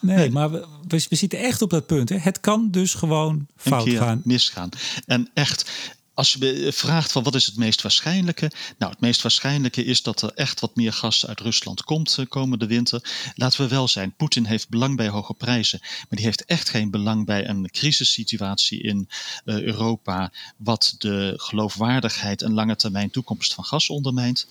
Nee, 0.04 0.16
nee, 0.16 0.30
maar 0.30 0.50
we, 0.50 0.66
we, 0.88 1.16
zitten 1.16 1.38
echt 1.38 1.62
op 1.62 1.70
dat 1.70 1.86
punt. 1.86 2.08
Hè? 2.08 2.16
Het 2.16 2.40
kan 2.40 2.70
dus 2.70 2.94
gewoon 2.94 3.46
fout 3.56 3.88
gaan. 3.88 4.20
Misgaan. 4.24 4.68
En 5.06 5.30
echt, 5.34 5.70
als 6.14 6.32
je 6.32 6.72
vraagt 6.72 7.12
van 7.12 7.22
wat 7.22 7.34
is 7.34 7.46
het 7.46 7.56
meest 7.56 7.82
waarschijnlijke? 7.82 8.50
Nou, 8.78 8.92
het 8.92 9.00
meest 9.00 9.22
waarschijnlijke 9.22 9.84
is 9.84 10.02
dat 10.02 10.22
er 10.22 10.32
echt 10.34 10.60
wat 10.60 10.76
meer 10.76 10.92
gas 10.92 11.26
uit 11.26 11.40
Rusland 11.40 11.82
komt 11.82 12.16
uh, 12.18 12.26
komende 12.26 12.66
winter. 12.66 13.32
Laten 13.34 13.60
we 13.60 13.68
wel 13.68 13.88
zijn, 13.88 14.14
Poetin 14.16 14.44
heeft 14.44 14.68
belang 14.68 14.96
bij 14.96 15.08
hoge 15.08 15.34
prijzen, 15.34 15.78
maar 15.80 16.06
die 16.08 16.24
heeft 16.24 16.44
echt 16.44 16.68
geen 16.68 16.90
belang 16.90 17.26
bij 17.26 17.48
een 17.48 17.70
crisissituatie 17.70 18.82
in 18.82 19.08
uh, 19.44 19.60
Europa, 19.60 20.32
wat 20.56 20.94
de 20.98 21.34
geloofwaardigheid 21.36 22.42
en 22.42 22.52
lange 22.52 22.76
termijn 22.76 23.10
toekomst 23.10 23.54
van 23.54 23.64
gas 23.64 23.88
ondermijnt. 23.88 24.46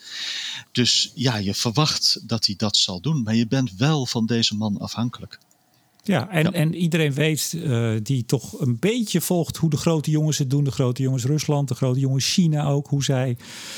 Dus 0.72 1.12
ja, 1.16 1.36
je 1.36 1.54
verwacht 1.54 2.28
dat 2.28 2.46
hij 2.46 2.56
dat 2.56 2.78
zal 2.78 3.02
doen, 3.02 3.24
maar 3.24 3.36
je 3.36 3.48
bent 3.48 3.76
wel 3.76 4.06
van 4.06 4.26
deze 4.26 4.56
man 4.56 4.78
afhankelijk. 4.78 5.40
Ja, 6.06 6.30
en, 6.30 6.54
en 6.54 6.76
iedereen 6.76 7.14
weet 7.14 7.54
uh, 7.56 7.96
die 8.04 8.26
toch 8.26 8.60
een 8.60 8.78
beetje 8.80 9.22
volgt 9.22 9.58
hoe 9.58 9.70
de 9.70 9.78
grote 9.78 10.12
jongens 10.12 10.38
het 10.38 10.50
doen. 10.50 10.64
De 10.64 10.72
grote 10.72 11.02
jongens 11.02 11.26
Rusland, 11.26 11.68
de 11.68 11.76
grote 11.76 12.00
jongens 12.00 12.34
China 12.34 12.66
ook. 12.66 12.88
Hoe 12.88 13.04
zij 13.04 13.38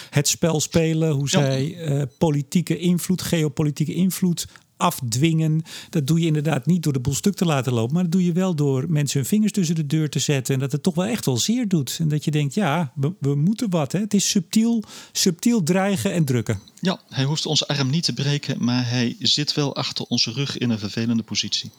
het 0.10 0.28
spel 0.28 0.60
spelen, 0.60 1.12
hoe 1.12 1.30
zij 1.30 1.90
uh, 1.90 2.02
politieke 2.18 2.78
invloed, 2.78 3.22
geopolitieke 3.22 3.94
invloed 3.94 4.48
afdwingen. 4.78 5.62
Dat 5.90 6.08
doe 6.08 6.20
je 6.20 6.26
inderdaad 6.26 6.66
niet 6.66 6.84
door 6.84 6.94
de 6.94 7.00
boel 7.00 7.14
stuk 7.14 7.36
te 7.36 7.46
laten 7.46 7.74
lopen. 7.74 7.94
Maar 7.94 8.04
dat 8.04 8.12
doe 8.12 8.26
je 8.26 8.32
wel 8.32 8.56
door 8.56 8.86
mensen 8.90 9.20
hun 9.20 9.30
vingers 9.30 9.52
tussen 9.52 9.76
de 9.76 9.86
deur 9.86 10.10
te 10.10 10.20
zetten. 10.20 10.54
En 10.54 10.60
dat 10.60 10.72
het 10.72 10.84
toch 10.84 10.96
wel 10.96 11.06
echt 11.06 11.26
wel 11.26 11.38
zeer 11.38 11.68
doet. 11.68 11.98
En 12.00 12.08
dat 12.08 12.24
je 12.26 12.32
denkt, 12.32 12.54
ja, 12.54 12.92
we, 12.96 13.14
we 13.20 13.36
moeten 13.36 13.70
wat. 13.70 13.92
Hè? 13.92 14.00
Het 14.00 14.14
is 14.14 14.30
subtiel, 14.30 14.84
subtiel 15.12 15.64
dreigen 15.64 16.14
en 16.14 16.26
drukken. 16.26 16.60
Ja, 16.80 17.00
hij 17.10 17.24
hoeft 17.24 17.46
onze 17.46 17.68
arm 17.68 17.90
niet 17.90 18.04
te 18.04 18.14
breken. 18.14 18.64
Maar 18.64 18.90
hij 18.90 19.16
zit 19.20 19.54
wel 19.54 19.76
achter 19.76 20.06
onze 20.06 20.32
rug 20.32 20.58
in 20.58 20.70
een 20.70 20.80
vervelende 20.80 21.24
positie. 21.24 21.72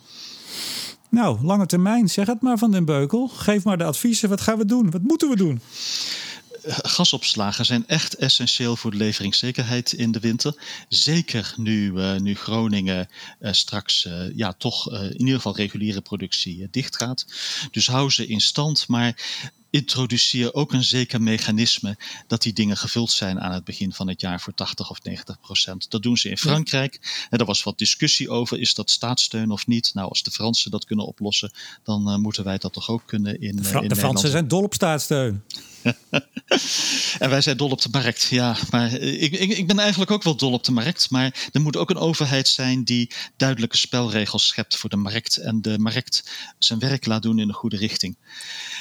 Nou, 1.08 1.44
lange 1.44 1.66
termijn, 1.66 2.08
zeg 2.08 2.26
het 2.26 2.40
maar 2.40 2.58
van 2.58 2.70
den 2.70 2.84
Beukel. 2.84 3.28
Geef 3.28 3.64
maar 3.64 3.78
de 3.78 3.84
adviezen. 3.84 4.28
Wat 4.28 4.40
gaan 4.40 4.58
we 4.58 4.64
doen? 4.64 4.90
Wat 4.90 5.02
moeten 5.02 5.28
we 5.28 5.36
doen? 5.36 5.60
gasopslagen 6.68 7.64
zijn 7.64 7.84
echt 7.86 8.14
essentieel 8.14 8.76
voor 8.76 8.90
de 8.90 8.96
leveringszekerheid 8.96 9.92
in 9.92 10.12
de 10.12 10.20
winter. 10.20 10.62
Zeker 10.88 11.54
nu, 11.56 11.92
uh, 11.92 12.16
nu 12.16 12.34
Groningen 12.34 13.08
uh, 13.40 13.52
straks 13.52 14.04
uh, 14.04 14.36
ja, 14.36 14.52
toch 14.52 14.92
in 14.92 15.18
ieder 15.18 15.34
geval 15.34 15.56
reguliere 15.56 16.00
productie 16.00 16.68
dicht 16.70 16.96
gaat. 16.96 17.26
Dus 17.70 17.86
hou 17.86 18.10
ze 18.10 18.26
in 18.26 18.40
stand. 18.40 18.88
Maar 18.88 19.24
introduceer 19.76 20.54
ook 20.54 20.72
een 20.72 20.84
zeker 20.84 21.22
mechanisme 21.22 21.96
dat 22.26 22.42
die 22.42 22.52
dingen 22.52 22.76
gevuld 22.76 23.10
zijn 23.10 23.40
aan 23.40 23.52
het 23.52 23.64
begin 23.64 23.92
van 23.92 24.08
het 24.08 24.20
jaar 24.20 24.40
voor 24.40 24.54
80 24.54 24.90
of 24.90 25.02
90 25.02 25.40
procent. 25.40 25.90
Dat 25.90 26.02
doen 26.02 26.16
ze 26.16 26.28
in 26.28 26.38
Frankrijk. 26.38 27.26
En 27.30 27.38
er 27.38 27.44
was 27.44 27.62
wat 27.62 27.78
discussie 27.78 28.30
over, 28.30 28.60
is 28.60 28.74
dat 28.74 28.90
staatssteun 28.90 29.50
of 29.50 29.66
niet? 29.66 29.90
Nou, 29.94 30.08
als 30.08 30.22
de 30.22 30.30
Fransen 30.30 30.70
dat 30.70 30.84
kunnen 30.84 31.06
oplossen, 31.06 31.52
dan 31.82 32.08
uh, 32.08 32.16
moeten 32.16 32.44
wij 32.44 32.58
dat 32.58 32.72
toch 32.72 32.90
ook 32.90 33.02
kunnen 33.06 33.40
in, 33.40 33.56
de, 33.56 33.64
Fra 33.64 33.80
in 33.80 33.88
de 33.88 33.96
Fransen 33.96 34.30
zijn 34.30 34.48
dol 34.48 34.62
op 34.62 34.74
staatssteun. 34.74 35.42
en 37.18 37.30
wij 37.30 37.40
zijn 37.40 37.56
dol 37.56 37.70
op 37.70 37.82
de 37.82 37.88
markt. 37.92 38.22
Ja, 38.30 38.56
maar 38.70 38.92
ik, 38.92 39.32
ik, 39.32 39.56
ik, 39.56 39.66
ben 39.66 39.78
eigenlijk 39.78 40.10
ook 40.10 40.22
wel 40.22 40.36
dol 40.36 40.52
op 40.52 40.64
de 40.64 40.72
markt. 40.72 41.10
Maar 41.10 41.48
er 41.52 41.60
moet 41.60 41.76
ook 41.76 41.90
een 41.90 41.96
overheid 41.96 42.48
zijn 42.48 42.84
die 42.84 43.10
duidelijke 43.36 43.76
spelregels 43.76 44.46
schept 44.46 44.76
voor 44.76 44.90
de 44.90 44.96
markt. 44.96 45.36
En 45.36 45.62
de 45.62 45.78
markt 45.78 46.30
zijn 46.58 46.78
werk 46.78 47.06
laat 47.06 47.22
doen 47.22 47.38
in 47.38 47.46
de 47.46 47.52
goede 47.52 47.76
richting. 47.76 48.16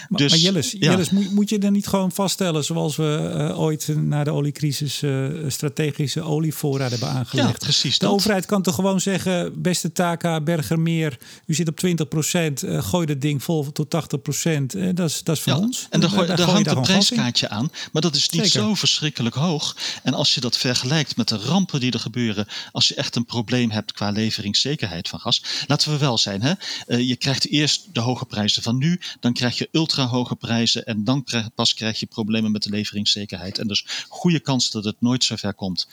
Maar, 0.10 0.20
dus, 0.20 0.32
maar 0.32 0.40
ja. 0.40 0.90
Jillis 0.90 1.10
moet, 1.10 1.32
moet, 1.32 1.50
je 1.50 1.60
er 1.60 1.72
niet 1.72 1.88
gewoon 1.88 2.12
vaststellen, 2.12 2.64
zoals 2.64 2.96
we 2.96 3.34
uh, 3.36 3.60
ooit 3.60 3.88
na 3.88 4.24
de 4.24 4.32
oliecrisis 4.32 5.02
uh, 5.02 5.28
strategische 5.48 6.22
olievoorraad 6.22 6.90
hebben 6.90 7.10
aangelegd? 7.10 7.50
Ja, 7.50 7.58
precies. 7.58 8.00
De 8.00 8.06
dat. 8.06 8.14
overheid 8.14 8.46
kan 8.46 8.62
toch 8.62 8.76
gewoon 8.76 9.02
zeggen: 9.02 9.62
beste 9.62 9.92
Taka, 9.92 10.42
Bergermeer, 10.42 11.18
u 11.46 11.54
zit 11.54 11.68
op 11.68 11.76
20 11.76 12.08
procent, 12.08 12.64
uh, 12.64 12.84
gooi 12.84 13.06
dat 13.06 13.22
ding 13.22 13.44
vol 13.44 13.72
tot 13.72 13.90
80 13.90 14.22
procent. 14.22 14.72
dat 14.96 15.10
is 15.10 15.24
dat 15.24 15.36
is 15.36 15.42
van 15.42 15.54
ja, 15.54 15.60
ons. 15.60 15.88
En 15.90 16.00
daar, 16.00 16.16
daar, 16.16 16.36
daar 16.36 16.50
hangt 16.50 16.72
een 16.72 16.82
prijskaartje 16.98 17.50
aan, 17.50 17.72
maar 17.92 18.02
dat 18.02 18.16
is 18.16 18.30
niet 18.30 18.46
Zeker. 18.46 18.62
zo 18.62 18.74
verschrikkelijk 18.74 19.36
hoog. 19.36 19.76
En 20.04 20.14
als 20.14 20.34
je 20.34 20.42
dat 20.42 20.58
vergelijkt 20.58 21.16
met 21.16 21.28
de 21.28 21.38
rampen 21.38 21.80
die 21.80 21.92
er 21.92 22.00
gebeuren, 22.00 22.48
als 22.72 22.88
je 22.88 22.96
echt 22.96 23.16
een 23.16 23.26
probleem 23.26 23.72
hebt 23.72 23.92
qua 23.92 24.10
leveringszekerheid 24.10 25.08
van 25.08 25.20
gas, 25.20 25.42
laten 25.68 25.92
we 25.92 25.98
wel 25.98 26.18
zijn, 26.18 26.42
hè? 26.42 26.54
je 26.96 27.16
krijgt 27.16 27.48
eerst 27.48 27.94
de 27.94 28.00
hoge 28.00 28.26
prijzen 28.26 28.62
van 28.62 28.78
nu, 28.78 29.00
dan 29.20 29.34
krijg 29.34 29.58
je 29.58 29.70
ultra 29.72 30.06
hoge 30.06 30.36
prijzen 30.36 30.86
en 30.86 31.04
dan 31.04 31.26
pas 31.56 31.74
krijg 31.74 32.00
je 32.00 32.06
problemen 32.06 32.52
met 32.52 32.64
de 32.64 32.70
leveringszekerheid. 32.70 33.58
En 33.58 33.68
dus 33.68 33.86
goede 34.08 34.40
kans 34.40 34.72
dat 34.72 34.84
het 34.84 34.96
nooit 35.00 35.24
zover 35.24 35.54
komt. 35.54 35.88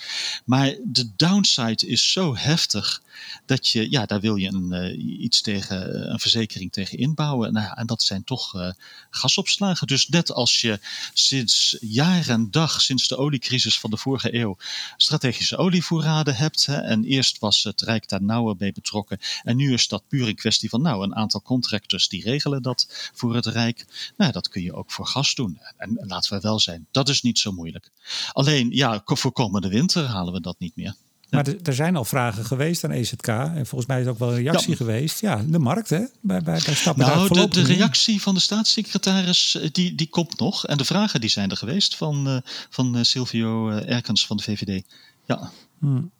Maar 0.44 0.74
de 0.84 1.10
downside 1.16 1.86
is 1.86 2.12
zo 2.12 2.36
heftig 2.36 3.02
dat 3.46 3.68
je, 3.68 3.90
ja, 3.90 4.06
daar 4.06 4.20
wil 4.20 4.36
je 4.36 4.48
een, 4.48 4.68
uh, 4.72 5.22
iets 5.22 5.40
tegen, 5.40 6.10
een 6.12 6.20
verzekering 6.20 6.72
tegen 6.72 6.98
inbouwen. 6.98 7.52
Nou 7.52 7.72
en 7.74 7.86
dat 7.86 8.02
zijn 8.02 8.24
toch 8.24 8.54
uh, 8.54 8.70
gasopslagen. 9.10 9.86
Dus 9.86 10.08
net 10.08 10.32
als 10.32 10.60
je 10.60 10.80
sinds 11.12 11.76
jaar 11.80 12.28
en 12.28 12.50
dag, 12.50 12.80
sinds 12.80 13.08
de 13.08 13.16
oliecrisis 13.16 13.78
van 13.78 13.90
de 13.90 13.96
vorige 13.96 14.34
eeuw, 14.34 14.56
strategische 14.96 15.56
olievoorraden 15.56 16.36
hebt. 16.36 16.66
En 16.68 17.04
eerst 17.04 17.38
was 17.38 17.62
het 17.62 17.80
Rijk 17.80 18.08
daar 18.08 18.22
nauwer 18.22 18.56
bij 18.56 18.72
betrokken. 18.72 19.18
En 19.42 19.56
nu 19.56 19.72
is 19.72 19.88
dat 19.88 20.08
puur 20.08 20.28
een 20.28 20.34
kwestie 20.34 20.68
van, 20.68 20.82
nou, 20.82 21.04
een 21.04 21.16
aantal 21.16 21.42
contractors 21.42 22.08
die 22.08 22.22
regelen 22.22 22.62
dat 22.62 23.10
voor 23.14 23.34
het 23.34 23.46
Rijk. 23.46 23.86
Nou, 24.16 24.32
dat 24.32 24.48
kun 24.48 24.62
je 24.62 24.74
ook 24.74 24.90
voor 24.90 25.06
gas 25.06 25.34
doen. 25.34 25.60
En, 25.76 25.98
en 25.98 26.08
laten 26.08 26.32
we 26.34 26.40
wel 26.40 26.60
zijn, 26.60 26.86
dat 26.90 27.08
is 27.08 27.22
niet 27.22 27.38
zo 27.38 27.52
moeilijk. 27.52 27.90
Alleen, 28.32 28.70
ja, 28.70 29.02
voor 29.04 29.32
komende 29.32 29.68
winter 29.68 30.04
halen 30.04 30.32
we 30.32 30.40
dat 30.40 30.58
niet 30.58 30.76
meer. 30.76 30.94
Maar 31.32 31.46
er 31.62 31.74
zijn 31.74 31.96
al 31.96 32.04
vragen 32.04 32.44
geweest 32.44 32.84
aan 32.84 32.90
EZK. 32.90 33.26
En 33.26 33.66
volgens 33.66 33.86
mij 33.86 34.00
is 34.00 34.06
ook 34.06 34.18
wel 34.18 34.28
een 34.28 34.42
reactie 34.42 34.70
ja. 34.70 34.76
geweest. 34.76 35.20
Ja, 35.20 35.44
de 35.46 35.58
markt, 35.58 35.90
hè? 35.90 35.98
Bij, 35.98 36.40
bij, 36.40 36.60
bij 36.64 36.74
stappen 36.74 37.06
nou, 37.06 37.28
de, 37.28 37.48
de 37.48 37.62
reactie 37.62 38.22
van 38.22 38.34
de 38.34 38.40
staatssecretaris, 38.40 39.58
die, 39.72 39.94
die 39.94 40.08
komt 40.08 40.38
nog. 40.38 40.66
En 40.66 40.76
de 40.76 40.84
vragen 40.84 41.20
die 41.20 41.30
zijn 41.30 41.50
er 41.50 41.56
geweest 41.56 41.96
van, 41.96 42.28
uh, 42.28 42.36
van 42.70 43.04
Silvio 43.04 43.70
Erkens 43.70 44.26
van 44.26 44.36
de 44.36 44.42
VVD. 44.42 44.82
Ja. 45.24 45.50
Hmm. 45.78 46.10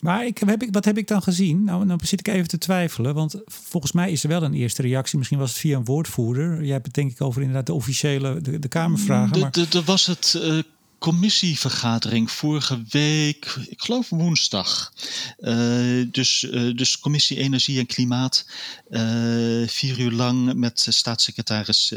Maar 0.00 0.26
ik, 0.26 0.38
heb 0.38 0.62
ik, 0.62 0.68
wat 0.72 0.84
heb 0.84 0.98
ik 0.98 1.08
dan 1.08 1.22
gezien? 1.22 1.64
Nou, 1.64 1.86
dan 1.86 2.00
zit 2.04 2.20
ik 2.20 2.28
even 2.28 2.48
te 2.48 2.58
twijfelen. 2.58 3.14
Want 3.14 3.34
volgens 3.46 3.92
mij 3.92 4.10
is 4.10 4.22
er 4.22 4.28
wel 4.28 4.42
een 4.42 4.54
eerste 4.54 4.82
reactie. 4.82 5.18
Misschien 5.18 5.38
was 5.38 5.50
het 5.50 5.58
via 5.58 5.76
een 5.76 5.84
woordvoerder. 5.84 6.62
Jij 6.62 6.72
hebt 6.72 6.86
het 6.86 6.94
denk 6.94 7.10
ik 7.10 7.20
over 7.20 7.40
inderdaad 7.40 7.66
de 7.66 7.72
officiële, 7.72 8.40
de, 8.40 8.58
de 8.58 8.68
Kamervragen. 8.68 9.40
Maar... 9.40 9.52
Er 9.72 9.82
was 9.84 10.06
het... 10.06 10.34
Uh, 10.36 10.58
commissievergadering 11.00 12.30
vorige 12.30 12.82
week, 12.88 13.56
ik 13.68 13.80
geloof 13.80 14.08
woensdag. 14.08 14.92
Uh, 15.38 16.06
dus, 16.10 16.42
uh, 16.42 16.76
dus 16.76 16.98
commissie 16.98 17.36
Energie 17.36 17.78
en 17.78 17.86
Klimaat. 17.86 18.44
Uh, 18.90 19.68
vier 19.68 19.98
uur 19.98 20.10
lang 20.10 20.54
met 20.54 20.86
staatssecretaris 20.88 21.92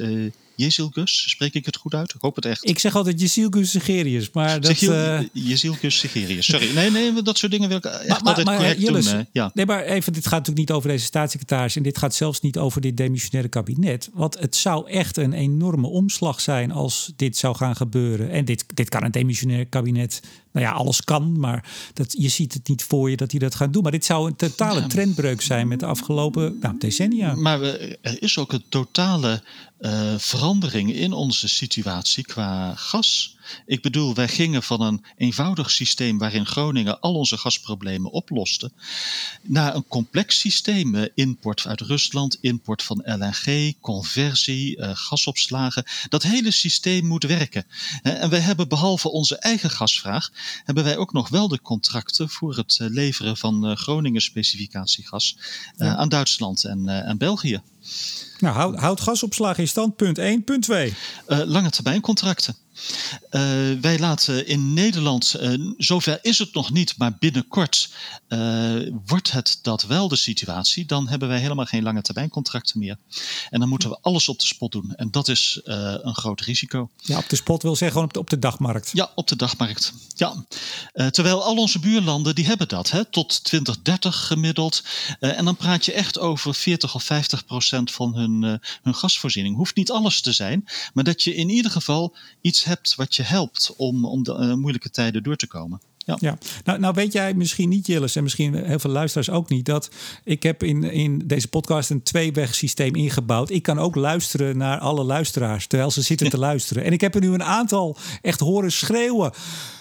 Jezilgus, 0.55 1.29
spreek 1.29 1.53
ik 1.53 1.65
het 1.65 1.75
goed 1.75 1.93
uit? 1.93 2.13
Ik 2.13 2.21
hoop 2.21 2.35
het 2.35 2.45
echt. 2.45 2.69
Ik 2.69 2.79
zeg 2.79 2.95
altijd 2.95 3.19
Jezilgus 3.21 3.71
Segerius, 3.71 4.29
maar 4.31 4.61
dat... 4.61 4.81
Uh... 4.81 5.19
Jezilgus 5.31 5.97
Segerius, 5.97 6.45
sorry. 6.45 6.73
Nee, 6.73 6.91
nee, 6.91 7.21
dat 7.21 7.37
soort 7.37 7.51
dingen 7.51 7.69
wil 7.69 7.77
ik 7.77 7.85
echt 7.85 8.07
maar, 8.07 8.19
altijd 8.19 8.45
maar, 8.45 8.57
correct 8.57 8.81
Jillis, 8.81 9.09
doen. 9.09 9.27
Ja. 9.31 9.51
Nee, 9.53 9.65
maar 9.65 9.83
even, 9.83 10.13
dit 10.13 10.23
gaat 10.23 10.37
natuurlijk 10.37 10.67
niet 10.67 10.77
over 10.77 10.89
deze 10.89 11.05
staatssecretaris... 11.05 11.75
en 11.75 11.83
dit 11.83 11.97
gaat 11.97 12.15
zelfs 12.15 12.41
niet 12.41 12.57
over 12.57 12.81
dit 12.81 12.97
demissionaire 12.97 13.49
kabinet. 13.49 14.09
Want 14.13 14.39
het 14.39 14.55
zou 14.55 14.89
echt 14.89 15.17
een 15.17 15.33
enorme 15.33 15.87
omslag 15.87 16.41
zijn 16.41 16.71
als 16.71 17.13
dit 17.15 17.37
zou 17.37 17.55
gaan 17.55 17.75
gebeuren. 17.75 18.29
En 18.29 18.45
dit, 18.45 18.65
dit 18.73 18.89
kan 18.89 19.03
een 19.03 19.11
demissionair 19.11 19.65
kabinet... 19.65 20.21
Nou 20.53 20.65
ja, 20.65 20.71
alles 20.71 21.03
kan, 21.03 21.39
maar 21.39 21.65
dat, 21.93 22.15
je 22.17 22.29
ziet 22.29 22.53
het 22.53 22.67
niet 22.67 22.83
voor 22.83 23.09
je 23.09 23.17
dat 23.17 23.31
hij 23.31 23.39
dat 23.39 23.55
gaat 23.55 23.73
doen. 23.73 23.83
Maar 23.83 23.91
dit 23.91 24.05
zou 24.05 24.27
een 24.27 24.35
totale 24.35 24.79
ja. 24.79 24.87
trendbreuk 24.87 25.41
zijn 25.41 25.67
met 25.67 25.79
de 25.79 25.85
afgelopen 25.85 26.57
nou, 26.61 26.75
decennia. 26.77 27.35
Maar 27.35 27.59
we, 27.59 27.97
er 28.01 28.21
is 28.21 28.37
ook 28.37 28.53
een 28.53 28.63
totale 28.69 29.43
uh, 29.79 30.13
verandering 30.17 30.93
in 30.93 31.13
onze 31.13 31.47
situatie 31.47 32.23
qua 32.23 32.75
gas. 32.75 33.37
Ik 33.65 33.81
bedoel, 33.81 34.13
wij 34.13 34.27
gingen 34.27 34.63
van 34.63 34.81
een 34.81 35.05
eenvoudig 35.17 35.71
systeem 35.71 36.17
waarin 36.17 36.45
Groningen 36.45 36.99
al 36.99 37.15
onze 37.15 37.37
gasproblemen 37.37 38.11
oploste, 38.11 38.71
naar 39.41 39.75
een 39.75 39.87
complex 39.87 40.39
systeem. 40.39 41.07
Import 41.15 41.67
uit 41.67 41.81
Rusland, 41.81 42.37
import 42.41 42.83
van 42.83 43.01
LNG, 43.05 43.73
conversie, 43.81 44.77
uh, 44.77 44.89
gasopslagen. 44.93 45.85
Dat 46.09 46.23
hele 46.23 46.51
systeem 46.51 47.05
moet 47.05 47.23
werken. 47.23 47.65
En 48.01 48.29
wij 48.29 48.39
hebben 48.39 48.67
behalve 48.67 49.09
onze 49.09 49.37
eigen 49.37 49.69
gasvraag, 49.69 50.31
hebben 50.63 50.83
wij 50.83 50.97
ook 50.97 51.13
nog 51.13 51.29
wel 51.29 51.47
de 51.47 51.61
contracten 51.61 52.29
voor 52.29 52.55
het 52.55 52.77
leveren 52.79 53.37
van 53.37 53.77
Groningen 53.77 54.21
specificatiegas 54.21 55.37
ja. 55.75 55.95
aan 55.95 56.09
Duitsland 56.09 56.63
en, 56.63 56.87
en 56.89 57.17
België. 57.17 57.61
Nou, 58.43 58.55
houd, 58.55 58.79
houd 58.79 59.01
gasopslag 59.01 59.57
in 59.57 59.67
stand, 59.67 59.95
punt 59.95 60.17
1. 60.17 60.43
Punt 60.43 60.63
2. 60.63 60.93
Uh, 61.27 61.39
lange 61.45 61.69
termijn 61.69 62.01
contracten. 62.01 62.55
Uh, 63.31 63.41
wij 63.81 63.99
laten 63.99 64.47
in 64.47 64.73
Nederland, 64.73 65.36
uh, 65.39 65.73
zover 65.77 66.19
is 66.21 66.39
het 66.39 66.53
nog 66.53 66.71
niet, 66.71 66.97
maar 66.97 67.17
binnenkort 67.19 67.89
wordt 69.05 69.31
het 69.31 69.59
dat 69.61 69.84
wel 69.84 70.07
de 70.07 70.15
situatie. 70.15 70.86
Dan 70.86 71.07
hebben 71.07 71.27
wij 71.27 71.39
helemaal 71.39 71.65
geen 71.65 71.84
lange 71.84 72.01
termijn 72.01 72.29
contracten 72.29 72.79
meer. 72.79 72.97
En 73.49 73.59
dan 73.59 73.69
moeten 73.69 73.89
we 73.89 73.97
alles 74.01 74.29
op 74.29 74.39
de 74.39 74.45
spot 74.45 74.71
doen. 74.71 74.93
En 74.95 75.11
dat 75.11 75.27
is 75.27 75.59
een 75.63 76.15
groot 76.15 76.41
risico. 76.41 76.89
Ja, 76.97 77.17
op 77.17 77.29
de 77.29 77.36
spot 77.36 77.61
wil 77.61 77.75
zeggen 77.75 77.91
gewoon 77.91 78.07
op 78.07 78.13
de, 78.13 78.19
op 78.19 78.29
de 78.29 78.39
dagmarkt. 78.39 78.89
Ja, 78.93 79.11
op 79.15 79.27
de 79.27 79.36
dagmarkt. 79.36 79.93
Ja. 80.15 80.45
terwijl 81.09 81.43
al 81.43 81.55
onze 81.55 81.79
buurlanden, 81.79 82.36
die 82.36 82.45
hebben 82.45 82.67
dat, 82.67 82.91
hè, 82.91 83.05
tot 83.05 83.43
2030 83.43 84.27
gemiddeld. 84.27 84.84
en 85.19 85.45
dan 85.45 85.55
praat 85.55 85.86
je 85.86 85.93
echt 85.93 86.19
over 86.19 86.55
40 86.55 86.95
of 86.95 87.03
50 87.03 87.45
procent 87.45 87.72
van 87.91 88.15
hun, 88.15 88.59
hun 88.82 88.95
gasvoorziening. 88.95 89.55
Hoeft 89.55 89.76
niet 89.76 89.91
alles 89.91 90.21
te 90.21 90.32
zijn, 90.32 90.65
maar 90.93 91.03
dat 91.03 91.24
je 91.24 91.36
in 91.36 91.49
ieder 91.49 91.71
geval 91.71 92.15
iets 92.41 92.63
hebt 92.63 92.95
wat 92.95 93.15
je 93.15 93.24
helpt 93.24 93.74
om, 93.78 94.05
om 94.05 94.24
de 94.24 94.38
uh, 94.39 94.53
moeilijke 94.53 94.89
tijden 94.89 95.24
door 95.24 95.36
te 95.36 95.47
komen. 95.47 95.82
Ja. 96.05 96.17
ja. 96.19 96.38
Nou, 96.63 96.80
nou 96.80 96.93
weet 96.93 97.13
jij 97.13 97.34
misschien 97.34 97.69
niet, 97.69 97.88
Jillis, 97.88 98.15
en 98.15 98.24
misschien 98.24 98.55
heel 98.65 98.80
veel 98.80 98.91
luisteraars 98.91 99.30
ook 99.30 99.49
niet, 99.49 99.65
dat 99.65 99.89
ik 100.24 100.43
heb 100.43 100.63
in, 100.63 100.84
in 100.84 101.21
deze 101.26 101.47
podcast 101.47 101.89
een 101.89 102.03
tweewegsysteem 102.03 102.95
ingebouwd. 102.95 103.49
Ik 103.49 103.63
kan 103.63 103.80
ook 103.80 103.95
luisteren 103.95 104.57
naar 104.57 104.80
alle 104.80 105.03
luisteraars 105.03 105.67
terwijl 105.67 105.91
ze 105.91 106.01
zitten 106.01 106.30
te 106.30 106.38
luisteren. 106.49 106.84
En 106.84 106.91
ik 106.91 107.01
heb 107.01 107.15
er 107.15 107.21
nu 107.21 107.34
een 107.34 107.43
aantal 107.43 107.97
echt 108.21 108.39
horen 108.39 108.71
schreeuwen 108.71 109.32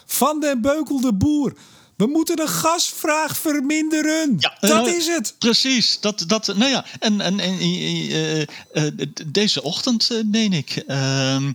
van 0.06 0.40
de 0.40 0.58
Beukel 0.60 1.00
de 1.00 1.14
Boer. 1.14 1.54
We 2.02 2.08
moeten 2.08 2.36
de 2.36 2.46
gasvraag 2.46 3.36
verminderen. 3.36 4.36
Ja, 4.38 4.56
dat 4.60 4.86
eh, 4.86 4.96
is 4.96 5.06
het. 5.06 5.34
Precies. 5.38 6.00
Dat, 6.00 6.24
dat, 6.26 6.46
nou 6.46 6.70
ja, 6.70 6.84
en, 6.98 7.20
en, 7.20 7.40
en 7.40 7.58
eh, 7.58 8.40
eh, 8.40 8.46
deze 9.26 9.62
ochtend, 9.62 10.22
meen 10.24 10.52
ik, 10.52 10.70
ehm, 10.86 11.52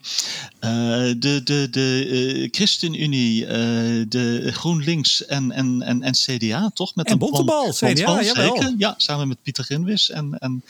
eh, 0.59 0.69
de, 1.17 1.41
de, 1.43 1.67
de 1.71 2.47
ChristenUnie, 2.51 3.45
de 4.07 4.49
GroenLinks 4.53 5.25
en, 5.25 5.51
en, 5.51 5.81
en, 5.81 6.01
en 6.01 6.13
CDA, 6.13 6.71
toch? 6.73 6.95
Met 6.95 7.05
En 7.05 7.11
een 7.11 7.19
Bontebal, 7.19 7.71
CDA, 7.71 8.23
zeker. 8.23 8.73
Ja, 8.77 8.93
samen 8.97 9.27
met 9.27 9.41
Pieter 9.41 9.63
Grinwis 9.63 10.09
en, 10.09 10.37
en 10.39 10.63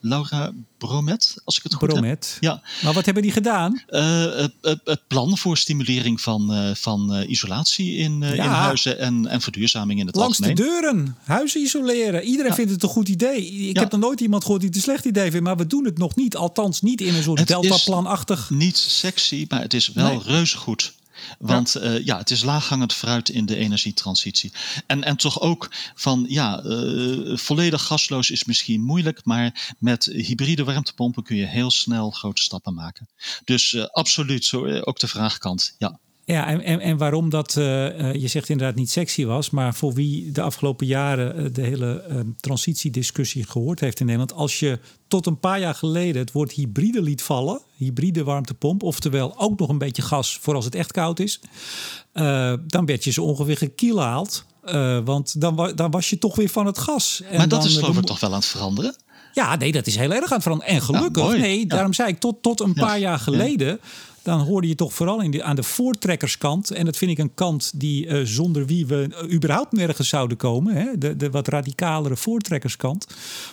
Laura 0.00 0.52
Bromet, 0.86 1.34
als 1.44 1.56
ik 1.56 1.62
het 1.62 1.74
goed 1.74 1.80
heb. 1.80 1.90
Bromet. 1.90 2.36
Ja, 2.40 2.62
Maar 2.82 2.92
wat 2.92 3.04
hebben 3.04 3.22
die 3.22 3.32
gedaan? 3.32 3.82
eh, 3.86 4.20
het, 4.34 4.52
het- 4.60 4.80
het 4.84 5.00
plan 5.06 5.38
voor 5.38 5.56
stimulering 5.56 6.20
van, 6.20 6.52
eh, 6.52 6.74
van 6.74 7.14
eh, 7.14 7.28
isolatie 7.30 7.96
in, 7.96 8.22
eh, 8.22 8.34
Ja. 8.34 8.44
in 8.44 8.50
huizen 8.50 8.98
en, 8.98 9.26
en 9.26 9.40
verduurzaming 9.40 10.00
in 10.00 10.06
het 10.06 10.16
Langs 10.16 10.38
de 10.38 10.44
algemeen. 10.48 10.70
deuren, 10.72 11.16
huizen 11.24 11.60
isoleren. 11.60 12.22
Iedereen 12.24 12.50
Ja. 12.50 12.56
vindt 12.56 12.70
het 12.70 12.82
een 12.82 12.88
goed 12.88 13.08
idee. 13.08 13.46
Ik 13.68 13.74
Ja. 13.76 13.80
heb 13.82 13.92
nog 13.92 14.00
nooit 14.00 14.20
iemand 14.20 14.42
gehoord 14.42 14.60
die 14.60 14.68
het 14.70 14.78
een 14.78 14.84
slecht 14.84 15.04
idee 15.04 15.30
vindt, 15.30 15.46
maar 15.46 15.56
we 15.56 15.66
doen 15.66 15.84
het 15.84 15.98
nog 15.98 16.16
niet. 16.16 16.36
Althans, 16.36 16.80
niet 16.80 17.00
in 17.00 17.14
een 17.14 17.22
soort 17.22 17.38
Het 17.38 17.50
is- 17.50 17.56
deltaplanachtig. 17.60 18.50
Niet 18.50 18.76
sexy, 18.76 19.46
maar 19.48 19.60
het 19.60 19.74
is 19.74 19.88
wel 19.88 20.06
Nee. 20.06 20.20
reuze 20.24 20.56
goed. 20.56 20.92
Want 21.38 21.76
ja. 21.80 21.90
ja, 21.90 22.18
het 22.18 22.30
is 22.30 22.42
laaghangend 22.42 22.92
fruit 22.92 23.28
in 23.28 23.46
de 23.46 23.56
energietransitie. 23.56 24.52
En, 24.86 25.04
en 25.04 25.16
toch 25.16 25.40
ook 25.40 25.70
van, 25.94 26.24
ja, 26.28 26.62
eh, 26.62 27.36
volledig 27.36 27.82
gasloos 27.82 28.30
is 28.30 28.44
misschien 28.44 28.82
moeilijk, 28.82 29.24
maar 29.24 29.74
met 29.78 30.04
hybride 30.04 30.64
warmtepompen 30.64 31.22
kun 31.22 31.36
je 31.36 31.46
heel 31.46 31.70
snel 31.70 32.10
grote 32.10 32.42
stappen 32.42 32.74
maken. 32.74 33.08
Dus 33.44 33.74
eh, 33.74 33.84
absoluut, 33.84 34.44
zo, 34.44 34.64
eh, 34.64 34.80
ook 34.84 34.98
de 34.98 35.08
vraagkant, 35.08 35.74
ja. 35.78 35.98
Ja, 36.24 36.46
en, 36.46 36.60
en, 36.62 36.80
en 36.80 36.96
waarom 36.96 37.30
dat, 37.30 37.56
eh, 37.56 38.08
eh, 38.10 38.14
je 38.20 38.28
zegt 38.28 38.48
inderdaad 38.48 38.76
niet 38.76 38.90
sexy 38.90 39.24
was, 39.24 39.50
maar 39.50 39.74
voor 39.74 39.92
wie 39.94 40.32
de 40.32 40.42
afgelopen 40.42 40.86
jaren 40.86 41.36
eh, 41.36 41.44
de 41.52 41.62
hele 41.62 42.00
eh, 42.02 42.16
transitiediscussie 42.40 43.44
gehoord 43.46 43.80
heeft 43.80 44.00
in 44.00 44.06
Nederland. 44.06 44.32
Als 44.34 44.58
je 44.58 44.78
tot 45.08 45.26
een 45.26 45.38
paar 45.40 45.60
jaar 45.60 45.74
geleden 45.74 46.20
het 46.22 46.32
woord 46.32 46.52
hybride 46.52 47.02
liet 47.02 47.22
vallen, 47.22 47.60
hybride 47.76 48.24
warmtepomp, 48.24 48.82
oftewel 48.82 49.38
ook 49.38 49.58
nog 49.58 49.68
een 49.68 49.78
beetje 49.78 50.02
gas 50.02 50.38
voor 50.40 50.54
als 50.54 50.64
het 50.64 50.74
echt 50.74 50.92
koud 50.92 51.18
is, 51.18 51.40
dan 52.66 52.86
werd 52.86 53.04
je 53.04 53.10
zo 53.10 53.22
ongeveer 53.24 53.56
gekielhaald. 53.56 54.44
Want 55.04 55.40
dan, 55.40 55.54
wa- 55.54 55.72
dan 55.72 55.90
was 55.90 56.10
je 56.10 56.18
toch 56.18 56.36
weer 56.36 56.48
van 56.48 56.66
het 56.66 56.78
gas. 56.78 57.22
En 57.30 57.36
maar 57.36 57.48
dat 57.48 57.60
dan, 57.60 57.68
is 57.70 57.76
geloof 57.76 57.98
ik 57.98 58.04
toch 58.04 58.20
wel 58.20 58.30
aan 58.30 58.36
het 58.36 58.44
veranderen? 58.46 58.96
ja, 59.34 59.56
nee, 59.56 59.72
dat 59.72 59.86
is 59.86 59.96
heel 59.96 60.12
erg 60.12 60.24
aan 60.24 60.32
het 60.32 60.42
veranderen. 60.42 60.74
En 60.74 60.82
gelukkig, 60.82 61.22
mooi. 61.22 61.40
nee, 61.40 61.58
Ja. 61.58 61.64
daarom 61.66 61.92
zei 61.92 62.08
ik 62.08 62.18
tot, 62.18 62.42
tot 62.42 62.60
een 62.60 62.72
Ja. 62.74 62.84
paar 62.86 62.98
jaar 62.98 63.18
geleden. 63.18 63.80
Dan 64.22 64.40
hoorde 64.40 64.68
je 64.68 64.74
toch 64.74 64.94
vooral 64.94 65.20
in 65.20 65.42
aan 65.42 65.56
de 65.56 65.62
voortrekkerskant. 65.62 66.70
En 66.70 66.84
dat 66.84 66.96
vind 66.96 67.10
ik 67.10 67.18
een 67.18 67.34
kant 67.34 67.72
die 67.74 68.06
eh, 68.06 68.20
zonder 68.24 68.66
wie 68.66 68.86
we 68.86 69.08
eh, 69.10 69.32
überhaupt 69.32 69.72
nergens 69.72 70.08
zouden 70.08 70.36
komen. 70.36 70.74
Hè? 70.74 70.98
De, 70.98 71.16
de 71.16 71.30
wat 71.30 71.48
radicalere 71.48 72.16
voortrekkerskant. 72.16 73.06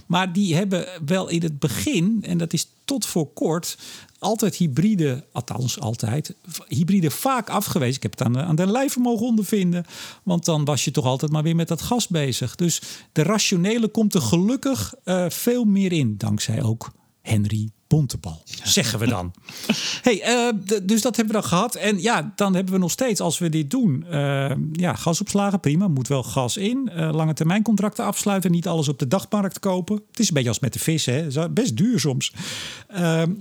Maar 0.05 0.33
die 0.33 0.55
hebben 0.55 0.87
wel 1.05 1.27
in 1.27 1.41
het 1.41 1.59
begin, 1.59 2.19
en 2.21 2.37
dat 2.37 2.53
is 2.53 2.67
tot 2.85 3.05
voor 3.05 3.33
kort, 3.33 3.77
altijd 4.19 4.55
hybride, 4.55 5.23
althans 5.31 5.79
altijd, 5.79 6.35
hybride 6.67 7.11
vaak 7.11 7.49
afgewezen. 7.49 7.95
Ik 7.95 8.03
heb 8.03 8.11
het 8.11 8.21
aan 8.21 8.33
de, 8.33 8.39
aan 8.39 8.55
de 8.55 8.67
lijve 8.67 8.99
mogen 8.99 9.25
ondervinden. 9.25 9.85
Want 10.23 10.45
dan 10.45 10.65
was 10.65 10.83
je 10.83 10.91
toch 10.91 11.05
altijd 11.05 11.31
maar 11.31 11.43
weer 11.43 11.55
met 11.55 11.67
dat 11.67 11.81
gas 11.81 12.07
bezig. 12.07 12.55
Dus 12.55 12.81
de 13.11 13.23
rationele 13.23 13.87
komt 13.87 14.13
er 14.13 14.21
gelukkig 14.21 14.93
eh, 15.03 15.25
veel 15.29 15.63
meer 15.63 15.91
in. 15.91 16.17
Dankzij 16.17 16.63
ook 16.63 16.91
Henry 17.21 17.69
Bontebal, 17.89 18.43
zeggen 18.63 18.99
we 18.99 19.07
dan. 19.07 19.33
hey, 20.01 20.21
eh, 20.21 20.53
dus 20.83 21.01
dat 21.01 21.15
hebben 21.15 21.35
we 21.35 21.41
dan 21.41 21.49
gehad. 21.49 21.75
En 21.75 22.01
ja, 22.01 22.33
dan 22.35 22.55
hebben 22.55 22.73
we 22.73 22.79
nog 22.79 22.91
steeds, 22.91 23.19
als 23.19 23.37
we 23.37 23.49
dit 23.49 23.71
doen, 23.71 24.05
eh, 24.09 24.51
ja, 24.71 24.95
gasopslagen, 24.95 25.59
prima. 25.59 25.87
Moet 25.87 26.07
wel 26.07 26.23
gas 26.23 26.57
in. 26.57 26.89
Eh, 26.89 27.09
lange 27.11 27.33
termijn 27.33 27.63
contracten 27.63 28.05
afsluiten. 28.05 28.51
Niet 28.51 28.67
alles 28.67 28.87
op 28.87 28.99
de 28.99 29.07
dagmarkt 29.07 29.59
kopen. 29.59 30.01
Het 30.09 30.19
is 30.19 30.27
een 30.27 30.33
beetje 30.33 30.49
als 30.49 30.59
met 30.59 30.73
de 30.73 30.79
vis, 30.79 31.05
hè. 31.05 31.49
Best 31.49 31.77
duur 31.77 31.99
soms. 31.99 32.31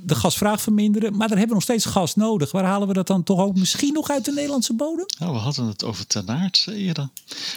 De 0.03 0.14
gasvraag 0.14 0.61
verminderen. 0.61 1.11
Maar 1.16 1.28
dan 1.28 1.38
hebben 1.38 1.49
we 1.49 1.55
nog 1.55 1.62
steeds 1.62 1.84
gas 1.84 2.14
nodig. 2.14 2.53
Waar 2.53 2.64
halen 2.64 2.88
we 2.88 2.94
dat 2.94 3.07
dan 3.07 3.22
toch 3.22 3.40
ook 3.40 3.57
misschien 3.57 3.92
nog 3.92 4.11
uit 4.11 4.24
de 4.24 4.32
Nederlandse 4.32 4.74
bodem? 4.74 5.07
Nou, 5.18 5.32
we 5.32 5.38
hadden 5.38 5.66
het 5.66 5.84
over 5.84 6.07
ternaarts 6.07 6.66
eerder. 6.66 7.09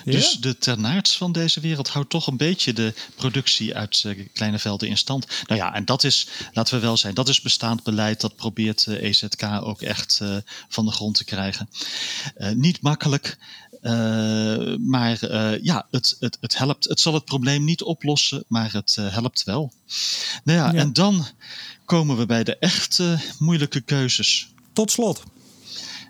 Ja? 0.04 0.12
Dus 0.12 0.32
de 0.32 0.58
ternaarts 0.58 1.18
van 1.18 1.32
deze 1.32 1.60
wereld 1.60 1.90
houdt 1.90 2.10
toch 2.10 2.28
een 2.28 2.38
beetje 2.38 2.74
de 2.74 2.94
productie 3.16 3.76
uit 3.76 4.06
kleine 4.34 4.60
velden 4.60 4.88
in 4.88 4.98
stand. 4.98 5.28
Nou 5.48 5.60
ja, 5.60 5.74
en 5.74 5.86
dat 5.86 6.04
is, 6.04 6.28
laten 6.54 6.76
we 6.76 6.81
wel 6.82 6.98
zijn, 6.98 7.14
dat 7.14 7.30
is 7.30 7.42
bestaand 7.42 7.84
beleid. 7.84 8.22
Dat 8.22 8.36
probeert 8.36 8.86
eh, 8.88 9.04
EZK 9.04 9.44
ook 9.62 9.82
echt 9.82 10.20
eh, 10.22 10.36
van 10.70 10.86
de 10.86 10.92
grond 10.92 11.16
te 11.16 11.24
krijgen. 11.26 11.70
Eh, 12.36 12.52
niet 12.52 12.82
makkelijk. 12.82 13.38
maar 14.80 15.26
ja, 15.64 15.88
het, 15.92 16.16
het, 16.20 16.38
het 16.42 16.58
helpt. 16.58 16.88
Het 16.90 17.00
zal 17.00 17.14
het 17.14 17.26
probleem 17.26 17.64
niet 17.64 17.82
oplossen, 17.84 18.44
maar 18.48 18.74
het 18.74 18.96
helpt 18.96 19.44
wel. 19.44 19.74
Nou 20.44 20.58
ja, 20.60 20.72
Ja. 20.72 20.80
en 20.80 20.94
dan 20.94 21.26
komen 21.86 22.18
we 22.18 22.26
bij 22.26 22.44
de 22.44 22.58
echt 22.58 23.00
eh, 23.00 23.20
moeilijke 23.40 23.82
keuzes 23.82 24.50
Tot 24.74 24.92
slot. 24.92 25.24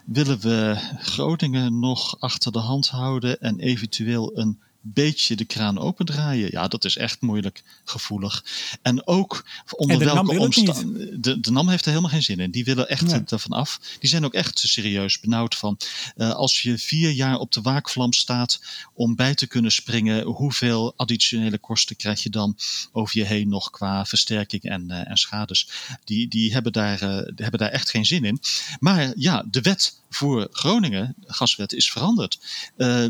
willen 0.05 0.39
we 0.39 0.78
Groningen 0.99 1.80
nog 1.80 2.19
achter 2.19 2.51
de 2.51 2.59
hand 2.59 2.88
houden 2.88 3.41
en 3.41 3.59
eventueel 3.59 4.38
een 4.38 4.59
beetje 4.82 5.36
de 5.36 5.45
kraan 5.45 5.79
opendraaien? 5.79 6.47
Ja, 6.51 6.67
dat 6.67 6.86
is 6.86 6.97
echt 6.97 7.21
moeilijk 7.21 7.63
gevoelig. 7.84 8.43
En 8.82 9.07
ook 9.07 9.45
onder 9.71 10.01
En 10.01 10.13
welke 10.13 10.39
omstandigheden. 10.39 11.21
De, 11.21 11.39
de 11.39 11.51
NAM 11.51 11.69
heeft 11.69 11.84
er 11.84 11.89
helemaal 11.89 12.11
geen 12.11 12.23
zin 12.23 12.39
in. 12.39 12.51
Die 12.51 12.63
willen 12.63 12.89
echt 12.89 13.01
Nee. 13.01 13.21
ervan 13.27 13.57
af. 13.57 13.79
Die 13.99 14.09
zijn 14.09 14.25
ook 14.25 14.34
echt 14.34 14.59
serieus 14.59 15.19
benauwd 15.19 15.55
van. 15.55 15.77
eh, 16.15 16.32
als 16.32 16.61
je 16.61 16.77
vier 16.77 17.11
jaar 17.11 17.38
op 17.38 17.51
de 17.51 17.61
waakvlam 17.61 18.13
staat 18.13 18.61
om 18.93 19.15
bij 19.15 19.36
te 19.36 19.47
kunnen 19.47 19.71
springen, 19.71 20.23
hoeveel 20.23 20.93
additionele 20.95 21.57
kosten 21.57 21.95
krijg 21.95 22.23
je 22.23 22.29
dan 22.29 22.57
over 22.91 23.17
je 23.17 23.25
heen 23.25 23.49
nog 23.49 23.69
qua 23.69 24.05
versterking 24.05 24.63
en, 24.63 24.91
eh, 24.91 25.09
en 25.09 25.17
schades? 25.17 25.67
Die, 26.03 26.27
die, 26.27 26.53
hebben 26.53 26.71
daar, 26.71 27.01
eh, 27.01 27.17
die 27.17 27.34
hebben 27.43 27.59
daar 27.59 27.69
echt 27.69 27.89
geen 27.89 28.05
zin 28.05 28.23
in. 28.25 28.39
Maar 28.79 29.11
ja, 29.15 29.43
de 29.51 29.61
wet 29.61 29.99
voor 30.14 30.47
Groningen, 30.51 31.16
gaswet, 31.26 31.74
is 31.74 31.91
veranderd. 31.91 32.39
Eh, 32.78 33.05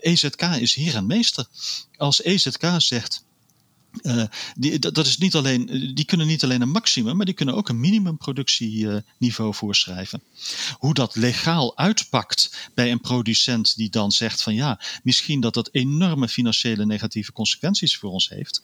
EZK 0.00 0.42
is 0.42 0.74
hier 0.74 0.94
en 0.94 1.06
meester. 1.06 1.46
Als 1.96 2.22
EZK 2.22 2.64
zegt. 2.76 3.26
Eh, 4.02 4.22
die, 4.56 4.78
dat 4.78 4.94
dat 4.94 5.06
is 5.06 5.18
niet 5.18 5.34
alleen, 5.34 5.92
die 5.94 6.04
kunnen 6.04 6.26
niet 6.26 6.44
alleen 6.44 6.60
een 6.60 6.68
maximum, 6.70 7.16
maar 7.16 7.26
die 7.26 7.34
kunnen 7.34 7.54
ook 7.54 7.68
een 7.68 7.80
minimumproductieniveau 7.80 9.54
voorschrijven. 9.54 10.22
Hoe 10.78 10.94
dat 10.94 11.16
legaal 11.16 11.76
uitpakt 11.76 12.70
bij 12.74 12.90
een 12.90 13.00
producent 13.00 13.76
die 13.76 13.90
dan 13.90 14.10
zegt 14.12 14.42
van 14.42 14.54
ja, 14.54 14.80
misschien 15.02 15.40
dat 15.40 15.54
dat 15.54 15.68
enorme 15.72 16.28
financiële 16.28 16.86
negatieve 16.86 17.32
consequenties 17.32 17.96
voor 17.96 18.10
ons 18.10 18.28
heeft. 18.28 18.62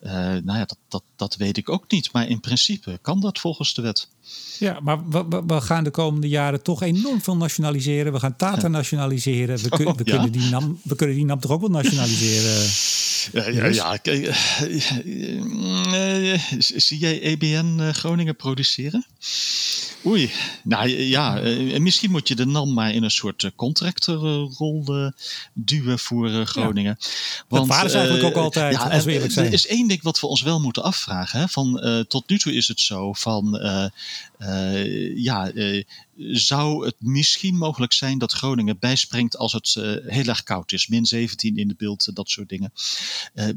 eh, 0.00 0.12
nou 0.12 0.58
ja, 0.58 0.64
dat, 0.64 0.76
dat, 0.88 1.02
dat 1.16 1.36
weet 1.36 1.56
ik 1.56 1.68
ook 1.68 1.90
niet. 1.90 2.12
Maar 2.12 2.28
in 2.28 2.40
principe 2.40 2.98
kan 3.02 3.20
dat 3.20 3.38
volgens 3.38 3.74
de 3.74 3.82
wet. 3.82 4.08
Ja, 4.58 4.80
maar 4.80 5.08
we, 5.08 5.24
we, 5.28 5.42
we 5.46 5.60
gaan 5.60 5.84
de 5.84 5.90
komende 5.90 6.28
jaren 6.28 6.62
toch 6.62 6.82
enorm 6.82 7.22
veel 7.22 7.36
nationaliseren. 7.36 8.12
We 8.12 8.18
gaan 8.18 8.36
Tata 8.36 8.68
nationaliseren. 8.68 9.58
We, 9.62 9.68
kun- 9.68 9.86
Oh, 9.92 9.94
ja? 10.04 10.04
kunnen 10.04 10.32
die 10.32 10.50
NAM, 10.50 10.80
we 10.82 10.94
kunnen 10.96 11.16
die 11.16 11.24
NAM 11.24 11.40
toch 11.40 11.50
ook 11.50 11.60
wel 11.60 11.70
nationaliseren? 11.70 12.70
Ja, 13.32 13.48
ja, 13.48 13.66
ja 13.66 13.96
kijk, 13.96 14.26
eh, 14.26 14.62
eh, 16.32 16.40
zie 16.58 16.98
jij 16.98 17.22
EBN 17.22 17.80
eh, 17.80 17.88
Groningen 17.88 18.36
produceren? 18.36 19.06
Oei, 20.06 20.30
nou 20.64 20.88
ja, 20.88 21.40
eh, 21.40 21.80
misschien 21.80 22.10
moet 22.10 22.28
je 22.28 22.34
de 22.34 22.46
NAM 22.46 22.72
maar 22.72 22.92
in 22.92 23.02
een 23.02 23.10
soort 23.10 23.44
eh, 23.44 23.50
contractorrol 23.56 24.84
eh, 24.86 25.08
duwen 25.52 25.98
voor 25.98 26.46
Groningen. 26.46 26.98
Want, 27.48 27.68
waren 27.68 27.90
ze 27.90 27.96
eigenlijk 27.96 28.26
ook 28.26 28.42
altijd, 28.42 28.74
ja, 28.74 28.82
als 28.82 29.04
we 29.04 29.10
en, 29.10 29.14
eerlijk 29.14 29.32
zijn. 29.32 29.46
Er 29.46 29.52
is 29.52 29.66
één 29.66 29.88
ding 29.88 30.02
wat 30.02 30.20
we 30.20 30.26
ons 30.26 30.42
wel 30.42 30.60
moeten 30.60 30.82
afvragen. 30.82 31.40
Hè, 31.40 31.48
van, 31.48 31.80
tot 32.08 32.28
nu 32.28 32.38
toe 32.38 32.54
is 32.54 32.68
het 32.68 32.80
zo 32.80 33.12
van, 33.12 33.60
ja, 35.14 35.52
zou 36.16 36.84
het 36.84 36.94
misschien 36.98 37.56
mogelijk 37.56 37.92
zijn 37.92 38.18
dat 38.18 38.32
Groningen 38.32 38.78
bijspringt 38.78 39.36
als 39.36 39.52
het 39.52 39.74
heel 40.06 40.26
erg 40.26 40.42
koud 40.42 40.72
is, 40.72 40.86
min 40.86 41.06
17 41.06 41.56
in 41.56 41.68
de 41.68 41.74
beeld, 41.78 42.14
dat 42.14 42.28
soort 42.30 42.48
dingen. 42.48 42.72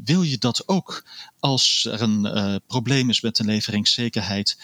Wil 0.04 0.22
je 0.22 0.38
dat 0.38 0.68
ook 0.68 1.04
als 1.38 1.88
er 1.90 2.02
een 2.02 2.60
probleem 2.66 3.10
is 3.10 3.20
met 3.20 3.36
de 3.36 3.44
leveringszekerheid, 3.44 4.58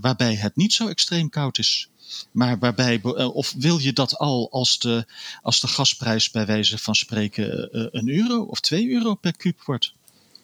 waarbij 0.00 0.34
het 0.34 0.56
niet 0.56 0.72
zo 0.72 0.88
extreem 0.94 1.28
koud 1.28 1.58
is? 1.58 1.88
Maar 2.32 2.58
waarbij, 2.58 3.00
eh, 3.02 3.34
of 3.34 3.54
wil 3.58 3.78
je 3.78 3.92
dat 3.92 4.16
al 4.18 4.48
als 4.50 4.78
de, 4.78 5.06
als 5.42 5.60
de 5.60 5.66
gasprijs 5.68 6.30
bij 6.30 6.46
wijze 6.46 6.78
van 6.78 6.94
spreken 6.94 7.72
eh, 7.72 7.86
een 7.90 8.08
euro 8.08 8.42
of 8.42 8.60
twee 8.60 8.90
euro 8.90 9.14
per 9.14 9.36
kuub 9.36 9.62
wordt? 9.64 9.92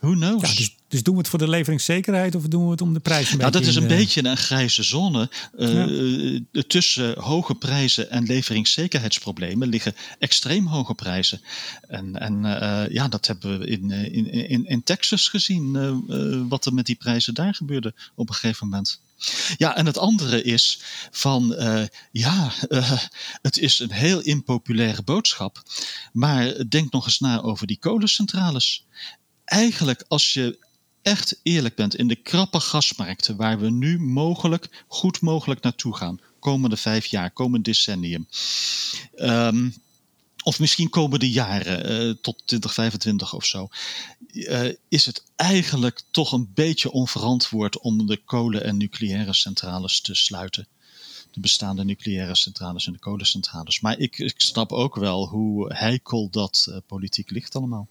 Who 0.01 0.12
knows? 0.14 0.42
Ja, 0.51 0.57
dus, 0.57 0.76
dus 0.88 1.03
doen 1.03 1.14
we 1.14 1.20
het 1.20 1.28
voor 1.28 1.38
de 1.38 1.48
leveringszekerheid 1.48 2.34
of 2.34 2.42
doen 2.48 2.64
we 2.64 2.70
het 2.70 2.80
om 2.80 2.92
de 2.94 3.01
prijs 3.01 3.36
Nou, 3.36 3.51
dat 3.51 3.62
is 3.66 3.76
een 3.76 3.88
de- 3.88 3.94
beetje 3.96 4.24
een 4.24 4.36
grijze 4.36 4.82
zone. 4.82 5.30
Eh, 5.59 6.34
eh, 6.34 6.40
Tussen 6.66 7.18
hoge 7.18 7.55
prijzen 7.55 8.11
en 8.11 8.24
leveringszekerheidsproblemen 8.26 9.68
liggen 9.68 9.94
extreem 10.18 10.66
hoge 10.66 10.94
prijzen. 10.94 11.40
En, 11.88 12.16
en 12.20 12.44
eh, 12.44 12.92
ja, 12.92 13.09
dat 13.09 13.26
hebben 13.26 13.59
we 13.59 13.66
in, 13.66 13.90
eh, 13.90 14.05
in, 14.14 14.32
in, 14.48 14.66
in 14.66 14.82
Texas 14.82 15.28
gezien, 15.28 15.76
eh, 15.76 15.88
eh, 15.88 16.40
wat 16.48 16.66
er 16.66 16.74
met 16.74 16.86
die 16.86 16.96
prijzen 16.96 17.34
daar 17.34 17.55
gebeurde 17.55 17.94
op 18.14 18.28
een 18.28 18.34
gegeven 18.34 18.68
moment. 18.68 19.01
Ja, 19.57 19.77
en 19.77 19.87
het 19.87 19.99
andere 19.99 20.43
is 20.43 20.81
van, 21.11 21.55
uh, 21.59 21.83
ja, 22.12 22.53
uh, 22.68 22.93
het 23.43 23.59
is 23.59 23.79
een 23.79 23.93
heel 23.93 24.21
impopulaire 24.21 25.03
boodschap, 25.03 25.62
maar 26.12 26.68
denk 26.68 26.93
nog 26.93 27.07
eens 27.07 27.21
na 27.21 27.41
over 27.41 27.66
die 27.66 27.79
kolencentrales. 27.79 28.87
Eigenlijk, 29.45 30.05
als 30.09 30.33
je 30.33 30.68
echt 31.03 31.41
eerlijk 31.43 31.75
bent 31.75 31.95
in 31.95 32.09
de 32.09 32.16
krappe 32.16 32.61
gasmarkten 32.61 33.37
waar 33.37 33.59
we 33.59 33.71
nu 33.71 33.99
mogelijk, 34.01 34.85
goed 34.89 35.21
mogelijk 35.21 35.62
naartoe 35.62 35.97
gaan, 35.97 36.21
komende 36.39 36.77
vijf 36.77 37.07
jaar, 37.07 37.31
komend 37.31 37.64
decennium. 37.64 38.29
Um, 39.16 39.75
of 40.43 40.61
misschien 40.61 40.88
komende 40.88 41.30
jaren, 41.30 42.09
uh, 42.09 42.14
tot 42.20 42.43
2025 42.45 43.34
of 43.34 43.45
zo, 43.45 43.68
uh, 44.32 44.68
is 44.88 45.07
het 45.07 45.24
eigenlijk 45.36 46.03
toch 46.11 46.32
een 46.32 46.51
beetje 46.55 46.91
onverantwoord 46.91 47.78
om 47.78 48.07
de 48.07 48.16
kolen- 48.16 48.64
en 48.64 48.76
nucleaire 48.76 49.34
centrales 49.34 50.01
te 50.01 50.14
sluiten. 50.14 50.68
De 51.30 51.41
bestaande 51.41 51.84
nucleaire 51.84 52.36
centrales 52.36 52.86
en 52.86 52.93
de 52.93 52.99
kolencentrales. 52.99 53.80
Maar 53.80 53.99
ik, 53.99 54.18
ik 54.18 54.41
snap 54.41 54.72
ook 54.72 54.95
wel 54.95 55.28
hoe 55.28 55.74
heikel 55.74 56.30
dat 56.30 56.66
uh, 56.68 56.76
politiek 56.86 57.30
ligt 57.30 57.57
allemaal. 57.57 57.88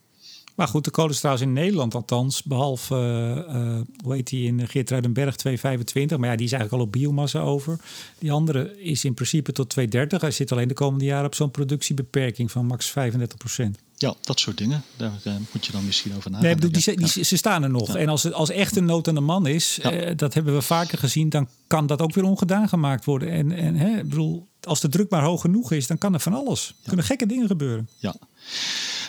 Maar 0.59 0.67
goed, 0.67 0.83
de 0.83 0.91
kolencentrales 0.91 1.41
in 1.41 1.53
Nederland 1.53 1.95
althans, 1.95 2.43
behalve, 2.43 2.95
uh, 3.49 3.79
hoe 4.03 4.13
heet 4.13 4.27
die 4.27 4.47
in 4.47 4.67
Geertruidenberg 4.67 5.35
225, 5.35 6.17
maar 6.17 6.29
ja, 6.29 6.35
die 6.35 6.45
is 6.45 6.51
eigenlijk 6.51 6.81
al 6.81 6.87
op 6.87 6.93
biomassa 6.93 7.39
over. 7.39 7.79
Die 8.17 8.31
andere 8.31 8.81
is 8.81 9.05
in 9.05 9.13
principe 9.13 9.51
tot 9.51 9.69
230. 9.69 10.21
Hij 10.21 10.31
zit 10.31 10.51
alleen 10.51 10.67
de 10.67 10.73
komende 10.73 11.05
jaren 11.05 11.25
op 11.25 11.35
zo'n 11.35 11.51
productiebeperking 11.51 12.51
van 12.51 12.65
max 12.65 12.89
35 12.89 13.37
procent. 13.37 13.77
Ja, 13.95 14.15
dat 14.21 14.39
soort 14.39 14.57
dingen. 14.57 14.83
Daar 14.97 15.19
uh, 15.23 15.33
moet 15.53 15.65
je 15.65 15.71
dan 15.71 15.85
misschien 15.85 16.15
over 16.15 16.31
nadenken. 16.31 16.59
Nee, 16.59 16.71
bedoel, 16.71 16.95
die, 16.97 17.13
die, 17.13 17.23
ze 17.23 17.37
staan 17.37 17.63
er 17.63 17.69
nog. 17.69 17.87
Ja. 17.87 17.99
En 17.99 18.09
als 18.09 18.23
het 18.23 18.33
als 18.33 18.49
echt 18.49 18.75
een 18.75 18.85
nood 18.85 19.07
aan 19.07 19.15
de 19.15 19.21
man 19.21 19.47
is, 19.47 19.79
ja. 19.81 20.09
uh, 20.09 20.11
dat 20.15 20.33
hebben 20.33 20.53
we 20.53 20.61
vaker 20.61 20.97
gezien, 20.97 21.29
dan 21.29 21.47
kan 21.67 21.87
dat 21.87 22.01
ook 22.01 22.13
weer 22.13 22.23
ongedaan 22.23 22.69
gemaakt 22.69 23.05
worden. 23.05 23.31
En, 23.31 23.51
en 23.51 23.75
hè, 23.75 24.03
bedoel, 24.03 24.47
als 24.61 24.79
de 24.79 24.89
druk 24.89 25.09
maar 25.09 25.23
hoog 25.23 25.41
genoeg 25.41 25.71
is, 25.71 25.87
dan 25.87 25.97
kan 25.97 26.13
er 26.13 26.19
van 26.19 26.33
alles. 26.33 26.67
Er 26.67 26.87
kunnen 26.87 27.05
gekke 27.05 27.25
dingen 27.25 27.47
gebeuren. 27.47 27.89
Ja. 27.97 28.15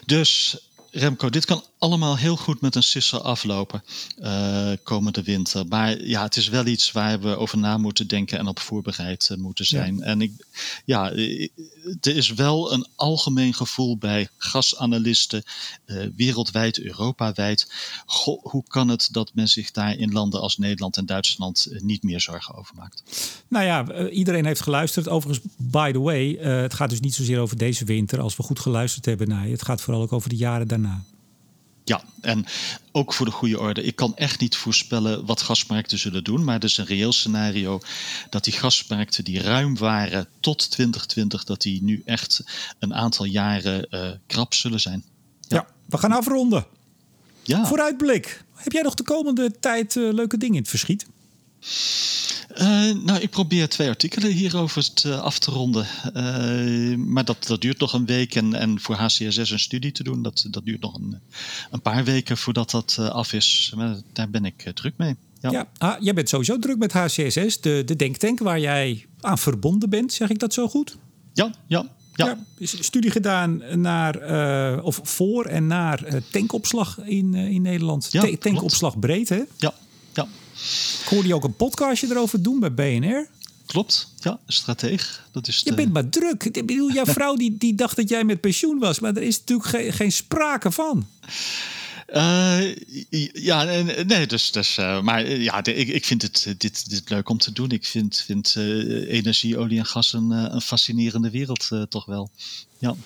Dus 0.07 0.59
Remco, 0.91 1.29
dit 1.29 1.45
kan 1.45 1.63
allemaal 1.81 2.17
heel 2.17 2.37
goed 2.37 2.61
met 2.61 2.75
een 2.75 2.83
sisser 2.83 3.21
aflopen 3.21 3.83
uh, 4.19 4.73
komende 4.83 5.23
winter. 5.23 5.67
Maar 5.67 6.03
ja, 6.03 6.23
het 6.23 6.37
is 6.37 6.49
wel 6.49 6.67
iets 6.67 6.93
waar 6.93 7.21
we 7.21 7.37
over 7.37 7.59
na 7.59 7.79
moeten 7.79 8.07
denken 8.07 8.39
en 8.39 8.47
op 8.47 8.59
voorbereid 8.59 9.29
uh, 9.33 9.39
moeten 9.39 9.65
zijn. 9.65 9.97
Ja. 9.97 10.03
En 10.03 10.21
ik, 10.21 10.33
ja, 10.85 11.13
er 12.01 12.17
is 12.17 12.33
wel 12.33 12.73
een 12.73 12.87
algemeen 12.95 13.55
gevoel 13.55 13.97
bij 13.97 14.29
gasanalisten, 14.37 15.43
uh, 15.87 16.07
wereldwijd, 16.17 16.81
Europawijd. 16.81 17.73
Hoe 18.43 18.65
kan 18.69 18.89
het 18.89 19.09
dat 19.13 19.31
men 19.35 19.49
zich 19.49 19.71
daar 19.71 19.97
in 19.97 20.13
landen 20.13 20.41
als 20.41 20.59
Nederland 20.59 20.97
en 20.97 21.07
Duitsland 21.07 21.69
niet 21.79 22.03
meer 22.03 22.21
zorgen 22.21 22.55
over 22.55 22.75
maakt? 22.77 23.03
Nou 23.49 23.65
ja, 23.65 24.09
iedereen 24.09 24.45
heeft 24.45 24.61
geluisterd. 24.61 25.09
Overigens, 25.09 25.47
by 25.57 25.93
the 25.93 26.01
way, 26.01 26.37
het 26.39 26.75
gaat 26.75 26.91
dus 26.91 27.01
niet 27.01 27.15
zozeer 27.15 27.39
over 27.39 27.57
deze 27.57 27.85
winter 27.85 28.21
als 28.21 28.37
we 28.37 28.43
goed 28.43 28.61
geluisterd 28.61 29.05
hebben 29.05 29.29
naar 29.29 29.47
je. 29.47 29.53
Het 29.53 29.65
gaat 29.65 29.81
vooral 29.81 30.03
ook 30.03 30.13
over 30.13 30.29
de 30.29 30.37
jaren 30.37 30.69
daarna. 30.69 31.03
Ja, 31.91 32.03
en 32.21 32.45
ook 32.93 33.15
voor 33.15 33.27
de 33.27 33.33
goede 33.33 33.61
orde. 33.61 33.83
Ik 33.83 33.97
kan 33.97 34.17
echt 34.17 34.41
niet 34.41 34.57
voorspellen 34.57 35.27
wat 35.27 35.41
gasmarkten 35.41 35.99
zullen 35.99 36.25
doen. 36.25 36.45
Maar 36.45 36.55
het 36.55 36.65
is 36.65 36.77
een 36.77 36.85
reëel 36.85 37.13
scenario 37.13 37.81
dat 38.29 38.45
die 38.45 38.53
gasmarkten 38.53 39.25
die 39.25 39.43
ruim 39.43 39.77
waren 39.77 40.29
tot 40.41 40.71
2020, 40.71 41.45
dat 41.45 41.63
die 41.63 41.83
nu 41.83 42.03
echt 42.05 42.43
een 42.79 42.95
aantal 42.95 43.25
jaren 43.25 43.87
uh, 43.91 44.11
krap 44.27 44.55
zullen 44.55 44.81
zijn. 44.81 45.05
Ja. 45.41 45.57
ja, 45.57 45.67
we 45.87 45.99
gaan 45.99 46.13
afronden. 46.13 46.67
Ja. 47.43 47.67
Vooruitblik. 47.67 48.45
Heb 48.55 48.73
jij 48.73 48.83
nog 48.83 48.95
de 48.95 49.03
komende 49.03 49.59
tijd 49.61 49.95
uh, 49.95 50.13
leuke 50.13 50.37
dingen 50.37 50.55
in 50.55 50.61
het 50.61 50.71
verschiet? 50.71 51.07
Uh, 52.59 52.91
nou, 53.05 53.21
ik 53.21 53.31
probeer 53.31 53.69
twee 53.69 53.89
artikelen 53.89 54.33
hierover 54.33 54.93
te, 54.93 55.17
af 55.17 55.39
te 55.39 55.51
ronden. 55.51 55.87
Uh, 56.17 56.97
maar 56.97 57.25
dat, 57.25 57.47
dat 57.47 57.61
duurt 57.61 57.79
nog 57.79 57.93
een 57.93 58.07
week. 58.07 58.35
En, 58.35 58.55
en 58.55 58.81
voor 58.81 58.95
HCSS 58.95 59.51
een 59.51 59.59
studie 59.59 59.93
te 59.93 60.03
doen, 60.03 60.23
dat, 60.23 60.47
dat 60.51 60.65
duurt 60.65 60.81
nog 60.81 60.95
een, 60.95 61.21
een 61.71 61.83
paar 61.83 62.05
weken 62.05 62.37
voordat 62.37 62.71
dat 62.71 62.99
af 62.99 63.33
is. 63.33 63.73
Maar 63.77 63.97
daar 64.13 64.31
ben 64.31 64.45
ik 64.45 64.71
druk 64.75 64.95
mee. 64.97 65.17
Ja, 65.41 65.51
ja 65.51 65.69
ah, 65.79 66.01
jij 66.01 66.15
bent 66.15 66.29
sowieso 66.29 66.59
druk 66.59 66.79
met 66.79 66.93
HCSS, 66.93 67.61
de, 67.61 67.83
de 67.87 67.97
denktank 67.97 68.39
waar 68.39 68.61
jij 68.61 69.07
aan 69.21 69.39
verbonden 69.39 69.91
bent. 69.91 70.13
Zeg 70.13 70.31
ik 70.31 70.39
dat 70.39 70.55
zo 70.55 70.69
goed? 70.69 70.97
Ja, 71.33 71.55
ja. 71.67 71.89
Ja. 72.15 72.27
ja 72.59 72.67
studie 72.67 73.11
gedaan 73.11 73.63
naar, 73.81 74.31
uh, 74.77 74.85
of 74.85 75.01
voor 75.03 75.45
en 75.45 75.67
naar 75.67 76.23
tankopslag 76.31 76.99
in, 76.99 77.35
in 77.35 77.63
Nederland. 77.63 78.09
Ja, 78.11 78.21
Ta 78.21 78.37
tankopslag 78.39 78.91
klopt. 78.91 79.07
breed, 79.07 79.29
hè? 79.29 79.43
Ja. 79.57 79.75
Ik 81.03 81.07
hoorde 81.09 81.29
je 81.29 81.35
ook 81.35 81.45
een 81.45 81.57
podcastje 81.57 82.11
erover 82.11 82.43
doen 82.43 82.61
bij 82.61 82.75
BNR. 82.75 83.29
Klopt, 83.67 84.09
ja, 84.19 84.39
strateeg. 84.47 85.29
Dat 85.33 85.49
is 85.49 85.63
de... 85.63 85.71
Je 85.71 85.77
bent 85.77 85.93
maar 85.93 86.09
druk. 86.09 86.45
Ik 86.45 86.67
bedoel, 86.67 86.93
jouw 86.93 87.07
vrouw 87.07 87.35
die, 87.35 87.57
die 87.59 87.75
dacht 87.75 87.97
dat 87.97 88.09
jij 88.09 88.25
met 88.25 88.41
pensioen 88.41 88.79
was, 88.79 88.99
maar 88.99 89.17
er 89.17 89.23
is 89.23 89.39
natuurlijk 89.39 89.69
geen, 89.69 89.93
geen 89.93 90.13
sprake 90.13 90.71
van. 90.71 91.07
Uh, 92.15 92.77
ja, 93.33 93.65
nee, 94.07 94.27
dus, 94.27 94.53
dus 94.53 94.79
uh, 94.79 95.01
maar 95.01 95.31
ja, 95.31 95.65
ik, 95.65 95.89
ik 95.89 96.05
vind 96.05 96.23
het 96.23 96.55
dit, 96.59 96.91
dit 96.91 97.11
leuk 97.11 97.29
om 97.29 97.39
te 97.39 97.53
doen. 97.53 97.71
Ik 97.71 97.87
vind, 97.87 98.23
vind 98.27 98.55
uh, 98.59 99.13
energie, 99.13 99.59
olie 99.59 99.79
en 99.79 99.87
gas 99.87 100.13
een, 100.13 100.31
een 100.31 100.61
fascinerende 100.61 101.31
wereld 101.31 101.69
toch 101.89 102.05
wel. 102.05 102.31
Ja. 102.79 102.97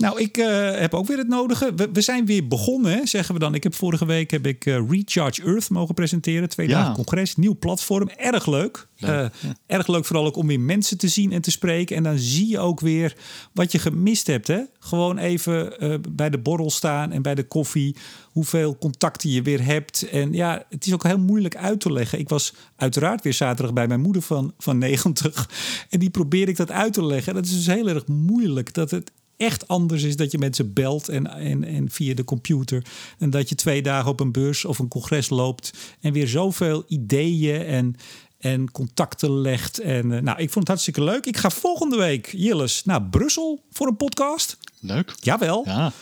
Nou, 0.00 0.20
ik 0.20 0.36
uh, 0.36 0.70
heb 0.70 0.94
ook 0.94 1.06
weer 1.06 1.18
het 1.18 1.28
nodige. 1.28 1.72
We, 1.76 1.88
we, 1.92 2.00
zijn 2.00 2.26
weer 2.26 2.48
begonnen, 2.48 3.08
zeggen 3.08 3.34
we 3.34 3.40
dan. 3.40 3.54
Ik 3.54 3.62
heb 3.62 3.74
vorige 3.74 4.06
week 4.06 4.30
heb 4.30 4.46
ik 4.46 4.66
uh, 4.66 4.80
Recharge 4.88 5.42
Earth 5.42 5.70
mogen 5.70 5.94
presenteren. 5.94 6.48
Twee 6.48 6.68
ja. 6.68 6.78
dagen 6.78 6.94
congres, 6.94 7.36
nieuw 7.36 7.58
platform. 7.58 8.08
Erg 8.08 8.46
leuk. 8.46 8.88
leuk. 8.96 9.10
Uh, 9.10 9.18
ja. 9.18 9.30
Erg 9.66 9.86
leuk 9.86 10.04
vooral 10.04 10.26
ook 10.26 10.36
om 10.36 10.46
weer 10.46 10.60
mensen 10.60 10.98
te 10.98 11.08
zien 11.08 11.32
en 11.32 11.42
te 11.42 11.50
spreken. 11.50 11.96
En 11.96 12.02
dan 12.02 12.18
zie 12.18 12.48
je 12.48 12.58
ook 12.58 12.80
weer 12.80 13.16
wat 13.52 13.72
je 13.72 13.78
gemist 13.78 14.26
hebt. 14.26 14.46
Hè? 14.46 14.60
Gewoon 14.78 15.18
even 15.18 15.74
bij 16.10 16.30
de 16.30 16.38
borrel 16.38 16.70
staan 16.70 17.12
en 17.12 17.22
bij 17.22 17.34
de 17.34 17.44
koffie. 17.44 17.96
Hoeveel 18.32 18.78
contacten 18.78 19.30
je 19.30 19.42
weer 19.42 19.64
hebt. 19.64 20.08
En 20.08 20.32
ja, 20.32 20.64
het 20.68 20.86
is 20.86 20.92
ook 20.92 21.02
heel 21.02 21.18
moeilijk 21.18 21.56
uit 21.56 21.80
te 21.80 21.92
leggen. 21.92 22.18
Ik 22.18 22.28
was 22.28 22.54
uiteraard 22.76 23.22
weer 23.22 23.34
zaterdag 23.34 23.72
bij 23.74 23.86
mijn 23.86 24.00
moeder 24.00 24.22
van, 24.22 24.54
van 24.58 24.78
90. 24.78 25.48
En 25.90 25.98
die 25.98 26.10
probeer 26.10 26.48
ik 26.48 26.56
dat 26.56 26.70
uit 26.70 26.92
te 26.92 27.04
leggen. 27.04 27.34
Dat 27.34 27.44
is 27.44 27.52
dus 27.52 27.66
heel 27.66 27.88
erg 27.88 28.06
moeilijk. 28.06 28.74
Dat 28.74 28.90
het 28.90 29.12
echt 29.40 29.68
anders 29.68 30.02
is 30.02 30.16
dat 30.16 30.30
je 30.30 30.38
mensen 30.38 30.72
belt 30.72 31.08
en, 31.08 31.26
en, 31.26 31.64
en 31.64 31.90
via 31.90 32.14
de 32.14 32.24
computer. 32.24 32.84
En 33.18 33.30
dat 33.30 33.48
je 33.48 33.54
twee 33.54 33.82
dagen 33.82 34.10
op 34.10 34.20
een 34.20 34.32
beurs 34.32 34.64
of 34.64 34.78
een 34.78 34.88
congres 34.88 35.28
loopt 35.28 35.72
en 36.00 36.12
weer 36.12 36.28
zoveel 36.28 36.84
ideeën 36.88 37.64
en, 37.64 37.96
en 38.38 38.70
contacten 38.70 39.40
legt. 39.40 39.78
En 39.78 40.10
uh, 40.10 40.20
nou, 40.20 40.38
ik 40.38 40.50
vond 40.50 40.54
het 40.54 40.68
hartstikke 40.68 41.04
leuk. 41.04 41.26
Ik 41.26 41.36
ga 41.36 41.50
volgende 41.50 41.96
week, 41.96 42.32
Jilles, 42.36 42.84
naar 42.84 43.02
Brussel 43.02 43.62
voor 43.70 43.86
een 43.86 43.96
podcast. 43.96 44.56
Leuk. 44.80 45.14
Jawel. 45.20 45.62
Ja. 45.64 45.92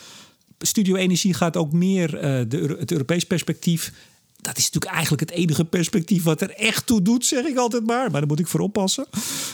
Studio 0.57 0.95
Energie 0.95 1.33
gaat 1.33 1.57
ook 1.57 1.71
meer 1.71 2.15
uh, 2.15 2.21
de, 2.47 2.75
het 2.79 2.91
Europees 2.91 3.23
perspectief 3.23 3.93
dat 4.41 4.57
is 4.57 4.63
natuurlijk 4.63 4.93
eigenlijk 4.93 5.21
het 5.21 5.39
enige 5.39 5.65
perspectief 5.65 6.23
wat 6.23 6.41
er 6.41 6.49
echt 6.49 6.85
toe 6.85 7.01
doet, 7.01 7.25
zeg 7.25 7.45
ik 7.45 7.57
altijd 7.57 7.85
maar. 7.85 8.11
Maar 8.11 8.19
daar 8.19 8.29
moet 8.29 8.39
ik 8.39 8.47
voor 8.47 8.59
oppassen. 8.59 9.05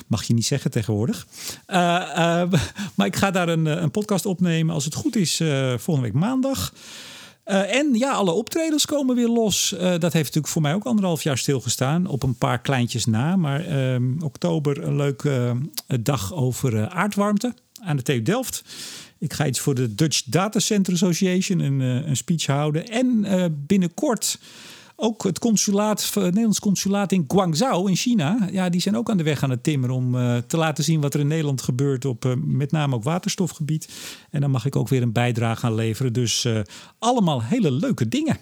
Mag 0.08 0.24
je 0.24 0.34
niet 0.34 0.46
zeggen 0.46 0.72
tegenwoordig. 0.72 1.28
Uh, 1.68 1.78
uh, 1.78 2.52
maar 2.96 3.08
ik 3.08 3.16
ga 3.16 3.32
daar 3.32 3.50
een, 3.50 3.66
een, 3.66 3.92
podcast 3.92 4.26
opnemen, 4.26 4.74
als 4.74 4.86
het 4.86 4.94
goed 4.94 5.16
is, 5.16 5.42
volgende 5.78 6.02
week 6.12 6.14
maandag. 6.14 6.74
en 7.44 7.94
ja, 7.94 8.12
alle 8.12 8.32
optredens 8.32 8.86
komen 8.86 9.16
weer 9.16 9.28
los. 9.28 9.76
dat 9.80 10.02
heeft 10.02 10.14
natuurlijk 10.14 10.48
voor 10.48 10.62
mij 10.62 10.74
ook 10.74 10.86
anderhalf 10.86 11.24
jaar 11.24 11.38
stilgestaan. 11.38 12.08
Op 12.08 12.24
een 12.24 12.38
paar 12.38 12.62
kleintjes 12.62 13.06
na. 13.06 13.36
Maar 13.36 13.66
ehm, 13.66 14.22
oktober 14.22 14.84
een 14.84 14.96
leuke 14.96 15.56
dag 16.02 16.34
over 16.34 16.90
aardwarmte 16.90 17.54
aan 17.82 17.98
de 17.98 18.04
TU 18.04 18.22
Delft. 18.22 18.64
Ik 19.18 19.34
ga 19.34 19.46
iets 19.46 19.60
voor 19.60 19.76
de 19.76 19.96
Dutch 19.96 20.24
Data 20.26 20.60
Center 20.60 20.94
Association 20.94 21.60
een, 21.60 21.80
een 21.80 22.18
speech 22.18 22.46
houden. 22.46 22.88
En 22.88 23.26
binnenkort 23.68 24.38
ook 24.96 25.24
het 25.24 25.40
consulaat, 25.40 26.14
het 26.14 26.24
Nederlands 26.24 26.60
consulaat 26.60 27.12
in 27.12 27.26
Guangzhou 27.28 27.90
in 27.90 27.96
China. 27.96 28.48
Ja, 28.52 28.70
die 28.70 28.82
zijn 28.82 28.98
ook 28.98 29.10
aan 29.10 29.18
de 29.18 29.24
weg 29.24 29.44
aan 29.44 29.50
het 29.50 29.64
timmeren 29.64 29.96
om 29.96 30.16
uh, 30.16 30.38
te 30.38 30.58
laten 30.58 30.84
zien 30.84 31.02
wat 31.02 31.14
er 31.14 31.20
in 31.20 31.28
Nederland 31.28 31.62
gebeurt 31.62 32.06
op 32.06 32.26
uh, 32.26 32.34
met 32.36 32.72
name 32.72 32.96
ook 32.96 33.04
waterstofgebied. 33.04 33.90
En 34.30 34.42
dan 34.42 34.52
mag 34.52 34.66
ik 34.66 34.76
ook 34.76 34.88
weer 34.88 35.02
een 35.02 35.12
bijdrage 35.12 35.66
aan 35.66 35.76
leveren. 35.76 36.14
Dus 36.14 36.44
uh, 36.44 36.60
allemaal 37.00 37.44
hele 37.44 37.72
leuke 37.72 38.08
dingen. 38.08 38.38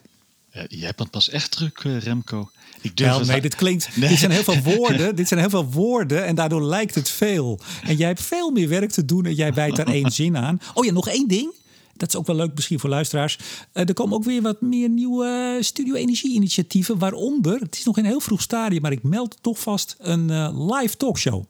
jij 0.67 0.93
bent 0.95 1.11
pas 1.11 1.29
echt 1.29 1.51
druk, 1.51 1.79
Remco. 1.79 2.49
Ik 2.81 2.97
durf 2.97 3.09
Wel, 3.09 3.25
nee, 3.25 3.41
dit 3.41 3.55
klinkt. 3.55 3.89
Nee. 3.95 4.09
Dit 4.09 4.19
zijn 4.19 4.31
heel 4.31 4.43
veel 4.43 4.61
woorden. 4.75 5.15
dit 5.15 5.27
zijn 5.27 5.39
heel 5.39 5.49
veel 5.49 5.71
woorden 5.71 6.25
en 6.25 6.35
daardoor 6.35 6.63
lijkt 6.63 6.95
het 6.95 7.09
veel. 7.09 7.59
En 7.83 7.95
jij 7.95 8.07
hebt 8.07 8.21
veel 8.21 8.51
meer 8.51 8.69
werk 8.69 8.91
te 8.91 9.05
doen 9.05 9.25
en 9.25 9.33
jij 9.33 9.53
bijt 9.53 9.75
daar 9.75 9.87
één 9.99 10.11
zin 10.11 10.37
aan. 10.37 10.59
Oh 10.73 10.85
ja, 10.85 10.91
nog 10.91 11.07
één 11.07 11.27
ding. 11.27 11.53
Dat 11.93 12.07
is 12.07 12.15
ook 12.15 12.27
wel 12.27 12.35
leuk 12.35 12.53
misschien 12.55 12.79
voor 12.79 12.89
luisteraars. 12.89 13.37
Uh, 13.73 13.87
er 13.87 13.93
komen 13.93 14.15
ook 14.15 14.23
weer 14.23 14.41
wat 14.41 14.61
meer 14.61 14.89
nieuwe 14.89 15.57
Studio 15.61 15.93
Energie 15.93 16.33
initiatieven. 16.33 16.97
Waaronder, 16.97 17.59
het 17.59 17.75
is 17.77 17.83
nog 17.83 17.97
in 17.97 18.03
een 18.03 18.09
heel 18.09 18.19
vroeg 18.19 18.41
stadium, 18.41 18.81
maar 18.81 18.91
ik 18.91 19.03
meld 19.03 19.37
toch 19.41 19.59
vast 19.59 19.95
een 19.99 20.29
uh, 20.29 20.69
live 20.71 20.97
talkshow. 20.97 21.43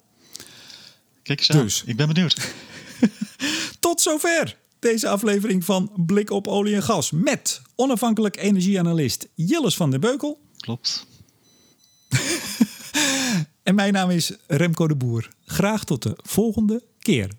Kijk 1.24 1.40
eens 1.40 1.52
aan. 1.52 1.62
Dus. 1.64 1.84
Ik 1.86 1.98
ben 1.98 2.08
benieuwd. 2.08 2.54
Tot 3.80 4.02
zover 4.02 4.58
deze 4.80 5.08
aflevering 5.08 5.66
van 5.66 5.92
Blik 6.06 6.30
op 6.30 6.48
olie 6.48 6.76
en 6.76 6.84
gas. 6.84 7.12
Met 7.12 7.62
onafhankelijk 7.76 8.38
energieanalist 8.38 9.28
Jilles 9.36 9.76
van 9.76 9.92
den 9.92 10.00
Beukel. 10.00 10.40
Klopt. 10.58 11.06
En 13.64 13.76
mijn 13.76 13.94
naam 13.94 14.10
is 14.10 14.32
Remco 14.48 14.88
de 14.88 14.96
Boer. 14.96 15.30
Graag 15.46 15.84
tot 15.84 16.04
de 16.04 16.18
volgende 16.22 16.84
keer. 17.00 17.30